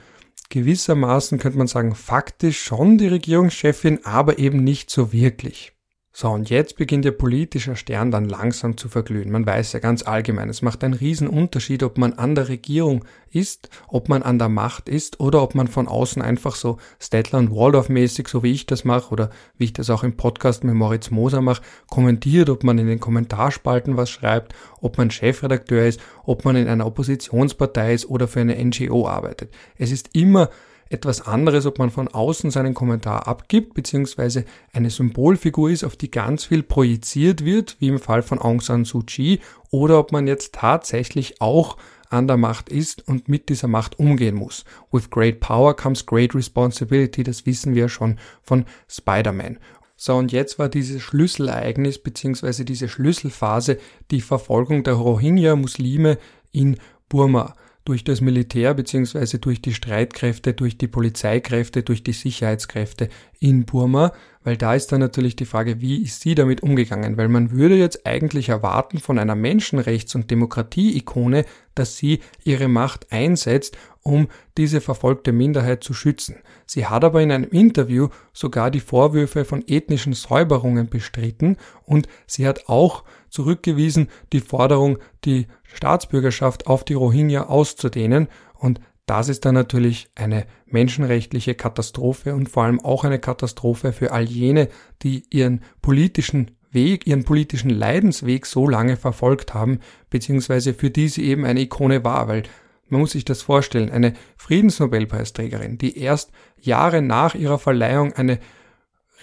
gewissermaßen, 0.49 1.39
könnte 1.39 1.57
man 1.57 1.67
sagen, 1.67 1.95
faktisch 1.95 2.61
schon 2.61 2.97
die 2.97 3.07
Regierungschefin, 3.07 4.05
aber 4.05 4.39
eben 4.39 4.63
nicht 4.63 4.89
so 4.89 5.11
wirklich. 5.11 5.74
So, 6.17 6.29
und 6.29 6.49
jetzt 6.49 6.77
beginnt 6.77 7.03
der 7.03 7.11
politische 7.11 7.75
Stern 7.75 8.09
dann 8.09 8.23
langsam 8.23 8.77
zu 8.77 8.87
verglühen. 8.87 9.33
Man 9.33 9.45
weiß 9.45 9.73
ja 9.73 9.79
ganz 9.79 10.01
allgemein, 10.07 10.47
es 10.47 10.61
macht 10.61 10.81
einen 10.85 10.93
riesen 10.93 11.27
Unterschied, 11.27 11.83
ob 11.83 11.97
man 11.97 12.13
an 12.13 12.35
der 12.35 12.47
Regierung 12.47 13.03
ist, 13.31 13.67
ob 13.89 14.07
man 14.07 14.23
an 14.23 14.39
der 14.39 14.47
Macht 14.47 14.87
ist 14.87 15.19
oder 15.19 15.43
ob 15.43 15.55
man 15.55 15.67
von 15.67 15.89
außen 15.89 16.21
einfach 16.21 16.55
so 16.55 16.77
Stettler 17.01 17.39
und 17.39 17.51
Waldorf 17.51 17.89
mäßig, 17.89 18.29
so 18.29 18.43
wie 18.43 18.53
ich 18.53 18.65
das 18.65 18.85
mache 18.85 19.11
oder 19.11 19.29
wie 19.57 19.65
ich 19.65 19.73
das 19.73 19.89
auch 19.89 20.05
im 20.05 20.15
Podcast 20.15 20.63
mit 20.63 20.73
Moritz 20.73 21.11
Moser 21.11 21.41
mache, 21.41 21.63
kommentiert, 21.89 22.49
ob 22.49 22.63
man 22.63 22.77
in 22.77 22.87
den 22.87 23.01
Kommentarspalten 23.01 23.97
was 23.97 24.09
schreibt, 24.09 24.55
ob 24.79 24.97
man 24.97 25.11
Chefredakteur 25.11 25.85
ist, 25.85 25.99
ob 26.23 26.45
man 26.45 26.55
in 26.55 26.69
einer 26.69 26.85
Oppositionspartei 26.85 27.93
ist 27.93 28.09
oder 28.09 28.29
für 28.29 28.39
eine 28.39 28.55
NGO 28.63 29.05
arbeitet. 29.05 29.53
Es 29.77 29.91
ist 29.91 30.11
immer 30.13 30.49
etwas 30.89 31.25
anderes, 31.25 31.65
ob 31.65 31.79
man 31.79 31.89
von 31.89 32.07
außen 32.07 32.51
seinen 32.51 32.73
Kommentar 32.73 33.27
abgibt, 33.27 33.73
beziehungsweise 33.73 34.45
eine 34.71 34.89
Symbolfigur 34.89 35.69
ist, 35.69 35.83
auf 35.83 35.95
die 35.95 36.11
ganz 36.11 36.45
viel 36.45 36.63
projiziert 36.63 37.43
wird, 37.43 37.77
wie 37.79 37.87
im 37.87 37.99
Fall 37.99 38.21
von 38.21 38.39
Aung 38.39 38.61
San 38.61 38.85
Suu 38.85 39.01
Kyi, 39.05 39.39
oder 39.71 39.99
ob 39.99 40.11
man 40.11 40.27
jetzt 40.27 40.53
tatsächlich 40.53 41.41
auch 41.41 41.77
an 42.09 42.27
der 42.27 42.37
Macht 42.37 42.69
ist 42.69 43.07
und 43.07 43.27
mit 43.27 43.49
dieser 43.49 43.67
Macht 43.67 43.99
umgehen 43.99 44.35
muss. 44.35 44.63
With 44.91 45.09
great 45.09 45.39
power 45.39 45.75
comes 45.75 46.05
great 46.05 46.35
responsibility, 46.35 47.23
das 47.23 47.45
wissen 47.45 47.73
wir 47.73 47.89
schon 47.89 48.19
von 48.43 48.65
Spider-Man. 48.87 49.57
So, 49.97 50.15
und 50.15 50.31
jetzt 50.31 50.59
war 50.59 50.69
dieses 50.69 51.01
Schlüsselereignis 51.01 51.99
beziehungsweise 51.99 52.65
diese 52.65 52.89
Schlüsselphase 52.89 53.79
die 54.11 54.21
Verfolgung 54.21 54.83
der 54.83 54.95
Rohingya-Muslime 54.95 56.17
in 56.51 56.77
Burma 57.07 57.55
durch 57.85 58.03
das 58.03 58.19
Militär 58.19 58.73
beziehungsweise 58.73 59.37
durch 59.39 59.61
die 59.61 59.73
Streitkräfte, 59.73 60.53
durch 60.53 60.77
die 60.77 60.87
Polizeikräfte, 60.87 61.83
durch 61.83 62.03
die 62.03 62.13
Sicherheitskräfte 62.13 63.09
in 63.39 63.65
Burma, 63.65 64.11
weil 64.43 64.57
da 64.57 64.75
ist 64.75 64.91
dann 64.91 64.99
natürlich 64.99 65.35
die 65.35 65.45
Frage, 65.45 65.81
wie 65.81 66.01
ist 66.01 66.21
sie 66.21 66.35
damit 66.35 66.61
umgegangen? 66.63 67.17
Weil 67.17 67.29
man 67.29 67.51
würde 67.51 67.75
jetzt 67.75 68.05
eigentlich 68.05 68.49
erwarten 68.49 68.99
von 68.99 69.19
einer 69.19 69.35
Menschenrechts- 69.35 70.15
und 70.15 70.29
Demokratie-Ikone, 70.29 71.45
dass 71.75 71.97
sie 71.97 72.19
ihre 72.43 72.67
Macht 72.67 73.11
einsetzt, 73.11 73.77
um 74.01 74.27
diese 74.57 74.81
verfolgte 74.81 75.31
Minderheit 75.31 75.83
zu 75.83 75.93
schützen. 75.93 76.37
Sie 76.65 76.85
hat 76.85 77.03
aber 77.03 77.21
in 77.21 77.31
einem 77.31 77.49
Interview 77.49 78.09
sogar 78.33 78.71
die 78.71 78.79
Vorwürfe 78.79 79.45
von 79.45 79.63
ethnischen 79.67 80.13
Säuberungen 80.13 80.89
bestritten 80.89 81.57
und 81.85 82.07
sie 82.27 82.47
hat 82.47 82.67
auch 82.67 83.03
zurückgewiesen, 83.35 84.09
die 84.33 84.39
Forderung, 84.39 84.97
die 85.25 85.47
Staatsbürgerschaft 85.63 86.65
auf 86.65 86.83
die 86.83 86.93
Rohingya 86.93 87.47
auszudehnen. 87.47 88.27
Und 88.55 88.79
das 89.05 89.29
ist 89.29 89.45
dann 89.45 89.53
natürlich 89.53 90.09
eine 90.15 90.45
menschenrechtliche 90.65 91.53
Katastrophe 91.53 92.33
und 92.33 92.49
vor 92.49 92.63
allem 92.63 92.79
auch 92.79 93.03
eine 93.03 93.19
Katastrophe 93.19 93.93
für 93.93 94.11
all 94.11 94.23
jene, 94.23 94.69
die 95.03 95.25
ihren 95.29 95.61
politischen 95.81 96.51
Weg, 96.71 97.05
ihren 97.05 97.23
politischen 97.23 97.69
Leidensweg 97.69 98.45
so 98.45 98.67
lange 98.67 98.97
verfolgt 98.97 99.53
haben, 99.53 99.79
beziehungsweise 100.09 100.73
für 100.73 100.89
die 100.89 101.07
sie 101.07 101.25
eben 101.25 101.45
eine 101.45 101.61
Ikone 101.61 102.03
war, 102.03 102.27
weil 102.27 102.43
man 102.87 103.01
muss 103.01 103.11
sich 103.11 103.25
das 103.25 103.41
vorstellen, 103.41 103.89
eine 103.89 104.13
Friedensnobelpreisträgerin, 104.37 105.77
die 105.77 105.97
erst 105.97 106.31
Jahre 106.59 107.01
nach 107.01 107.35
ihrer 107.35 107.59
Verleihung 107.59 108.13
eine 108.13 108.39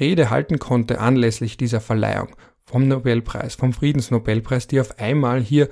Rede 0.01 0.31
halten 0.31 0.59
konnte 0.59 1.01
anlässlich 1.01 1.57
dieser 1.57 1.81
Verleihung 1.81 2.35
vom 2.65 2.89
Nobelpreis, 2.89 3.55
vom 3.55 3.73
Friedensnobelpreis, 3.73 4.67
die 4.67 4.81
auf 4.81 4.99
einmal 4.99 5.41
hier 5.41 5.69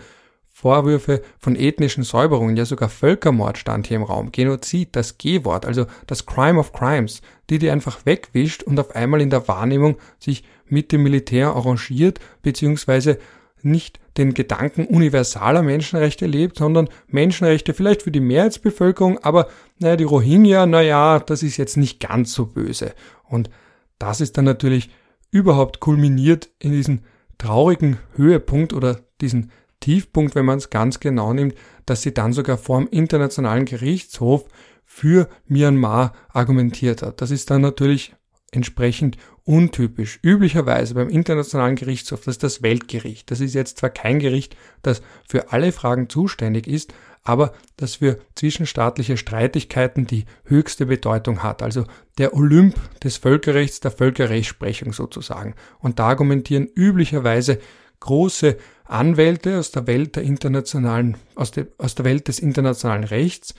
Vorwürfe 0.52 1.22
von 1.38 1.56
ethnischen 1.56 2.02
Säuberungen, 2.02 2.56
ja 2.56 2.66
sogar 2.66 2.88
Völkermord 2.88 3.56
stand 3.56 3.86
hier 3.86 3.96
im 3.96 4.02
Raum, 4.02 4.30
Genozid, 4.30 4.90
das 4.92 5.16
G-Wort, 5.16 5.64
also 5.64 5.86
das 6.06 6.26
Crime 6.26 6.58
of 6.58 6.72
Crimes, 6.72 7.22
die 7.48 7.58
die 7.58 7.70
einfach 7.70 8.04
wegwischt 8.04 8.62
und 8.62 8.78
auf 8.78 8.94
einmal 8.94 9.20
in 9.20 9.30
der 9.30 9.48
Wahrnehmung 9.48 9.96
sich 10.18 10.44
mit 10.66 10.92
dem 10.92 11.02
Militär 11.02 11.48
arrangiert, 11.48 12.20
beziehungsweise 12.42 13.18
nicht 13.62 14.00
den 14.16 14.34
Gedanken 14.34 14.86
universaler 14.86 15.62
Menschenrechte 15.62 16.26
lebt, 16.26 16.58
sondern 16.58 16.88
Menschenrechte 17.06 17.74
vielleicht 17.74 18.02
für 18.02 18.10
die 18.10 18.20
Mehrheitsbevölkerung, 18.20 19.18
aber 19.18 19.48
naja, 19.78 19.96
die 19.96 20.04
Rohingya, 20.04 20.66
naja, 20.66 21.20
das 21.20 21.42
ist 21.42 21.56
jetzt 21.56 21.76
nicht 21.76 22.00
ganz 22.00 22.32
so 22.32 22.46
böse. 22.46 22.92
Und 23.24 23.50
das 23.98 24.20
ist 24.20 24.36
dann 24.36 24.44
natürlich 24.44 24.90
überhaupt 25.30 25.80
kulminiert 25.80 26.50
in 26.58 26.72
diesen 26.72 27.04
traurigen 27.38 27.98
Höhepunkt 28.14 28.72
oder 28.72 29.00
diesen 29.20 29.50
Tiefpunkt, 29.80 30.34
wenn 30.34 30.44
man 30.44 30.58
es 30.58 30.70
ganz 30.70 31.00
genau 31.00 31.32
nimmt, 31.32 31.54
dass 31.86 32.02
sie 32.02 32.12
dann 32.12 32.32
sogar 32.32 32.58
vor 32.58 32.78
dem 32.78 32.88
Internationalen 32.88 33.64
Gerichtshof 33.64 34.44
für 34.84 35.28
Myanmar 35.46 36.12
argumentiert 36.28 37.02
hat. 37.02 37.20
Das 37.20 37.30
ist 37.30 37.50
dann 37.50 37.62
natürlich 37.62 38.14
entsprechend 38.52 39.16
untypisch. 39.44 40.18
Üblicherweise 40.22 40.94
beim 40.94 41.08
Internationalen 41.08 41.76
Gerichtshof, 41.76 42.20
das 42.20 42.34
ist 42.34 42.42
das 42.42 42.62
Weltgericht. 42.62 43.30
Das 43.30 43.40
ist 43.40 43.54
jetzt 43.54 43.78
zwar 43.78 43.90
kein 43.90 44.18
Gericht, 44.18 44.56
das 44.82 45.02
für 45.28 45.52
alle 45.52 45.72
Fragen 45.72 46.08
zuständig 46.08 46.66
ist, 46.66 46.92
aber 47.22 47.52
das 47.76 47.96
für 47.96 48.18
zwischenstaatliche 48.34 49.16
Streitigkeiten 49.16 50.06
die 50.06 50.24
höchste 50.44 50.86
Bedeutung 50.86 51.42
hat. 51.42 51.62
Also 51.62 51.84
der 52.18 52.34
Olymp 52.34 52.74
des 53.00 53.18
Völkerrechts, 53.18 53.80
der 53.80 53.90
Völkerrechtsprechung 53.90 54.92
sozusagen. 54.92 55.54
Und 55.78 55.98
da 55.98 56.08
argumentieren 56.08 56.68
üblicherweise 56.74 57.58
große 58.00 58.56
Anwälte 58.84 59.58
aus 59.58 59.70
der 59.70 59.86
Welt 59.86 60.16
der 60.16 60.22
internationalen, 60.22 61.16
aus, 61.34 61.50
der, 61.50 61.66
aus 61.78 61.94
der 61.94 62.04
Welt 62.04 62.28
des 62.28 62.38
internationalen 62.38 63.04
Rechts 63.04 63.54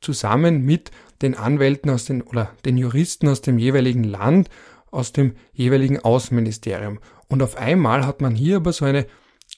zusammen 0.00 0.64
mit 0.64 0.90
den 1.22 1.34
Anwälten 1.34 1.90
aus 1.90 2.04
den 2.04 2.22
oder 2.22 2.50
den 2.64 2.76
Juristen 2.76 3.28
aus 3.28 3.40
dem 3.40 3.58
jeweiligen 3.58 4.04
Land, 4.04 4.48
aus 4.90 5.12
dem 5.12 5.34
jeweiligen 5.52 5.98
Außenministerium. 5.98 7.00
Und 7.28 7.42
auf 7.42 7.56
einmal 7.56 8.06
hat 8.06 8.20
man 8.20 8.34
hier 8.34 8.56
aber 8.56 8.72
so 8.72 8.84
eine 8.84 9.06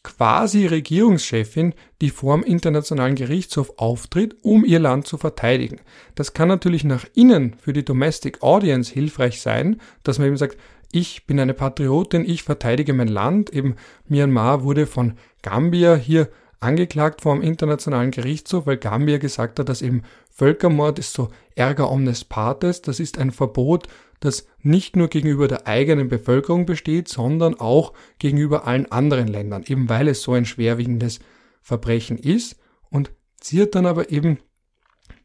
quasi 0.02 0.66
Regierungschefin, 0.66 1.74
die 2.00 2.10
vor 2.10 2.36
dem 2.36 2.44
Internationalen 2.44 3.14
Gerichtshof 3.14 3.74
auftritt, 3.76 4.36
um 4.42 4.64
ihr 4.64 4.78
Land 4.78 5.06
zu 5.06 5.18
verteidigen. 5.18 5.80
Das 6.14 6.32
kann 6.32 6.48
natürlich 6.48 6.84
nach 6.84 7.04
innen 7.14 7.56
für 7.58 7.72
die 7.72 7.84
Domestic 7.84 8.42
Audience 8.42 8.92
hilfreich 8.92 9.40
sein, 9.40 9.80
dass 10.02 10.18
man 10.18 10.28
eben 10.28 10.36
sagt, 10.36 10.56
ich 10.92 11.26
bin 11.26 11.38
eine 11.38 11.54
Patriotin, 11.54 12.28
ich 12.28 12.42
verteidige 12.42 12.92
mein 12.94 13.08
Land. 13.08 13.50
Eben 13.50 13.76
Myanmar 14.08 14.64
wurde 14.64 14.86
von 14.86 15.14
Gambia 15.42 15.94
hier 15.94 16.28
angeklagt 16.58 17.22
vor 17.22 17.34
dem 17.34 17.42
Internationalen 17.42 18.10
Gerichtshof, 18.10 18.66
weil 18.66 18.76
Gambia 18.76 19.18
gesagt 19.18 19.58
hat, 19.58 19.68
dass 19.68 19.82
eben 19.82 20.02
Völkermord 20.30 20.98
ist 20.98 21.12
so 21.12 21.28
Ärger 21.54 21.90
omnes 21.90 22.24
partes, 22.24 22.82
das 22.82 23.00
ist 23.00 23.18
ein 23.18 23.30
Verbot, 23.30 23.88
das 24.20 24.46
nicht 24.62 24.96
nur 24.96 25.08
gegenüber 25.08 25.48
der 25.48 25.66
eigenen 25.66 26.08
Bevölkerung 26.08 26.66
besteht, 26.66 27.08
sondern 27.08 27.58
auch 27.58 27.94
gegenüber 28.18 28.66
allen 28.66 28.90
anderen 28.92 29.28
Ländern, 29.28 29.64
eben 29.66 29.88
weil 29.88 30.08
es 30.08 30.22
so 30.22 30.34
ein 30.34 30.44
schwerwiegendes 30.44 31.20
Verbrechen 31.62 32.18
ist. 32.18 32.56
Und 32.90 33.10
sie 33.40 33.62
hat 33.62 33.74
dann 33.74 33.86
aber 33.86 34.10
eben 34.10 34.38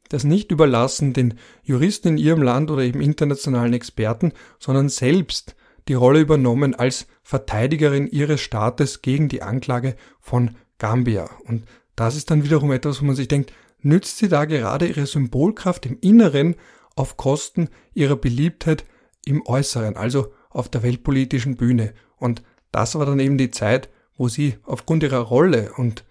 das 0.09 0.23
nicht 0.23 0.51
überlassen 0.51 1.13
den 1.13 1.35
Juristen 1.63 2.09
in 2.09 2.17
ihrem 2.17 2.41
Land 2.41 2.71
oder 2.71 2.83
eben 2.83 3.01
internationalen 3.01 3.73
Experten, 3.73 4.33
sondern 4.59 4.89
selbst 4.89 5.55
die 5.87 5.93
Rolle 5.93 6.21
übernommen 6.21 6.75
als 6.75 7.07
Verteidigerin 7.23 8.07
ihres 8.07 8.41
Staates 8.41 9.01
gegen 9.01 9.29
die 9.29 9.41
Anklage 9.41 9.95
von 10.19 10.51
Gambia. 10.77 11.29
Und 11.45 11.65
das 11.95 12.15
ist 12.15 12.31
dann 12.31 12.43
wiederum 12.43 12.71
etwas, 12.71 13.01
wo 13.01 13.05
man 13.05 13.15
sich 13.15 13.27
denkt, 13.27 13.53
nützt 13.81 14.17
sie 14.17 14.27
da 14.27 14.45
gerade 14.45 14.87
ihre 14.87 15.05
Symbolkraft 15.05 15.85
im 15.85 15.97
Inneren 16.01 16.55
auf 16.95 17.17
Kosten 17.17 17.69
ihrer 17.93 18.15
Beliebtheit 18.15 18.85
im 19.25 19.45
Äußeren, 19.45 19.97
also 19.97 20.33
auf 20.49 20.69
der 20.69 20.83
weltpolitischen 20.83 21.57
Bühne. 21.57 21.93
Und 22.17 22.43
das 22.71 22.95
war 22.95 23.05
dann 23.05 23.19
eben 23.19 23.37
die 23.37 23.51
Zeit, 23.51 23.89
wo 24.17 24.27
sie 24.27 24.55
aufgrund 24.63 25.03
ihrer 25.03 25.19
Rolle 25.19 25.73
und 25.75 26.05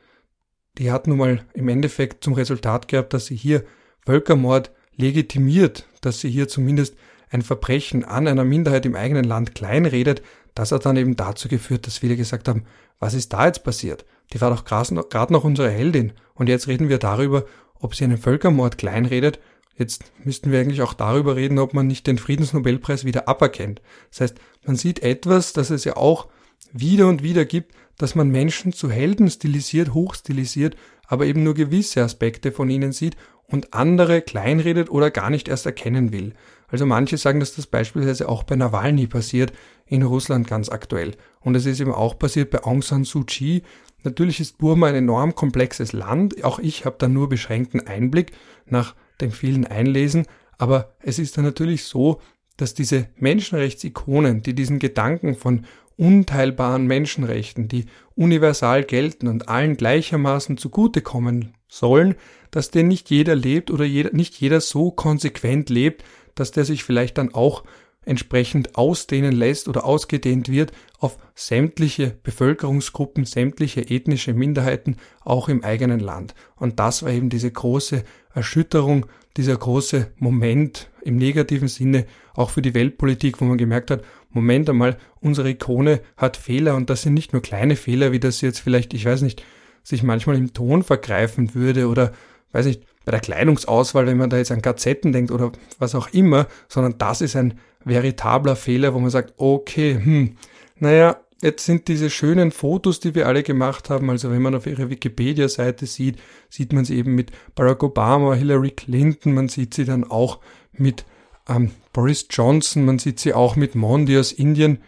die 0.79 0.91
hat 0.91 1.07
nun 1.07 1.19
mal 1.19 1.45
im 1.55 1.69
Endeffekt 1.69 2.25
zum 2.25 2.35
Resultat 2.35 2.89
gehabt, 2.89 3.15
dass 3.15 3.27
sie 3.27 3.37
hier 3.37 3.65
Völkermord 4.05 4.73
legitimiert, 4.97 5.87
dass 6.01 6.21
sie 6.21 6.31
hier 6.31 6.49
zumindest 6.49 6.97
ein 7.31 7.43
Verbrechen 7.43 8.05
an 8.05 8.29
einer 8.29 8.45
Minderheit 8.45 8.85
im 8.85 8.97
eigenen 8.97 9.25
Land 9.25 9.55
kleinredet, 9.55 10.23
das 10.55 10.71
hat 10.71 10.87
dann 10.87 10.97
eben 10.97 11.17
dazu 11.17 11.49
geführt, 11.49 11.87
dass 11.87 11.99
viele 11.99 12.17
gesagt 12.17 12.49
haben, 12.49 12.65
was 13.01 13.15
ist 13.15 13.33
da 13.33 13.47
jetzt 13.47 13.65
passiert? 13.65 14.05
Die 14.33 14.41
war 14.41 14.51
doch 14.51 14.65
gerade 14.65 15.33
noch 15.33 15.45
unsere 15.45 15.71
Heldin 15.71 16.13
und 16.35 16.49
jetzt 16.49 16.69
reden 16.69 16.89
wir 16.89 16.99
darüber, 16.99 17.45
ob 17.75 17.95
sie 17.95 18.05
einen 18.05 18.19
Völkermord 18.19 18.79
kleinredet. 18.79 19.41
Jetzt 19.77 20.05
müssten 20.25 20.53
wir 20.53 20.61
eigentlich 20.61 20.83
auch 20.83 20.95
darüber 20.95 21.37
reden, 21.37 21.59
ob 21.59 21.75
man 21.75 21.87
nicht 21.87 22.07
den 22.07 22.19
Friedensnobelpreis 22.19 23.05
wieder 23.05 23.29
aberkennt. 23.29 23.83
Das 24.11 24.21
heißt, 24.21 24.37
man 24.65 24.77
sieht 24.77 25.03
etwas, 25.03 25.53
das 25.53 25.71
es 25.71 25.85
ja 25.85 25.97
auch 25.97 26.29
wieder 26.73 27.09
und 27.09 27.23
wieder 27.23 27.45
gibt, 27.45 27.75
dass 27.99 28.15
man 28.15 28.31
Menschen 28.31 28.73
zu 28.73 28.91
Helden 28.91 29.31
stilisiert, 29.31 29.95
hochstilisiert, 29.95 30.77
aber 31.07 31.27
eben 31.27 31.43
nur 31.43 31.55
gewisse 31.55 32.03
Aspekte 32.03 32.53
von 32.53 32.71
ihnen 32.71 32.93
sieht 32.93 33.17
und 33.47 33.75
andere 33.75 34.23
kleinredet 34.23 34.91
oder 34.91 35.11
gar 35.11 35.31
nicht 35.31 35.49
erst 35.49 35.67
erkennen 35.67 36.13
will. 36.13 36.35
Also 36.69 36.87
manche 36.87 37.19
sagen, 37.19 37.41
dass 37.41 37.55
das 37.55 37.67
beispielsweise 37.67 38.29
auch 38.29 38.43
bei 38.43 38.57
Nawalny 38.57 39.07
passiert, 39.07 39.53
in 39.87 40.03
Russland 40.03 40.49
ganz 40.49 40.71
aktuell. 40.71 41.13
Und 41.41 41.55
es 41.55 41.67
ist 41.67 41.81
eben 41.81 41.93
auch 41.93 42.19
passiert 42.19 42.51
bei 42.51 42.65
Aung 42.65 42.83
San 42.83 43.05
Suu 43.05 43.25
Kyi. 43.25 43.63
Natürlich 44.03 44.41
ist 44.41 44.59
Burma 44.59 44.87
ein 44.87 44.95
enorm 44.95 45.35
komplexes 45.35 45.93
Land. 45.93 46.43
Auch 46.43 46.59
ich 46.59 46.85
habe 46.85 46.97
da 46.99 47.07
nur 47.07 47.29
beschränkten 47.29 47.87
Einblick 47.87 48.33
nach 48.67 48.95
dem 49.21 49.33
vielen 49.33 49.67
Einlesen. 49.67 50.27
Aber 50.59 50.95
es 51.01 51.19
ist 51.19 51.37
dann 51.37 51.45
natürlich 51.45 51.85
so, 51.85 52.21
dass 52.57 52.75
diese 52.75 53.09
Menschenrechtsikonen, 53.17 54.43
die 54.43 54.55
diesen 54.55 54.79
Gedanken 54.79 55.35
von 55.35 55.67
unteilbaren 55.97 56.87
Menschenrechten, 56.87 57.69
die 57.69 57.87
universal 58.17 58.85
gelten 58.85 59.29
und 59.29 59.49
allen 59.49 59.77
gleichermaßen 59.77 60.57
zugutekommen 60.57 61.55
sollen, 61.69 62.15
dass 62.51 62.71
den 62.71 62.89
nicht 62.89 63.11
jeder 63.11 63.35
lebt 63.35 63.71
oder 63.71 63.85
jeder, 63.85 64.13
nicht 64.13 64.41
jeder 64.41 64.61
so 64.61 64.91
konsequent 64.91 65.71
lebt, 65.71 66.05
dass 66.35 66.51
der 66.51 66.65
sich 66.65 66.85
vielleicht 66.85 67.19
dann 67.19 67.35
auch 67.35 67.65
entsprechend 68.07 68.77
ausdehnen 68.77 69.33
lässt 69.33 69.69
oder 69.69 69.85
ausgedehnt 69.85 70.49
wird 70.49 70.73
auf 70.99 71.19
sämtliche 71.35 72.17
Bevölkerungsgruppen, 72.23 73.25
sämtliche 73.25 73.89
ethnische 73.91 74.33
Minderheiten, 74.33 74.97
auch 75.21 75.49
im 75.49 75.65
eigenen 75.65 76.01
Land. 76.01 76.35
Und 76.57 76.79
das 76.81 77.03
war 77.03 77.11
eben 77.11 77.29
diese 77.29 77.51
große 77.51 78.05
Erschütterung, 78.33 79.07
dieser 79.37 79.57
große 79.57 80.13
Moment 80.19 80.91
im 81.03 81.17
negativen 81.17 81.69
Sinne, 81.69 82.07
auch 82.35 82.51
für 82.51 82.63
die 82.63 82.75
Weltpolitik, 82.75 83.41
wo 83.41 83.45
man 83.45 83.59
gemerkt 83.59 83.91
hat, 83.91 84.03
Moment 84.31 84.69
einmal, 84.69 84.97
unsere 85.21 85.51
Ikone 85.51 86.01
hat 86.17 86.37
Fehler 86.37 86.75
und 86.75 86.91
das 86.91 87.03
sind 87.03 87.15
nicht 87.15 87.33
nur 87.33 87.43
kleine 87.43 87.77
Fehler, 87.77 88.13
wie 88.13 88.21
das 88.21 88.41
jetzt 88.41 88.61
vielleicht, 88.61 88.95
ich 88.95 89.05
weiß 89.05 89.23
nicht, 89.23 89.45
sich 89.83 90.03
manchmal 90.03 90.37
im 90.37 90.53
Ton 90.53 90.83
vergreifen 90.83 91.55
würde 91.55 91.89
oder, 91.89 92.13
weiß 92.53 92.67
nicht, 92.67 92.83
bei 93.05 93.11
der 93.11 93.21
Kleidungsauswahl, 93.21 94.07
wenn 94.07 94.17
man 94.17 94.31
da 94.31 94.39
jetzt 94.39 94.51
an 94.51 94.63
Gazetten 94.63 95.13
denkt 95.13 95.31
oder 95.31 95.53
was 95.79 95.95
auch 95.95 96.09
immer, 96.09 96.47
sondern 96.69 96.97
das 96.99 97.21
ist 97.21 97.37
ein 97.37 97.59
veritabler 97.85 98.57
Fehler, 98.57 98.95
wo 98.95 98.99
man 98.99 99.11
sagt, 99.11 99.35
okay, 99.37 99.95
hm, 100.03 100.37
naja, 100.79 101.17
jetzt 101.43 101.67
sind 101.67 101.89
diese 101.89 102.11
schönen 102.11 102.51
Fotos, 102.51 103.01
die 103.01 103.15
wir 103.15 103.27
alle 103.27 103.43
gemacht 103.43 103.91
haben, 103.91 104.09
also 104.11 104.31
wenn 104.31 104.43
man 104.43 104.55
auf 104.55 104.67
ihrer 104.67 104.91
Wikipedia-Seite 104.91 105.87
sieht, 105.87 106.19
sieht 106.49 106.73
man 106.73 106.85
sie 106.85 106.97
eben 106.97 107.15
mit 107.15 107.33
Barack 107.55 107.83
Obama, 107.83 108.35
Hillary 108.35 108.71
Clinton, 108.71 109.35
man 109.35 109.49
sieht 109.49 109.75
sie 109.75 109.85
dann 109.85 110.05
auch 110.05 110.41
mit 110.73 111.05
ähm, 111.49 111.71
Boris 111.93 112.27
Johnson, 112.31 112.85
man 112.85 112.99
sieht 112.99 113.21
sie 113.21 113.35
auch 113.35 113.57
mit 113.57 113.75
Mondi 113.75 114.19
aus 114.19 114.33
Indien, 114.33 114.79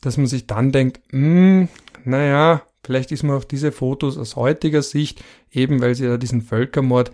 dass 0.00 0.16
man 0.16 0.26
sich 0.26 0.46
dann 0.46 0.72
denkt, 0.72 1.00
hm, 1.10 1.68
naja, 2.04 2.62
vielleicht 2.84 3.12
ist 3.12 3.22
man 3.22 3.36
auf 3.36 3.46
diese 3.46 3.70
Fotos 3.70 4.18
aus 4.18 4.36
heutiger 4.36 4.82
Sicht, 4.82 5.22
eben 5.50 5.80
weil 5.80 5.94
sie 5.94 6.06
da 6.06 6.16
diesen 6.16 6.42
Völkermord 6.42 7.12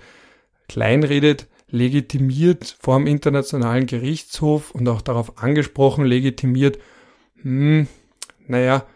kleinredet, 0.68 1.48
legitimiert 1.70 2.76
vor 2.80 2.98
dem 2.98 3.06
Internationalen 3.06 3.86
Gerichtshof 3.86 4.70
und 4.70 4.88
auch 4.88 5.02
darauf 5.02 5.38
angesprochen, 5.42 6.04
legitimiert, 6.04 6.78
hm, 7.42 7.86
naja, 8.46 8.86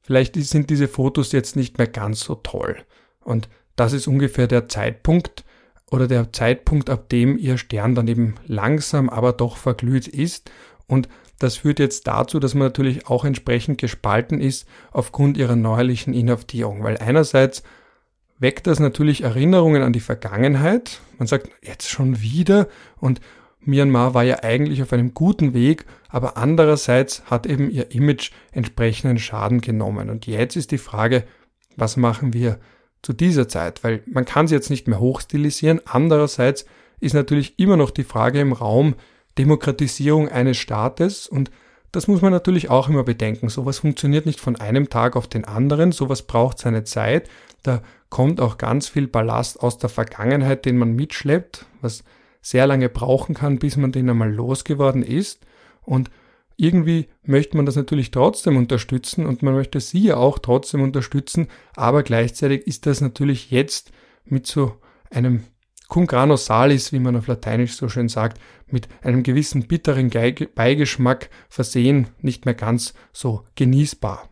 vielleicht 0.00 0.36
sind 0.36 0.70
diese 0.70 0.88
Fotos 0.88 1.32
jetzt 1.32 1.56
nicht 1.56 1.78
mehr 1.78 1.86
ganz 1.86 2.20
so 2.20 2.34
toll. 2.34 2.76
Und 3.20 3.48
das 3.76 3.92
ist 3.92 4.06
ungefähr 4.06 4.46
der 4.46 4.68
Zeitpunkt 4.68 5.44
oder 5.90 6.08
der 6.08 6.32
Zeitpunkt, 6.32 6.90
ab 6.90 7.08
dem 7.08 7.38
ihr 7.38 7.58
Stern 7.58 7.94
dann 7.94 8.08
eben 8.08 8.34
langsam, 8.46 9.08
aber 9.08 9.32
doch 9.32 9.56
verglüht 9.56 10.08
ist. 10.08 10.50
Und 10.86 11.08
das 11.38 11.58
führt 11.58 11.78
jetzt 11.78 12.06
dazu, 12.06 12.40
dass 12.40 12.54
man 12.54 12.68
natürlich 12.68 13.06
auch 13.06 13.24
entsprechend 13.24 13.78
gespalten 13.78 14.40
ist 14.40 14.66
aufgrund 14.90 15.36
ihrer 15.36 15.56
neuerlichen 15.56 16.12
Inhaftierung, 16.14 16.82
weil 16.82 16.98
einerseits 16.98 17.62
weckt 18.38 18.66
das 18.66 18.80
natürlich 18.80 19.22
Erinnerungen 19.22 19.82
an 19.82 19.92
die 19.92 20.00
Vergangenheit. 20.00 21.00
Man 21.18 21.26
sagt, 21.26 21.48
jetzt 21.62 21.88
schon 21.88 22.20
wieder 22.20 22.68
und 22.98 23.20
Myanmar 23.60 24.14
war 24.14 24.22
ja 24.22 24.42
eigentlich 24.42 24.82
auf 24.82 24.92
einem 24.92 25.14
guten 25.14 25.52
Weg, 25.52 25.84
aber 26.08 26.36
andererseits 26.36 27.24
hat 27.26 27.46
eben 27.46 27.70
ihr 27.70 27.92
Image 27.92 28.30
entsprechenden 28.52 29.18
Schaden 29.18 29.60
genommen. 29.60 30.10
Und 30.10 30.26
jetzt 30.26 30.56
ist 30.56 30.70
die 30.70 30.78
Frage, 30.78 31.24
was 31.76 31.96
machen 31.96 32.32
wir 32.32 32.58
zu 33.02 33.12
dieser 33.12 33.48
Zeit? 33.48 33.84
Weil 33.84 34.02
man 34.06 34.24
kann 34.24 34.48
sie 34.48 34.54
jetzt 34.54 34.70
nicht 34.70 34.88
mehr 34.88 35.00
hochstilisieren. 35.00 35.80
Andererseits 35.84 36.64
ist 37.00 37.14
natürlich 37.14 37.58
immer 37.58 37.76
noch 37.76 37.90
die 37.90 38.04
Frage 38.04 38.40
im 38.40 38.52
Raum 38.52 38.94
Demokratisierung 39.36 40.28
eines 40.28 40.56
Staates 40.56 41.28
und 41.28 41.50
das 41.92 42.08
muss 42.08 42.22
man 42.22 42.32
natürlich 42.32 42.70
auch 42.70 42.88
immer 42.88 43.04
bedenken. 43.04 43.48
Sowas 43.48 43.78
funktioniert 43.78 44.26
nicht 44.26 44.40
von 44.40 44.56
einem 44.56 44.90
Tag 44.90 45.16
auf 45.16 45.26
den 45.26 45.44
anderen. 45.44 45.92
Sowas 45.92 46.22
braucht 46.22 46.58
seine 46.58 46.84
Zeit. 46.84 47.28
Da 47.62 47.82
kommt 48.10 48.40
auch 48.40 48.58
ganz 48.58 48.88
viel 48.88 49.06
Ballast 49.06 49.60
aus 49.60 49.78
der 49.78 49.88
Vergangenheit, 49.88 50.64
den 50.64 50.76
man 50.76 50.92
mitschleppt, 50.94 51.66
was 51.80 52.04
sehr 52.40 52.66
lange 52.66 52.88
brauchen 52.88 53.34
kann, 53.34 53.58
bis 53.58 53.76
man 53.76 53.92
den 53.92 54.08
einmal 54.08 54.32
losgeworden 54.32 55.02
ist. 55.02 55.44
Und 55.82 56.10
irgendwie 56.56 57.08
möchte 57.22 57.56
man 57.56 57.66
das 57.66 57.76
natürlich 57.76 58.10
trotzdem 58.10 58.56
unterstützen 58.56 59.26
und 59.26 59.42
man 59.42 59.54
möchte 59.54 59.80
sie 59.80 60.04
ja 60.04 60.16
auch 60.16 60.38
trotzdem 60.38 60.82
unterstützen, 60.82 61.46
aber 61.76 62.02
gleichzeitig 62.02 62.66
ist 62.66 62.84
das 62.86 63.00
natürlich 63.00 63.52
jetzt 63.52 63.92
mit 64.24 64.46
so 64.46 64.74
einem 65.08 65.44
cum 65.88 66.06
grano 66.06 66.36
salis, 66.36 66.92
wie 66.92 66.98
man 66.98 67.16
auf 67.16 67.26
Lateinisch 67.26 67.74
so 67.74 67.88
schön 67.88 68.08
sagt, 68.08 68.40
mit 68.66 68.88
einem 69.02 69.22
gewissen 69.22 69.66
bitteren 69.66 70.10
Beigeschmack 70.54 71.30
versehen, 71.48 72.08
nicht 72.20 72.44
mehr 72.44 72.54
ganz 72.54 72.94
so 73.12 73.44
genießbar. 73.56 74.28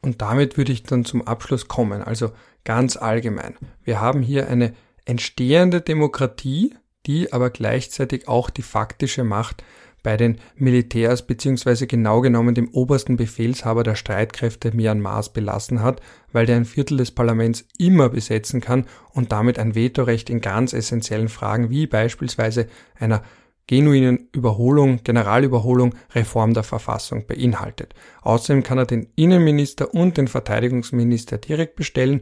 Und 0.00 0.20
damit 0.22 0.56
würde 0.56 0.72
ich 0.72 0.82
dann 0.82 1.04
zum 1.04 1.26
Abschluss 1.26 1.68
kommen. 1.68 2.02
Also 2.02 2.32
ganz 2.64 2.96
allgemein. 2.96 3.54
Wir 3.82 4.00
haben 4.00 4.22
hier 4.22 4.48
eine 4.48 4.74
entstehende 5.04 5.80
Demokratie, 5.80 6.74
die 7.06 7.32
aber 7.32 7.50
gleichzeitig 7.50 8.28
auch 8.28 8.50
die 8.50 8.62
faktische 8.62 9.24
Macht 9.24 9.62
bei 10.04 10.16
den 10.16 10.38
Militärs 10.54 11.26
beziehungsweise 11.26 11.88
genau 11.88 12.20
genommen 12.20 12.54
dem 12.54 12.68
obersten 12.68 13.16
Befehlshaber 13.16 13.82
der 13.82 13.96
Streitkräfte 13.96 14.70
Myanmars 14.76 15.32
belassen 15.32 15.82
hat, 15.82 16.00
weil 16.30 16.46
der 16.46 16.56
ein 16.56 16.66
Viertel 16.66 16.98
des 16.98 17.10
Parlaments 17.10 17.66
immer 17.78 18.10
besetzen 18.10 18.60
kann 18.60 18.86
und 19.12 19.32
damit 19.32 19.58
ein 19.58 19.74
Vetorecht 19.74 20.30
in 20.30 20.40
ganz 20.40 20.72
essentiellen 20.72 21.28
Fragen 21.28 21.70
wie 21.70 21.88
beispielsweise 21.88 22.68
einer 22.96 23.22
genuinen 23.66 24.28
Überholung, 24.32 25.02
Generalüberholung, 25.04 25.94
Reform 26.14 26.52
der 26.52 26.64
Verfassung 26.64 27.26
beinhaltet. 27.26 27.94
Außerdem 28.20 28.62
kann 28.62 28.78
er 28.78 28.84
den 28.84 29.08
Innenminister 29.16 29.94
und 29.94 30.18
den 30.18 30.28
Verteidigungsminister 30.28 31.38
direkt 31.38 31.76
bestellen 31.76 32.20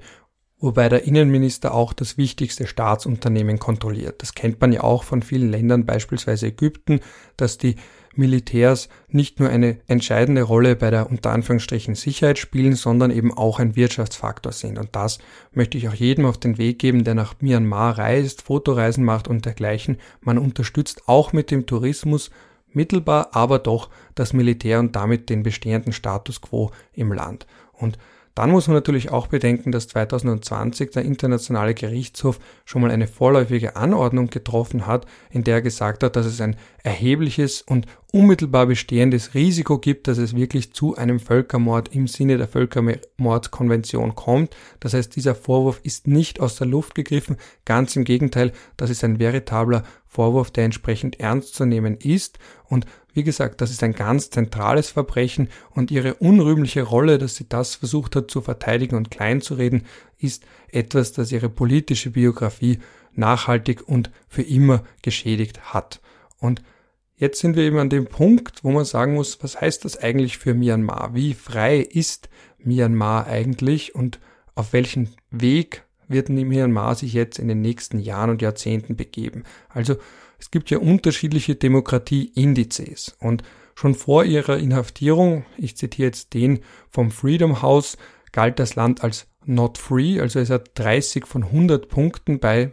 wobei 0.63 0.89
der 0.89 1.05
Innenminister 1.05 1.75
auch 1.75 1.93
das 1.93 2.17
wichtigste 2.17 2.67
Staatsunternehmen 2.67 3.59
kontrolliert. 3.59 4.23
Das 4.23 4.35
kennt 4.35 4.61
man 4.61 4.73
ja 4.73 4.83
auch 4.83 5.05
von 5.05 5.21
vielen 5.21 5.51
Ländern, 5.51 5.85
beispielsweise 5.85 6.47
Ägypten, 6.47 7.01
dass 7.37 7.59
die 7.59 7.77
Militärs 8.15 8.89
nicht 9.09 9.41
nur 9.41 9.49
eine 9.49 9.79
entscheidende 9.87 10.43
Rolle 10.43 10.77
bei 10.77 10.91
der 10.91 11.11
unter 11.11 11.31
Anführungsstrichen 11.31 11.95
Sicherheit 11.95 12.39
spielen, 12.39 12.77
sondern 12.77 13.11
eben 13.11 13.33
auch 13.33 13.59
ein 13.59 13.75
Wirtschaftsfaktor 13.75 14.53
sind. 14.53 14.79
Und 14.79 14.95
das 14.95 15.19
möchte 15.53 15.79
ich 15.79 15.89
auch 15.89 15.95
jedem 15.95 16.27
auf 16.27 16.39
den 16.39 16.59
Weg 16.59 16.79
geben, 16.79 17.05
der 17.05 17.15
nach 17.15 17.35
Myanmar 17.41 17.99
reist, 17.99 18.43
Fotoreisen 18.43 19.05
macht 19.05 19.29
und 19.29 19.45
dergleichen. 19.45 19.99
Man 20.21 20.39
unterstützt 20.39 21.09
auch 21.09 21.33
mit 21.33 21.51
dem 21.51 21.67
Tourismus 21.67 22.31
mittelbar, 22.71 23.31
aber 23.33 23.59
doch 23.59 23.91
das 24.15 24.33
Militär 24.33 24.79
und 24.79 24.95
damit 24.95 25.29
den 25.29 25.43
bestehenden 25.43 25.93
Status 25.93 26.41
quo 26.41 26.71
im 26.93 27.13
Land. 27.13 27.47
Und 27.73 27.99
dann 28.35 28.51
muss 28.51 28.67
man 28.67 28.75
natürlich 28.75 29.11
auch 29.11 29.27
bedenken, 29.27 29.73
dass 29.73 29.89
2020 29.89 30.91
der 30.91 31.05
Internationale 31.05 31.75
Gerichtshof 31.75 32.39
schon 32.65 32.83
mal 32.83 32.91
eine 32.91 33.07
vorläufige 33.07 33.77
Anordnung 33.77 34.29
getroffen 34.29 34.87
hat, 34.87 35.07
in 35.31 35.45
der 35.45 35.57
er 35.57 35.63
gesagt 35.63 36.03
hat, 36.03 36.17
dass 36.17 36.27
es 36.27 36.41
ein 36.41 36.57
erhebliches 36.83 37.63
und 37.63 37.87
unmittelbar 38.13 38.67
bestehendes 38.67 39.35
Risiko 39.35 39.79
gibt, 39.79 40.09
dass 40.09 40.19
es 40.19 40.37
wirklich 40.37 40.73
zu 40.73 40.97
einem 40.97 41.21
Völkermord 41.21 41.95
im 41.95 42.07
Sinne 42.07 42.39
der 42.39 42.49
Völkermordkonvention 42.49 44.15
kommt. 44.15 44.55
Das 44.81 44.95
heißt, 44.95 45.15
dieser 45.17 45.35
Vorwurf 45.35 45.81
ist 45.83 46.07
nicht 46.07 46.41
aus 46.41 46.57
der 46.57 46.67
Luft 46.67 46.95
gegriffen, 46.95 47.37
ganz 47.65 47.97
im 47.97 48.05
Gegenteil, 48.05 48.53
das 48.77 48.91
ist 48.91 49.05
ein 49.05 49.19
veritabler 49.19 49.83
Vorwurf, 50.07 50.51
der 50.51 50.65
entsprechend 50.65 51.21
ernst 51.21 51.55
zu 51.55 51.65
nehmen 51.65 51.97
ist 51.97 52.39
und 52.65 52.85
wie 53.15 53.25
gesagt, 53.25 53.61
das 53.61 53.71
ist 53.71 53.83
ein 53.83 53.93
ganz 53.93 54.31
zentrales 54.31 54.91
Verbrechen 54.91 55.49
und 55.71 55.91
ihre 55.91 56.15
unrühmliche 56.15 56.83
Rolle, 56.83 57.19
dass 57.19 57.37
sie 57.37 57.49
das 57.49 57.75
versucht 57.75 58.17
hat 58.17 58.31
zu 58.31 58.41
verteidigen 58.41 58.97
und 58.97 59.11
kleinzureden, 59.11 59.85
ist 60.19 60.45
etwas, 60.69 61.13
das 61.13 61.33
ihre 61.33 61.49
politische 61.49 62.11
Biografie 62.11 62.79
nachhaltig 63.15 63.87
und 63.87 64.11
für 64.29 64.43
immer 64.43 64.85
geschädigt 65.03 65.75
hat. 65.75 66.01
Und 66.39 66.63
jetzt 67.17 67.41
sind 67.41 67.57
wir 67.57 67.65
eben 67.65 67.79
an 67.79 67.91
dem 67.91 68.07
Punkt, 68.07 68.65
wo 68.65 68.71
man 68.71 68.85
sagen 68.85 69.15
muss, 69.15 69.43
was 69.43 69.61
heißt 69.61 69.85
das 69.85 69.99
eigentlich 69.99 70.39
für 70.39 70.55
Myanmar? 70.55 71.15
Wie 71.15 71.35
frei 71.35 71.79
ist 71.79 72.31
Myanmar 72.59 73.27
eigentlich 73.27 73.95
und 73.95 74.19
auf 74.55 74.73
welchen 74.73 75.11
Weg 75.31 75.85
wird 76.09 76.29
Myanmar 76.29 76.95
sich 76.95 77.13
jetzt 77.13 77.39
in 77.39 77.49
den 77.49 77.61
nächsten 77.61 77.99
Jahren 77.99 78.31
und 78.31 78.43
Jahrzehnten 78.43 78.97
begeben? 78.97 79.45
Also 79.69 79.97
es 80.43 80.51
gibt 80.51 80.71
ja 80.71 80.79
unterschiedliche 80.79 81.55
Demokratieindizes 81.55 83.15
und 83.21 83.45
schon 83.77 83.95
vor 83.95 84.25
ihrer 84.25 84.59
Inhaftierung, 84.59 85.45
ich 85.57 85.77
zitiere 85.77 86.09
jetzt 86.09 86.35
den 86.35 86.59
vom 86.91 87.13
Freedom 87.13 87.63
House, 87.63 87.97
galt 88.33 88.59
das 88.59 88.75
Land 88.75 89.05
als 89.05 89.29
not 89.47 89.79
free, 89.79 90.21
also 90.21 90.41
es 90.41 90.51
hat 90.51 90.73
30 90.75 91.29
von 91.29 91.45
100 91.45 91.89
Punkten 91.89 92.41
bei, 92.41 92.73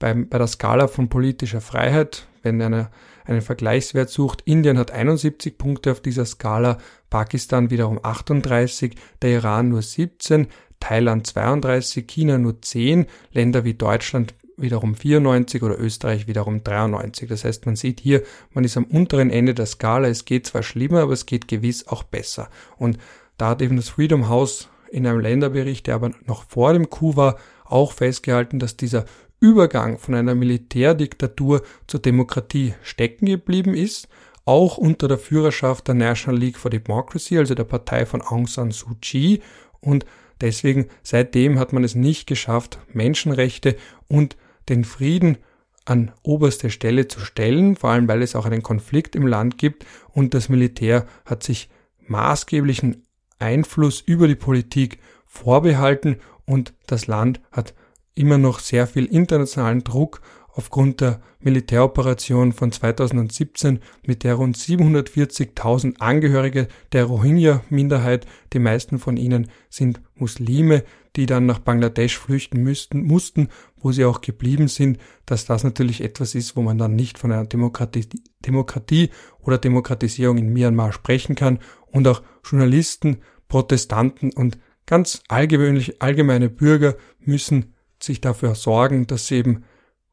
bei, 0.00 0.12
bei 0.12 0.38
der 0.38 0.48
Skala 0.48 0.88
von 0.88 1.08
politischer 1.08 1.60
Freiheit, 1.60 2.26
wenn 2.42 2.60
einer 2.60 2.90
einen 3.24 3.42
Vergleichswert 3.42 4.10
sucht. 4.10 4.42
Indien 4.44 4.76
hat 4.76 4.90
71 4.90 5.56
Punkte 5.56 5.92
auf 5.92 6.00
dieser 6.00 6.24
Skala, 6.24 6.78
Pakistan 7.10 7.70
wiederum 7.70 8.00
38, 8.02 8.96
der 9.22 9.30
Iran 9.34 9.68
nur 9.68 9.82
17, 9.82 10.48
Thailand 10.80 11.28
32, 11.28 12.08
China 12.08 12.38
nur 12.38 12.60
10, 12.60 13.06
Länder 13.30 13.64
wie 13.64 13.74
Deutschland 13.74 14.34
wiederum 14.60 14.94
94 14.94 15.62
oder 15.62 15.78
Österreich 15.78 16.26
wiederum 16.26 16.62
93. 16.62 17.28
Das 17.28 17.44
heißt, 17.44 17.66
man 17.66 17.76
sieht 17.76 18.00
hier, 18.00 18.22
man 18.52 18.64
ist 18.64 18.76
am 18.76 18.84
unteren 18.84 19.30
Ende 19.30 19.54
der 19.54 19.66
Skala. 19.66 20.08
Es 20.08 20.24
geht 20.24 20.46
zwar 20.46 20.62
schlimmer, 20.62 21.00
aber 21.00 21.12
es 21.12 21.26
geht 21.26 21.48
gewiss 21.48 21.86
auch 21.86 22.02
besser. 22.02 22.48
Und 22.76 22.98
da 23.36 23.50
hat 23.50 23.62
eben 23.62 23.76
das 23.76 23.88
Freedom 23.88 24.28
House 24.28 24.68
in 24.90 25.06
einem 25.06 25.20
Länderbericht, 25.20 25.86
der 25.86 25.94
aber 25.94 26.10
noch 26.26 26.44
vor 26.44 26.72
dem 26.72 26.90
Coup 26.90 27.16
war, 27.16 27.38
auch 27.64 27.92
festgehalten, 27.92 28.58
dass 28.58 28.76
dieser 28.76 29.04
Übergang 29.40 29.98
von 29.98 30.14
einer 30.14 30.34
Militärdiktatur 30.34 31.62
zur 31.86 32.00
Demokratie 32.00 32.74
stecken 32.82 33.26
geblieben 33.26 33.74
ist, 33.74 34.08
auch 34.44 34.78
unter 34.78 35.08
der 35.08 35.18
Führerschaft 35.18 35.86
der 35.88 35.94
National 35.94 36.40
League 36.40 36.58
for 36.58 36.70
Democracy, 36.70 37.38
also 37.38 37.54
der 37.54 37.64
Partei 37.64 38.06
von 38.06 38.22
Aung 38.22 38.46
San 38.46 38.70
Suu 38.70 38.94
Kyi 39.00 39.40
und 39.80 40.06
deswegen 40.40 40.88
seitdem 41.02 41.58
hat 41.58 41.72
man 41.72 41.84
es 41.84 41.94
nicht 41.94 42.26
geschafft, 42.26 42.78
Menschenrechte 42.92 43.76
und 44.08 44.36
den 44.68 44.84
Frieden 44.84 45.38
an 45.84 46.12
oberste 46.22 46.70
Stelle 46.70 47.08
zu 47.08 47.20
stellen, 47.20 47.76
vor 47.76 47.90
allem 47.90 48.08
weil 48.08 48.22
es 48.22 48.36
auch 48.36 48.44
einen 48.44 48.62
Konflikt 48.62 49.16
im 49.16 49.26
Land 49.26 49.58
gibt 49.58 49.86
und 50.12 50.34
das 50.34 50.48
Militär 50.48 51.06
hat 51.24 51.42
sich 51.42 51.70
maßgeblichen 52.06 53.04
Einfluss 53.38 54.00
über 54.00 54.28
die 54.28 54.34
Politik 54.34 54.98
vorbehalten 55.26 56.16
und 56.44 56.74
das 56.86 57.06
Land 57.06 57.40
hat 57.52 57.74
immer 58.14 58.38
noch 58.38 58.58
sehr 58.58 58.86
viel 58.86 59.06
internationalen 59.06 59.84
Druck 59.84 60.20
aufgrund 60.58 61.00
der 61.00 61.20
Militäroperation 61.38 62.52
von 62.52 62.72
2017, 62.72 63.78
mit 64.04 64.24
der 64.24 64.34
rund 64.34 64.56
740.000 64.56 66.00
Angehörige 66.00 66.66
der 66.92 67.04
Rohingya-Minderheit, 67.04 68.26
die 68.52 68.58
meisten 68.58 68.98
von 68.98 69.16
ihnen 69.16 69.48
sind 69.70 70.00
Muslime, 70.16 70.82
die 71.14 71.26
dann 71.26 71.46
nach 71.46 71.60
Bangladesch 71.60 72.18
flüchten 72.18 72.62
müssten, 72.62 73.06
mussten, 73.06 73.50
wo 73.80 73.92
sie 73.92 74.04
auch 74.04 74.20
geblieben 74.20 74.68
sind, 74.68 74.98
dass 75.26 75.46
das 75.46 75.64
natürlich 75.64 76.02
etwas 76.02 76.34
ist, 76.34 76.56
wo 76.56 76.62
man 76.62 76.78
dann 76.78 76.96
nicht 76.96 77.18
von 77.18 77.32
einer 77.32 77.46
Demokratie, 77.46 78.08
Demokratie 78.44 79.10
oder 79.40 79.58
Demokratisierung 79.58 80.38
in 80.38 80.52
Myanmar 80.52 80.92
sprechen 80.92 81.34
kann 81.34 81.58
und 81.86 82.06
auch 82.08 82.22
Journalisten, 82.44 83.18
Protestanten 83.48 84.32
und 84.32 84.58
ganz 84.86 85.22
allgewöhnlich 85.28 86.02
allgemeine 86.02 86.48
Bürger 86.48 86.96
müssen 87.20 87.74
sich 88.00 88.20
dafür 88.20 88.54
sorgen, 88.54 89.06
dass 89.06 89.26
sie 89.26 89.36
eben 89.36 89.64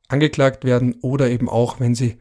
angeklagt 0.07 0.66
werden 0.66 0.95
oder 1.01 1.30
eben 1.30 1.49
auch, 1.49 1.80
wenn 1.80 1.95
sie 1.95 2.18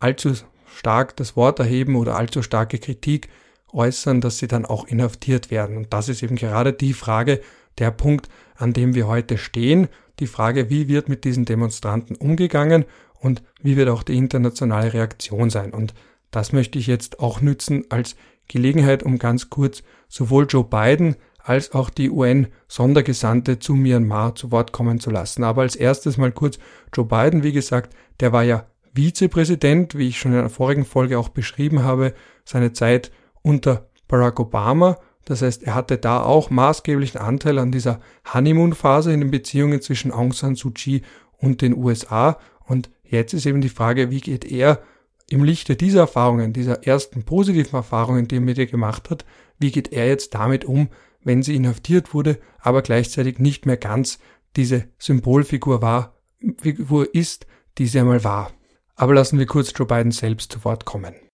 allzu 0.00 0.32
stark 0.66 1.16
das 1.16 1.36
Wort 1.36 1.58
erheben 1.58 1.96
oder 1.96 2.16
allzu 2.16 2.42
starke 2.42 2.78
Kritik 2.78 3.28
äußern, 3.72 4.20
dass 4.20 4.38
sie 4.38 4.48
dann 4.48 4.64
auch 4.64 4.86
inhaftiert 4.86 5.50
werden. 5.50 5.76
Und 5.76 5.92
das 5.92 6.08
ist 6.08 6.22
eben 6.22 6.36
gerade 6.36 6.72
die 6.72 6.92
Frage, 6.92 7.40
der 7.78 7.90
Punkt, 7.90 8.28
an 8.56 8.72
dem 8.72 8.94
wir 8.94 9.06
heute 9.06 9.38
stehen. 9.38 9.88
Die 10.20 10.26
Frage, 10.26 10.70
wie 10.70 10.88
wird 10.88 11.08
mit 11.08 11.24
diesen 11.24 11.44
Demonstranten 11.44 12.16
umgegangen 12.16 12.84
und 13.20 13.42
wie 13.62 13.76
wird 13.76 13.88
auch 13.88 14.02
die 14.02 14.16
internationale 14.16 14.92
Reaktion 14.92 15.50
sein. 15.50 15.72
Und 15.72 15.94
das 16.30 16.52
möchte 16.52 16.78
ich 16.78 16.86
jetzt 16.86 17.20
auch 17.20 17.40
nützen 17.40 17.84
als 17.90 18.16
Gelegenheit, 18.48 19.02
um 19.02 19.18
ganz 19.18 19.50
kurz 19.50 19.82
sowohl 20.08 20.46
Joe 20.48 20.64
Biden 20.64 21.16
als 21.38 21.72
auch 21.72 21.88
die 21.88 22.10
UN-Sondergesandte 22.10 23.58
zu 23.58 23.74
Myanmar 23.74 24.34
zu 24.34 24.52
Wort 24.52 24.72
kommen 24.72 25.00
zu 25.00 25.10
lassen. 25.10 25.44
Aber 25.44 25.62
als 25.62 25.76
erstes 25.76 26.18
mal 26.18 26.32
kurz 26.32 26.58
Joe 26.92 27.06
Biden, 27.06 27.42
wie 27.42 27.52
gesagt, 27.52 27.94
der 28.20 28.32
war 28.32 28.42
ja 28.42 28.66
Vizepräsident, 28.94 29.96
wie 29.96 30.08
ich 30.08 30.18
schon 30.18 30.32
in 30.32 30.38
einer 30.38 30.50
vorigen 30.50 30.84
Folge 30.84 31.18
auch 31.18 31.28
beschrieben 31.30 31.84
habe, 31.84 32.14
seine 32.44 32.72
Zeit 32.72 33.12
unter 33.42 33.88
Barack 34.08 34.40
Obama. 34.40 34.98
Das 35.28 35.42
heißt, 35.42 35.62
er 35.62 35.74
hatte 35.74 35.98
da 35.98 36.22
auch 36.22 36.48
maßgeblichen 36.48 37.20
Anteil 37.20 37.58
an 37.58 37.70
dieser 37.70 38.00
Honeymoon-Phase 38.32 39.12
in 39.12 39.20
den 39.20 39.30
Beziehungen 39.30 39.82
zwischen 39.82 40.10
Aung 40.10 40.32
San 40.32 40.54
Suu 40.54 40.70
Kyi 40.70 41.02
und 41.36 41.60
den 41.60 41.76
USA. 41.76 42.38
Und 42.64 42.88
jetzt 43.04 43.34
ist 43.34 43.44
eben 43.44 43.60
die 43.60 43.68
Frage, 43.68 44.10
wie 44.10 44.22
geht 44.22 44.50
er 44.50 44.80
im 45.28 45.44
Lichte 45.44 45.76
dieser 45.76 46.00
Erfahrungen, 46.00 46.54
dieser 46.54 46.86
ersten 46.86 47.24
positiven 47.24 47.74
Erfahrungen, 47.76 48.26
die 48.26 48.36
er 48.36 48.40
mit 48.40 48.56
ihr 48.56 48.68
gemacht 48.68 49.10
hat, 49.10 49.26
wie 49.58 49.70
geht 49.70 49.92
er 49.92 50.08
jetzt 50.08 50.32
damit 50.32 50.64
um, 50.64 50.88
wenn 51.22 51.42
sie 51.42 51.56
inhaftiert 51.56 52.14
wurde, 52.14 52.38
aber 52.58 52.80
gleichzeitig 52.80 53.38
nicht 53.38 53.66
mehr 53.66 53.76
ganz 53.76 54.20
diese 54.56 54.84
Symbolfigur 54.96 55.82
war, 55.82 56.14
Figur 56.58 57.14
ist, 57.14 57.46
die 57.76 57.86
sie 57.86 58.00
einmal 58.00 58.24
war. 58.24 58.50
Aber 58.94 59.12
lassen 59.12 59.38
wir 59.38 59.44
kurz 59.44 59.74
Joe 59.76 59.86
Biden 59.86 60.10
selbst 60.10 60.52
zu 60.52 60.64
Wort 60.64 60.86
kommen. 60.86 61.27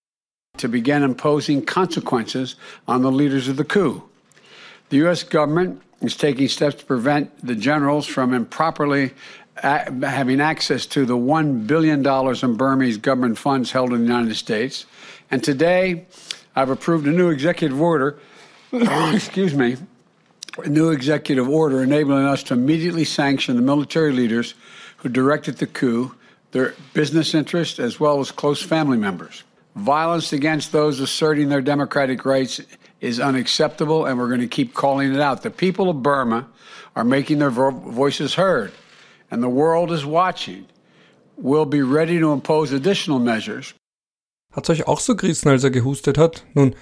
To 0.59 0.69
begin 0.69 1.03
imposing 1.03 1.65
consequences 1.65 2.57
on 2.87 3.03
the 3.03 3.11
leaders 3.11 3.49
of 3.49 3.57
the 3.57 3.65
coup. 3.65 4.03
The 4.89 4.99
U.S. 4.99 5.23
government 5.23 5.83
is 6.01 6.17
taking 6.17 6.49
steps 6.49 6.77
to 6.77 6.85
prevent 6.85 7.45
the 7.45 7.55
generals 7.55 8.07
from 8.07 8.33
improperly 8.33 9.13
having 9.57 10.41
access 10.41 10.87
to 10.87 11.07
the 11.07 11.17
$1 11.17 11.67
billion 11.67 12.07
in 12.07 12.57
Burmese 12.57 12.99
government 12.99 13.39
funds 13.39 13.73
held 13.73 13.93
in 13.93 14.01
the 14.01 14.07
United 14.07 14.35
States. 14.35 14.87
And 15.31 15.43
today, 15.43 16.07
I've 16.57 16.71
approved 16.71 17.07
a 17.07 17.13
new 17.13 17.31
executive 17.31 17.81
order 17.81 18.19
excuse 19.13 19.55
me, 19.55 19.77
a 20.59 20.69
new 20.69 20.91
executive 20.91 21.49
order 21.49 21.83
enabling 21.83 22.25
us 22.25 22.43
to 22.45 22.55
immediately 22.55 23.05
sanction 23.05 23.55
the 23.55 23.63
military 23.63 24.11
leaders 24.11 24.55
who 24.97 25.09
directed 25.09 25.59
the 25.59 25.67
coup, 25.67 26.13
their 26.51 26.75
business 26.93 27.35
interests, 27.35 27.79
as 27.79 28.01
well 28.01 28.19
as 28.19 28.33
close 28.33 28.61
family 28.61 28.99
members. 28.99 29.45
Violence 29.75 30.33
against 30.33 30.73
those 30.73 31.01
asserting 31.01 31.49
their 31.49 31.63
democratic 31.63 32.25
rights 32.25 32.61
is 33.01 33.21
unacceptable, 33.21 34.07
and 34.07 34.19
we're 34.19 34.29
going 34.29 34.41
to 34.41 34.47
keep 34.47 34.73
calling 34.75 35.15
it 35.15 35.21
out. 35.21 35.43
The 35.43 35.51
people 35.51 35.91
of 35.91 36.03
Burma 36.03 36.47
are 36.95 37.05
making 37.05 37.39
their 37.39 37.51
vo 37.51 37.71
voices 37.71 38.35
heard, 38.35 38.73
and 39.31 39.43
the 39.43 39.49
world 39.49 39.91
is 39.91 40.05
watching. 40.05 40.67
We'll 41.37 41.67
be 41.67 41.83
ready 41.83 42.21
to 42.21 42.33
impose 42.33 42.73
additional 42.73 43.19
measures. 43.19 43.75
Hat's 44.55 44.71
euch 44.71 44.87
auch 44.87 45.01
so 45.01 45.17
gerissen, 45.17 45.51
als 45.51 45.65
er 45.65 45.71
gehustet 45.71 46.17
hat? 46.17 46.45
Nun, 46.55 46.77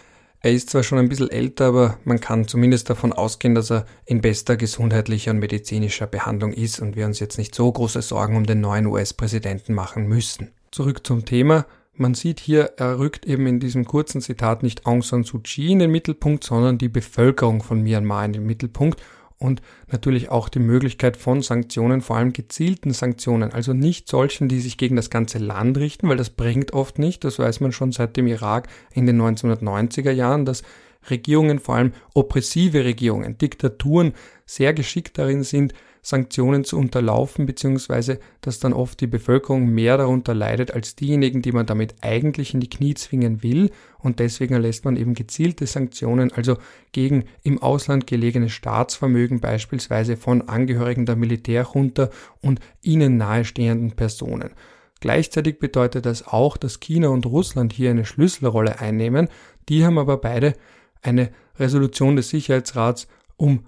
Er 0.44 0.50
ist 0.50 0.70
zwar 0.70 0.82
schon 0.82 0.98
ein 0.98 1.08
bisschen 1.08 1.30
älter, 1.30 1.66
aber 1.66 1.98
man 2.02 2.18
kann 2.18 2.48
zumindest 2.48 2.90
davon 2.90 3.12
ausgehen, 3.12 3.54
dass 3.54 3.70
er 3.70 3.86
in 4.06 4.20
bester 4.20 4.56
gesundheitlicher 4.56 5.30
und 5.30 5.38
medizinischer 5.38 6.08
Behandlung 6.08 6.52
ist 6.52 6.80
und 6.80 6.96
wir 6.96 7.06
uns 7.06 7.20
jetzt 7.20 7.38
nicht 7.38 7.54
so 7.54 7.70
große 7.70 8.02
Sorgen 8.02 8.36
um 8.36 8.44
den 8.44 8.60
neuen 8.60 8.86
US-Präsidenten 8.86 9.72
machen 9.72 10.08
müssen. 10.08 10.50
Zurück 10.72 11.06
zum 11.06 11.24
Thema. 11.24 11.64
Man 11.94 12.14
sieht 12.14 12.40
hier, 12.40 12.72
er 12.78 12.98
rückt 12.98 13.26
eben 13.26 13.46
in 13.46 13.60
diesem 13.60 13.84
kurzen 13.84 14.22
Zitat 14.22 14.62
nicht 14.62 14.86
Aung 14.86 15.02
San 15.02 15.24
Suu 15.24 15.40
Kyi 15.40 15.72
in 15.72 15.78
den 15.78 15.90
Mittelpunkt, 15.90 16.42
sondern 16.42 16.78
die 16.78 16.88
Bevölkerung 16.88 17.62
von 17.62 17.82
Myanmar 17.82 18.24
in 18.24 18.32
den 18.32 18.46
Mittelpunkt 18.46 19.00
und 19.36 19.60
natürlich 19.90 20.30
auch 20.30 20.48
die 20.48 20.60
Möglichkeit 20.60 21.16
von 21.18 21.42
Sanktionen, 21.42 22.00
vor 22.00 22.16
allem 22.16 22.32
gezielten 22.32 22.92
Sanktionen, 22.92 23.52
also 23.52 23.74
nicht 23.74 24.08
solchen, 24.08 24.48
die 24.48 24.60
sich 24.60 24.78
gegen 24.78 24.96
das 24.96 25.10
ganze 25.10 25.38
Land 25.38 25.76
richten, 25.76 26.08
weil 26.08 26.16
das 26.16 26.30
bringt 26.30 26.72
oft 26.72 26.98
nicht, 26.98 27.24
das 27.24 27.38
weiß 27.38 27.60
man 27.60 27.72
schon 27.72 27.92
seit 27.92 28.16
dem 28.16 28.26
Irak 28.26 28.68
in 28.94 29.04
den 29.04 29.20
1990er 29.20 30.12
Jahren, 30.12 30.46
dass 30.46 30.62
Regierungen, 31.10 31.58
vor 31.58 31.74
allem 31.74 31.92
oppressive 32.14 32.84
Regierungen, 32.84 33.36
Diktaturen 33.36 34.14
sehr 34.46 34.72
geschickt 34.72 35.18
darin 35.18 35.42
sind, 35.42 35.74
Sanktionen 36.04 36.64
zu 36.64 36.78
unterlaufen, 36.78 37.46
beziehungsweise 37.46 38.18
dass 38.40 38.58
dann 38.58 38.72
oft 38.72 39.00
die 39.00 39.06
Bevölkerung 39.06 39.66
mehr 39.68 39.96
darunter 39.96 40.34
leidet 40.34 40.72
als 40.72 40.96
diejenigen, 40.96 41.42
die 41.42 41.52
man 41.52 41.64
damit 41.64 41.94
eigentlich 42.00 42.54
in 42.54 42.60
die 42.60 42.68
Knie 42.68 42.94
zwingen 42.94 43.44
will. 43.44 43.70
Und 44.00 44.18
deswegen 44.18 44.54
erlässt 44.54 44.84
man 44.84 44.96
eben 44.96 45.14
gezielte 45.14 45.64
Sanktionen, 45.66 46.32
also 46.32 46.56
gegen 46.90 47.24
im 47.44 47.62
Ausland 47.62 48.08
gelegene 48.08 48.50
Staatsvermögen 48.50 49.38
beispielsweise 49.38 50.16
von 50.16 50.48
Angehörigen 50.48 51.06
der 51.06 51.14
Militärjunta 51.14 52.10
und 52.40 52.58
ihnen 52.82 53.16
nahestehenden 53.16 53.92
Personen. 53.92 54.50
Gleichzeitig 54.98 55.60
bedeutet 55.60 56.04
das 56.06 56.26
auch, 56.26 56.56
dass 56.56 56.80
China 56.80 57.08
und 57.08 57.26
Russland 57.26 57.72
hier 57.72 57.90
eine 57.90 58.04
Schlüsselrolle 58.04 58.80
einnehmen. 58.80 59.28
Die 59.68 59.84
haben 59.84 59.98
aber 59.98 60.16
beide 60.16 60.54
eine 61.00 61.30
Resolution 61.58 62.16
des 62.16 62.28
Sicherheitsrats 62.28 63.06
um 63.36 63.66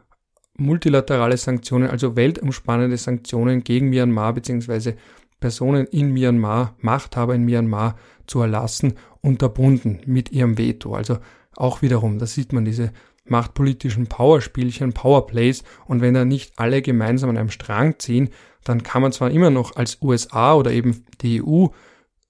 multilaterale 0.57 1.37
Sanktionen, 1.37 1.89
also 1.91 2.17
weltumspannende 2.17 2.97
Sanktionen 2.97 3.65
gegen 3.65 3.91
Myanmar 3.91 4.35
bzw. 4.35 4.95
Personen 5.41 5.87
in 5.87 6.13
Myanmar, 6.13 6.75
Machthaber 6.79 7.35
in 7.35 7.45
Myanmar 7.45 7.97
zu 8.27 8.41
erlassen, 8.41 8.95
unterbunden 9.21 10.01
mit 10.07 10.33
ihrem 10.33 10.57
Veto. 10.57 10.95
Also 10.95 11.19
auch 11.57 11.83
wiederum, 11.83 12.19
da 12.19 12.27
sieht 12.27 12.53
man 12.53 12.65
diese 12.65 12.93
machtpolitischen 13.27 14.07
Powerspielchen, 14.07 14.93
Powerplays 14.93 15.65
und 15.87 16.01
wenn 16.01 16.15
da 16.15 16.25
nicht 16.25 16.59
alle 16.59 16.83
gemeinsam 16.83 17.31
an 17.31 17.39
einem 17.39 17.51
Strang 17.51 17.99
ziehen, 17.99 18.31
dann 18.65 18.83
kann 18.83 19.03
man 19.03 19.13
zwar 19.13 19.31
immer 19.31 19.51
noch 19.51 19.77
als 19.77 19.99
USA 20.03 20.55
oder 20.55 20.73
eben 20.73 21.05
die 21.21 21.43
EU 21.43 21.67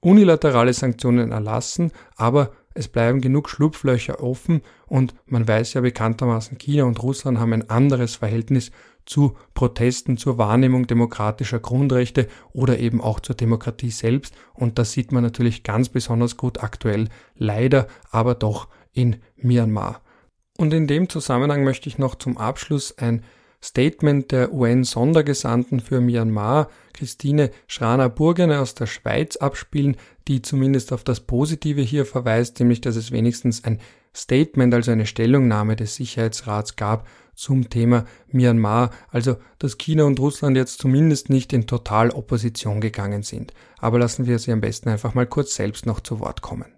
unilaterale 0.00 0.72
Sanktionen 0.72 1.32
erlassen, 1.32 1.90
aber 2.16 2.52
es 2.74 2.88
bleiben 2.88 3.20
genug 3.20 3.48
Schlupflöcher 3.48 4.22
offen 4.22 4.62
und 4.86 5.14
man 5.26 5.46
weiß 5.46 5.74
ja 5.74 5.80
bekanntermaßen, 5.80 6.58
China 6.58 6.84
und 6.84 7.02
Russland 7.02 7.38
haben 7.38 7.52
ein 7.52 7.70
anderes 7.70 8.16
Verhältnis 8.16 8.72
zu 9.06 9.36
Protesten, 9.54 10.16
zur 10.16 10.38
Wahrnehmung 10.38 10.86
demokratischer 10.86 11.60
Grundrechte 11.60 12.26
oder 12.52 12.78
eben 12.78 13.00
auch 13.00 13.20
zur 13.20 13.36
Demokratie 13.36 13.90
selbst. 13.90 14.34
Und 14.54 14.78
das 14.78 14.92
sieht 14.92 15.12
man 15.12 15.22
natürlich 15.22 15.62
ganz 15.62 15.88
besonders 15.88 16.36
gut 16.36 16.62
aktuell, 16.62 17.08
leider 17.36 17.86
aber 18.10 18.34
doch 18.34 18.68
in 18.92 19.16
Myanmar. 19.36 20.00
Und 20.56 20.72
in 20.72 20.86
dem 20.86 21.08
Zusammenhang 21.08 21.64
möchte 21.64 21.88
ich 21.88 21.98
noch 21.98 22.14
zum 22.14 22.38
Abschluss 22.38 22.96
ein 22.96 23.24
Statement 23.64 24.30
der 24.30 24.52
UN-Sondergesandten 24.52 25.80
für 25.80 26.02
Myanmar, 26.02 26.68
Christine 26.92 27.50
Schraner-Burgene 27.66 28.60
aus 28.60 28.74
der 28.74 28.84
Schweiz, 28.84 29.36
abspielen, 29.36 29.96
die 30.28 30.42
zumindest 30.42 30.92
auf 30.92 31.02
das 31.02 31.20
Positive 31.20 31.80
hier 31.80 32.04
verweist, 32.04 32.60
nämlich 32.60 32.82
dass 32.82 32.94
es 32.94 33.10
wenigstens 33.10 33.64
ein 33.64 33.80
Statement, 34.14 34.74
also 34.74 34.92
eine 34.92 35.06
Stellungnahme 35.06 35.76
des 35.76 35.94
Sicherheitsrats 35.96 36.76
gab 36.76 37.08
zum 37.34 37.70
Thema 37.70 38.04
Myanmar, 38.28 38.90
also 39.08 39.36
dass 39.58 39.78
China 39.78 40.04
und 40.04 40.20
Russland 40.20 40.58
jetzt 40.58 40.78
zumindest 40.78 41.30
nicht 41.30 41.54
in 41.54 41.66
Totalopposition 41.66 42.82
gegangen 42.82 43.22
sind. 43.22 43.54
Aber 43.78 43.98
lassen 43.98 44.26
wir 44.26 44.38
sie 44.38 44.52
am 44.52 44.60
besten 44.60 44.90
einfach 44.90 45.14
mal 45.14 45.26
kurz 45.26 45.54
selbst 45.54 45.86
noch 45.86 46.00
zu 46.00 46.20
Wort 46.20 46.42
kommen. 46.42 46.73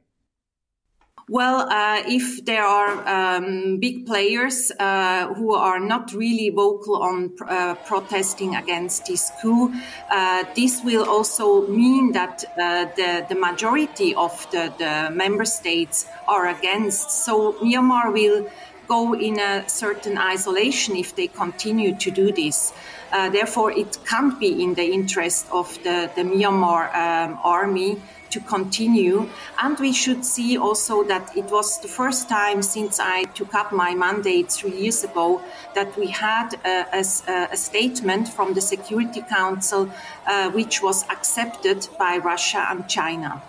Well, 1.29 1.69
uh, 1.69 2.05
if 2.07 2.45
there 2.45 2.63
are 2.65 3.03
um, 3.09 3.79
big 3.79 4.07
players 4.07 4.71
uh, 4.79 5.35
who 5.35 5.55
are 5.55 5.81
not 5.81 6.13
really 6.13 6.51
vocal 6.51 7.03
on 7.03 7.33
uh, 7.49 7.75
protesting 7.85 8.55
against 8.55 9.07
this 9.07 9.33
coup, 9.43 9.75
uh, 10.09 10.45
this 10.55 10.85
will 10.85 11.05
also 11.05 11.67
mean 11.67 12.13
that 12.13 12.45
uh, 12.57 12.85
the, 12.95 13.27
the 13.29 13.35
majority 13.35 14.15
of 14.15 14.49
the, 14.53 14.73
the 14.79 15.11
member 15.13 15.45
states 15.45 16.07
are 16.29 16.47
against. 16.47 17.11
So 17.11 17.55
Myanmar 17.55 18.13
will 18.13 18.49
go 18.87 19.13
in 19.15 19.41
a 19.41 19.69
certain 19.69 20.19
isolation 20.19 20.95
if 20.95 21.17
they 21.17 21.27
continue 21.27 21.97
to 21.97 22.11
do 22.13 22.31
this. 22.31 22.73
Uh, 23.13 23.31
therefore, 23.31 23.73
it 23.73 23.99
can't 24.05 24.39
be 24.39 24.63
in 24.63 24.75
the 24.75 24.85
interest 24.85 25.49
of 25.51 25.77
the, 25.83 26.09
the 26.15 26.23
Myanmar 26.23 26.95
um, 26.95 27.39
army 27.43 28.01
to 28.37 28.41
continue. 28.41 29.29
And 29.63 29.79
we 29.81 29.93
should 29.93 30.25
see 30.25 30.59
also 30.59 31.05
that 31.05 31.37
it 31.37 31.47
was 31.51 31.81
the 31.81 31.89
first 31.89 32.29
time 32.29 32.63
since 32.63 33.01
I 33.01 33.25
took 33.35 33.55
up 33.55 33.73
my 33.73 33.95
mandate 33.95 34.53
three 34.53 34.77
years 34.83 35.05
ago 35.05 35.41
that 35.75 35.97
we 35.97 36.09
had 36.09 36.49
a, 36.65 36.77
a, 36.93 37.03
a 37.53 37.57
statement 37.57 38.29
from 38.29 38.55
the 38.55 38.61
Security 38.61 39.23
Council 39.23 39.89
uh, 40.27 40.51
which 40.51 40.83
was 40.83 41.05
accepted 41.09 41.89
by 41.99 42.19
Russia 42.19 42.67
and 42.71 42.87
China. 42.89 43.43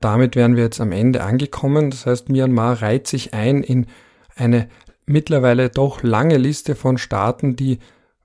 Damit 0.00 0.36
wären 0.36 0.56
wir 0.56 0.64
jetzt 0.64 0.80
am 0.80 0.92
Ende 0.92 1.22
angekommen. 1.22 1.90
Das 1.90 2.04
heißt, 2.04 2.28
Myanmar 2.28 2.82
reiht 2.82 3.06
sich 3.08 3.32
ein 3.32 3.62
in 3.62 3.86
eine 4.36 4.68
mittlerweile 5.06 5.70
doch 5.70 6.02
lange 6.02 6.36
Liste 6.36 6.74
von 6.74 6.98
Staaten, 6.98 7.56
die 7.56 7.78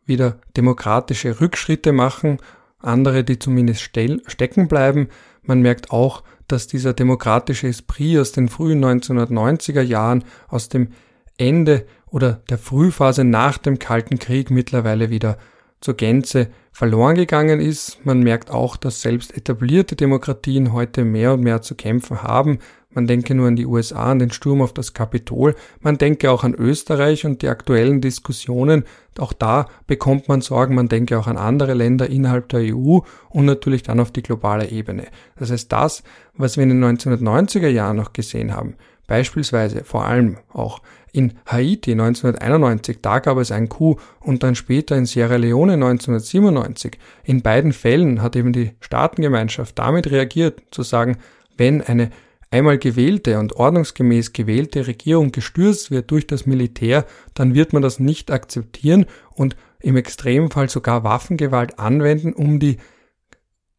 wieder 0.05 0.39
demokratische 0.57 1.39
Rückschritte 1.39 1.93
machen 1.93 2.39
andere, 2.83 3.23
die 3.23 3.39
zumindest 3.39 3.81
stecken 3.81 4.67
bleiben. 4.67 5.09
Man 5.43 5.61
merkt 5.61 5.91
auch, 5.91 6.23
dass 6.47 6.67
dieser 6.67 6.93
demokratische 6.93 7.67
Esprit 7.67 8.19
aus 8.19 8.31
den 8.31 8.49
frühen 8.49 8.83
1990er 8.83 9.81
Jahren, 9.81 10.23
aus 10.47 10.69
dem 10.69 10.89
Ende 11.37 11.85
oder 12.07 12.41
der 12.49 12.57
Frühphase 12.57 13.23
nach 13.23 13.57
dem 13.57 13.79
Kalten 13.79 14.19
Krieg 14.19 14.51
mittlerweile 14.51 15.09
wieder 15.09 15.37
zur 15.79 15.95
Gänze 15.95 16.49
verloren 16.71 17.15
gegangen 17.15 17.59
ist. 17.59 18.05
Man 18.05 18.21
merkt 18.21 18.51
auch, 18.51 18.77
dass 18.77 19.01
selbst 19.01 19.35
etablierte 19.35 19.95
Demokratien 19.95 20.73
heute 20.73 21.03
mehr 21.03 21.33
und 21.33 21.41
mehr 21.41 21.61
zu 21.61 21.75
kämpfen 21.75 22.21
haben. 22.21 22.59
Man 22.93 23.07
denke 23.07 23.33
nur 23.35 23.47
an 23.47 23.55
die 23.55 23.65
USA, 23.65 24.11
an 24.11 24.19
den 24.19 24.31
Sturm 24.31 24.61
auf 24.61 24.73
das 24.73 24.93
Kapitol. 24.93 25.55
Man 25.79 25.97
denke 25.97 26.29
auch 26.29 26.43
an 26.43 26.53
Österreich 26.53 27.25
und 27.25 27.41
die 27.41 27.47
aktuellen 27.47 28.01
Diskussionen. 28.01 28.83
Auch 29.17 29.33
da 29.33 29.67
bekommt 29.87 30.27
man 30.27 30.41
Sorgen. 30.41 30.75
Man 30.75 30.89
denke 30.89 31.17
auch 31.17 31.27
an 31.27 31.37
andere 31.37 31.73
Länder 31.73 32.09
innerhalb 32.09 32.49
der 32.49 32.75
EU 32.75 32.99
und 33.29 33.45
natürlich 33.45 33.83
dann 33.83 33.99
auf 33.99 34.11
die 34.11 34.23
globale 34.23 34.69
Ebene. 34.69 35.07
Das 35.37 35.51
heißt, 35.51 35.71
das, 35.71 36.03
was 36.35 36.57
wir 36.57 36.63
in 36.63 36.69
den 36.69 36.83
1990er 36.83 37.69
Jahren 37.69 37.97
noch 37.97 38.13
gesehen 38.13 38.53
haben, 38.53 38.75
beispielsweise 39.07 39.83
vor 39.83 40.05
allem 40.05 40.37
auch 40.51 40.81
in 41.13 41.33
Haiti 41.45 41.91
1991, 41.91 42.99
da 43.01 43.19
gab 43.19 43.37
es 43.37 43.51
ein 43.51 43.67
Coup 43.67 43.99
und 44.21 44.43
dann 44.43 44.55
später 44.55 44.95
in 44.95 45.05
Sierra 45.05 45.35
Leone 45.35 45.73
1997. 45.73 46.97
In 47.23 47.41
beiden 47.41 47.73
Fällen 47.73 48.21
hat 48.21 48.35
eben 48.35 48.53
die 48.53 48.71
Staatengemeinschaft 48.79 49.77
damit 49.77 50.09
reagiert, 50.09 50.61
zu 50.71 50.83
sagen, 50.83 51.17
wenn 51.57 51.81
eine 51.81 52.11
einmal 52.51 52.77
gewählte 52.77 53.39
und 53.39 53.53
ordnungsgemäß 53.53 54.33
gewählte 54.33 54.85
Regierung 54.85 55.31
gestürzt 55.31 55.89
wird 55.89 56.11
durch 56.11 56.27
das 56.27 56.45
Militär, 56.45 57.05
dann 57.33 57.55
wird 57.55 57.73
man 57.73 57.81
das 57.81 57.99
nicht 57.99 58.29
akzeptieren 58.29 59.05
und 59.31 59.55
im 59.79 59.95
Extremfall 59.95 60.69
sogar 60.69 61.03
Waffengewalt 61.03 61.79
anwenden, 61.79 62.33
um 62.33 62.59
die 62.59 62.77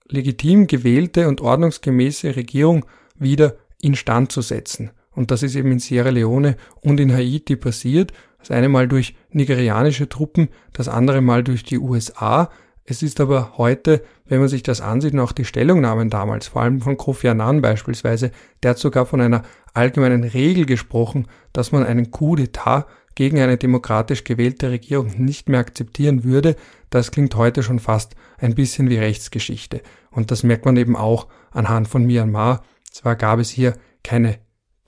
legitim 0.09 0.67
gewählte 0.67 1.29
und 1.29 1.41
ordnungsgemäße 1.41 2.35
Regierung 2.35 2.85
wieder 3.15 3.57
instand 3.81 4.33
zu 4.33 4.41
setzen. 4.41 4.91
Und 5.11 5.31
das 5.31 5.43
ist 5.43 5.55
eben 5.55 5.71
in 5.71 5.79
Sierra 5.79 6.09
Leone 6.09 6.57
und 6.81 6.99
in 6.99 7.13
Haiti 7.13 7.57
passiert. 7.57 8.13
Das 8.39 8.51
eine 8.51 8.69
Mal 8.69 8.89
durch 8.89 9.15
nigerianische 9.31 10.09
Truppen, 10.09 10.49
das 10.73 10.89
andere 10.89 11.21
Mal 11.21 11.45
durch 11.45 11.63
die 11.63 11.79
USA. 11.79 12.51
Es 12.85 13.03
ist 13.03 13.21
aber 13.21 13.59
heute, 13.59 14.03
wenn 14.27 14.41
man 14.41 14.49
sich 14.49 14.63
das 14.63 14.81
ansieht, 14.81 15.13
und 15.13 15.21
auch 15.21 15.33
die 15.33 15.45
Stellungnahmen 15.45 16.11
damals, 16.11 16.49
vor 16.49 16.63
allem 16.63 16.81
von 16.81 16.97
Kofi 16.97 17.29
Annan 17.29 17.63
beispielsweise, 17.63 18.33
der 18.63 18.71
hat 18.71 18.79
sogar 18.79 19.07
von 19.07 19.21
einer 19.21 19.43
allgemeinen 19.73 20.25
Regel 20.25 20.67
gesprochen, 20.67 21.29
dass 21.53 21.71
man 21.71 21.85
einen 21.85 22.11
Coup 22.11 22.37
d'etat 22.37 22.87
gegen 23.15 23.39
eine 23.41 23.57
demokratisch 23.57 24.25
gewählte 24.25 24.71
Regierung 24.71 25.13
nicht 25.19 25.49
mehr 25.49 25.61
akzeptieren 25.61 26.25
würde. 26.25 26.57
Das 26.91 27.11
klingt 27.11 27.35
heute 27.37 27.63
schon 27.63 27.79
fast 27.79 28.17
ein 28.39 28.55
bisschen 28.55 28.89
wie 28.91 28.99
Rechtsgeschichte. 28.99 29.83
Und 30.11 30.31
das 30.31 30.43
merkt 30.43 30.65
man 30.65 30.77
eben 30.77 30.97
auch 30.97 31.29
anhand 31.51 31.89
von 31.89 32.05
Myanmar. 32.05 32.65
Zwar 32.91 33.17
gab 33.17 33.39
es 33.39 33.51
hier 33.51 33.75
keine 34.03 34.39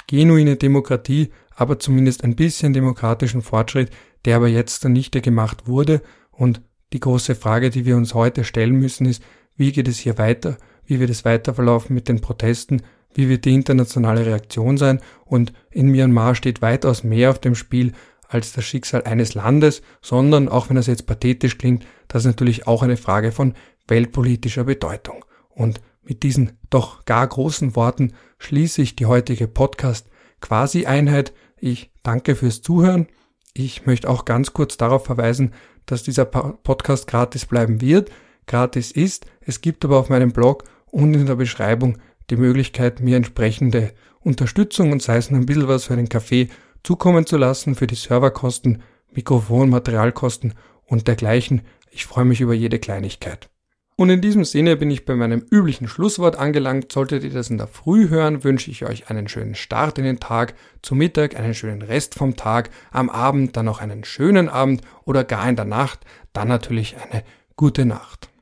genuine 0.07 0.57
Demokratie, 0.57 1.31
aber 1.55 1.79
zumindest 1.79 2.25
ein 2.25 2.35
bisschen 2.35 2.73
demokratischen 2.73 3.43
Fortschritt, 3.43 3.91
der 4.25 4.37
aber 4.37 4.49
jetzt 4.49 4.81
zunichte 4.83 5.21
gemacht 5.21 5.69
wurde 5.69 6.03
und 6.31 6.61
die 6.95 7.01
große 7.01 7.35
Frage, 7.35 7.71
die 7.71 7.85
wir 7.85 7.97
uns 7.97 8.15
heute 8.15 8.45
stellen 8.45 8.77
müssen, 8.77 9.07
ist, 9.07 9.23
wie 9.57 9.73
geht 9.73 9.89
es 9.89 9.99
hier 9.99 10.17
weiter? 10.17 10.57
Wie 10.87 11.01
wird 11.01 11.11
es 11.11 11.25
weiter 11.25 11.53
verlaufen 11.53 11.93
mit 11.93 12.09
den 12.09 12.21
Protesten? 12.21 12.83
Wie 13.15 13.29
wird 13.29 13.45
die 13.45 13.55
internationale 13.55 14.25
Reaktion 14.25 14.79
sein? 14.79 15.01
Und 15.25 15.53
in 15.71 15.89
Myanmar 15.89 16.37
steht 16.37 16.63
weitaus 16.63 17.03
mehr 17.03 17.31
auf 17.31 17.41
dem 17.41 17.57
Spiel 17.57 17.93
als 18.29 18.53
das 18.53 18.65
Schicksal 18.65 19.03
eines 19.03 19.35
Landes, 19.35 19.83
sondern, 20.03 20.49
auch 20.49 20.69
wenn 20.69 20.77
das 20.77 20.87
jetzt 20.87 21.07
pathetisch 21.07 21.59
klingt, 21.59 21.85
das 22.07 22.23
ist 22.23 22.27
natürlich 22.27 22.69
auch 22.69 22.85
eine 22.85 22.97
Frage 22.97 23.33
von 23.33 23.55
weltpolitischer 23.89 24.65
Bedeutung. 24.65 25.25
Und 25.51 25.81
mit 26.05 26.23
diesen 26.23 26.59
doch 26.71 27.05
gar 27.07 27.27
großen 27.27 27.75
Worten 27.75 28.13
schließe 28.39 28.83
ich 28.83 28.95
die 28.95 29.07
heutige 29.07 29.49
Podcast 29.49 30.09
Quasi 30.41 30.87
Einheit. 30.87 31.33
Ich 31.59 31.91
danke 32.05 32.37
fürs 32.37 32.63
Zuhören. 32.63 33.09
Ich 33.53 33.87
möchte 33.87 34.09
auch 34.09 34.25
ganz 34.25 34.53
kurz 34.53 34.77
darauf 34.77 35.05
verweisen, 35.05 35.53
dass 35.87 36.03
dieser 36.03 36.25
Podcast 36.25 37.07
gratis 37.07 37.47
bleiben 37.47 37.81
wird, 37.81 38.11
gratis 38.47 38.91
ist. 38.91 39.27
Es 39.41 39.61
gibt 39.61 39.85
aber 39.85 39.99
auf 39.99 40.09
meinem 40.09 40.33
Blog 40.33 40.65
und 40.87 41.15
in 41.15 41.27
der 41.27 41.37
Beschreibung 41.37 41.99
die 42.31 42.37
Möglichkeit, 42.37 43.01
mir 43.01 43.17
entsprechende 43.17 43.93
Unterstützung 44.21 44.93
und 44.93 45.03
sei 45.03 45.17
es 45.17 45.31
nur 45.31 45.41
ein 45.41 45.47
bisschen 45.47 45.69
was 45.69 45.85
für 45.85 45.97
den 45.97 46.09
Kaffee 46.09 46.49
zukommen 46.83 47.27
zu 47.27 47.37
lassen, 47.37 47.75
für 47.75 47.87
die 47.87 47.95
Serverkosten, 47.95 48.83
Mikrofon, 49.13 49.71
Materialkosten 49.71 50.55
und 50.87 51.07
dergleichen. 51.07 51.63
Ich 51.91 52.07
freue 52.07 52.25
mich 52.25 52.41
über 52.41 52.55
jede 52.55 52.79
Kleinigkeit. 52.79 53.49
Und 53.97 54.11
in 54.11 54.21
diesem 54.21 54.45
Sinne 54.45 54.77
bin 54.77 54.91
ich 54.91 55.05
bei 55.05 55.15
meinem 55.15 55.47
üblichen 55.51 55.87
Schlusswort 55.87 56.37
angelangt. 56.37 56.91
Solltet 56.91 57.23
ihr 57.23 57.31
das 57.31 57.49
in 57.49 57.59
der 57.59 57.69
Früh 57.69 58.09
hören, 58.09 58.43
wünsche 58.43 58.71
ich 58.71 58.85
euch 58.85 59.09
einen 59.09 59.29
schönen 59.29 59.55
Start 59.55 59.99
in 59.99 60.05
den 60.05 60.19
Tag, 60.19 60.55
zu 60.83 60.97
Mittag 60.97 61.37
einen 61.37 61.55
schönen 61.55 61.83
Rest 61.83 62.17
vom 62.17 62.35
Tag, 62.35 62.71
am 62.91 63.09
Abend 63.09 63.57
dann 63.57 63.67
noch 63.67 63.81
einen 63.81 64.03
schönen 64.03 64.49
Abend 64.49 64.83
oder 65.05 65.23
gar 65.23 65.49
in 65.49 65.55
der 65.55 65.65
Nacht, 65.65 66.01
dann 66.33 66.49
natürlich 66.49 66.97
eine 66.97 67.23
gute 67.55 67.85
Nacht. 67.85 68.34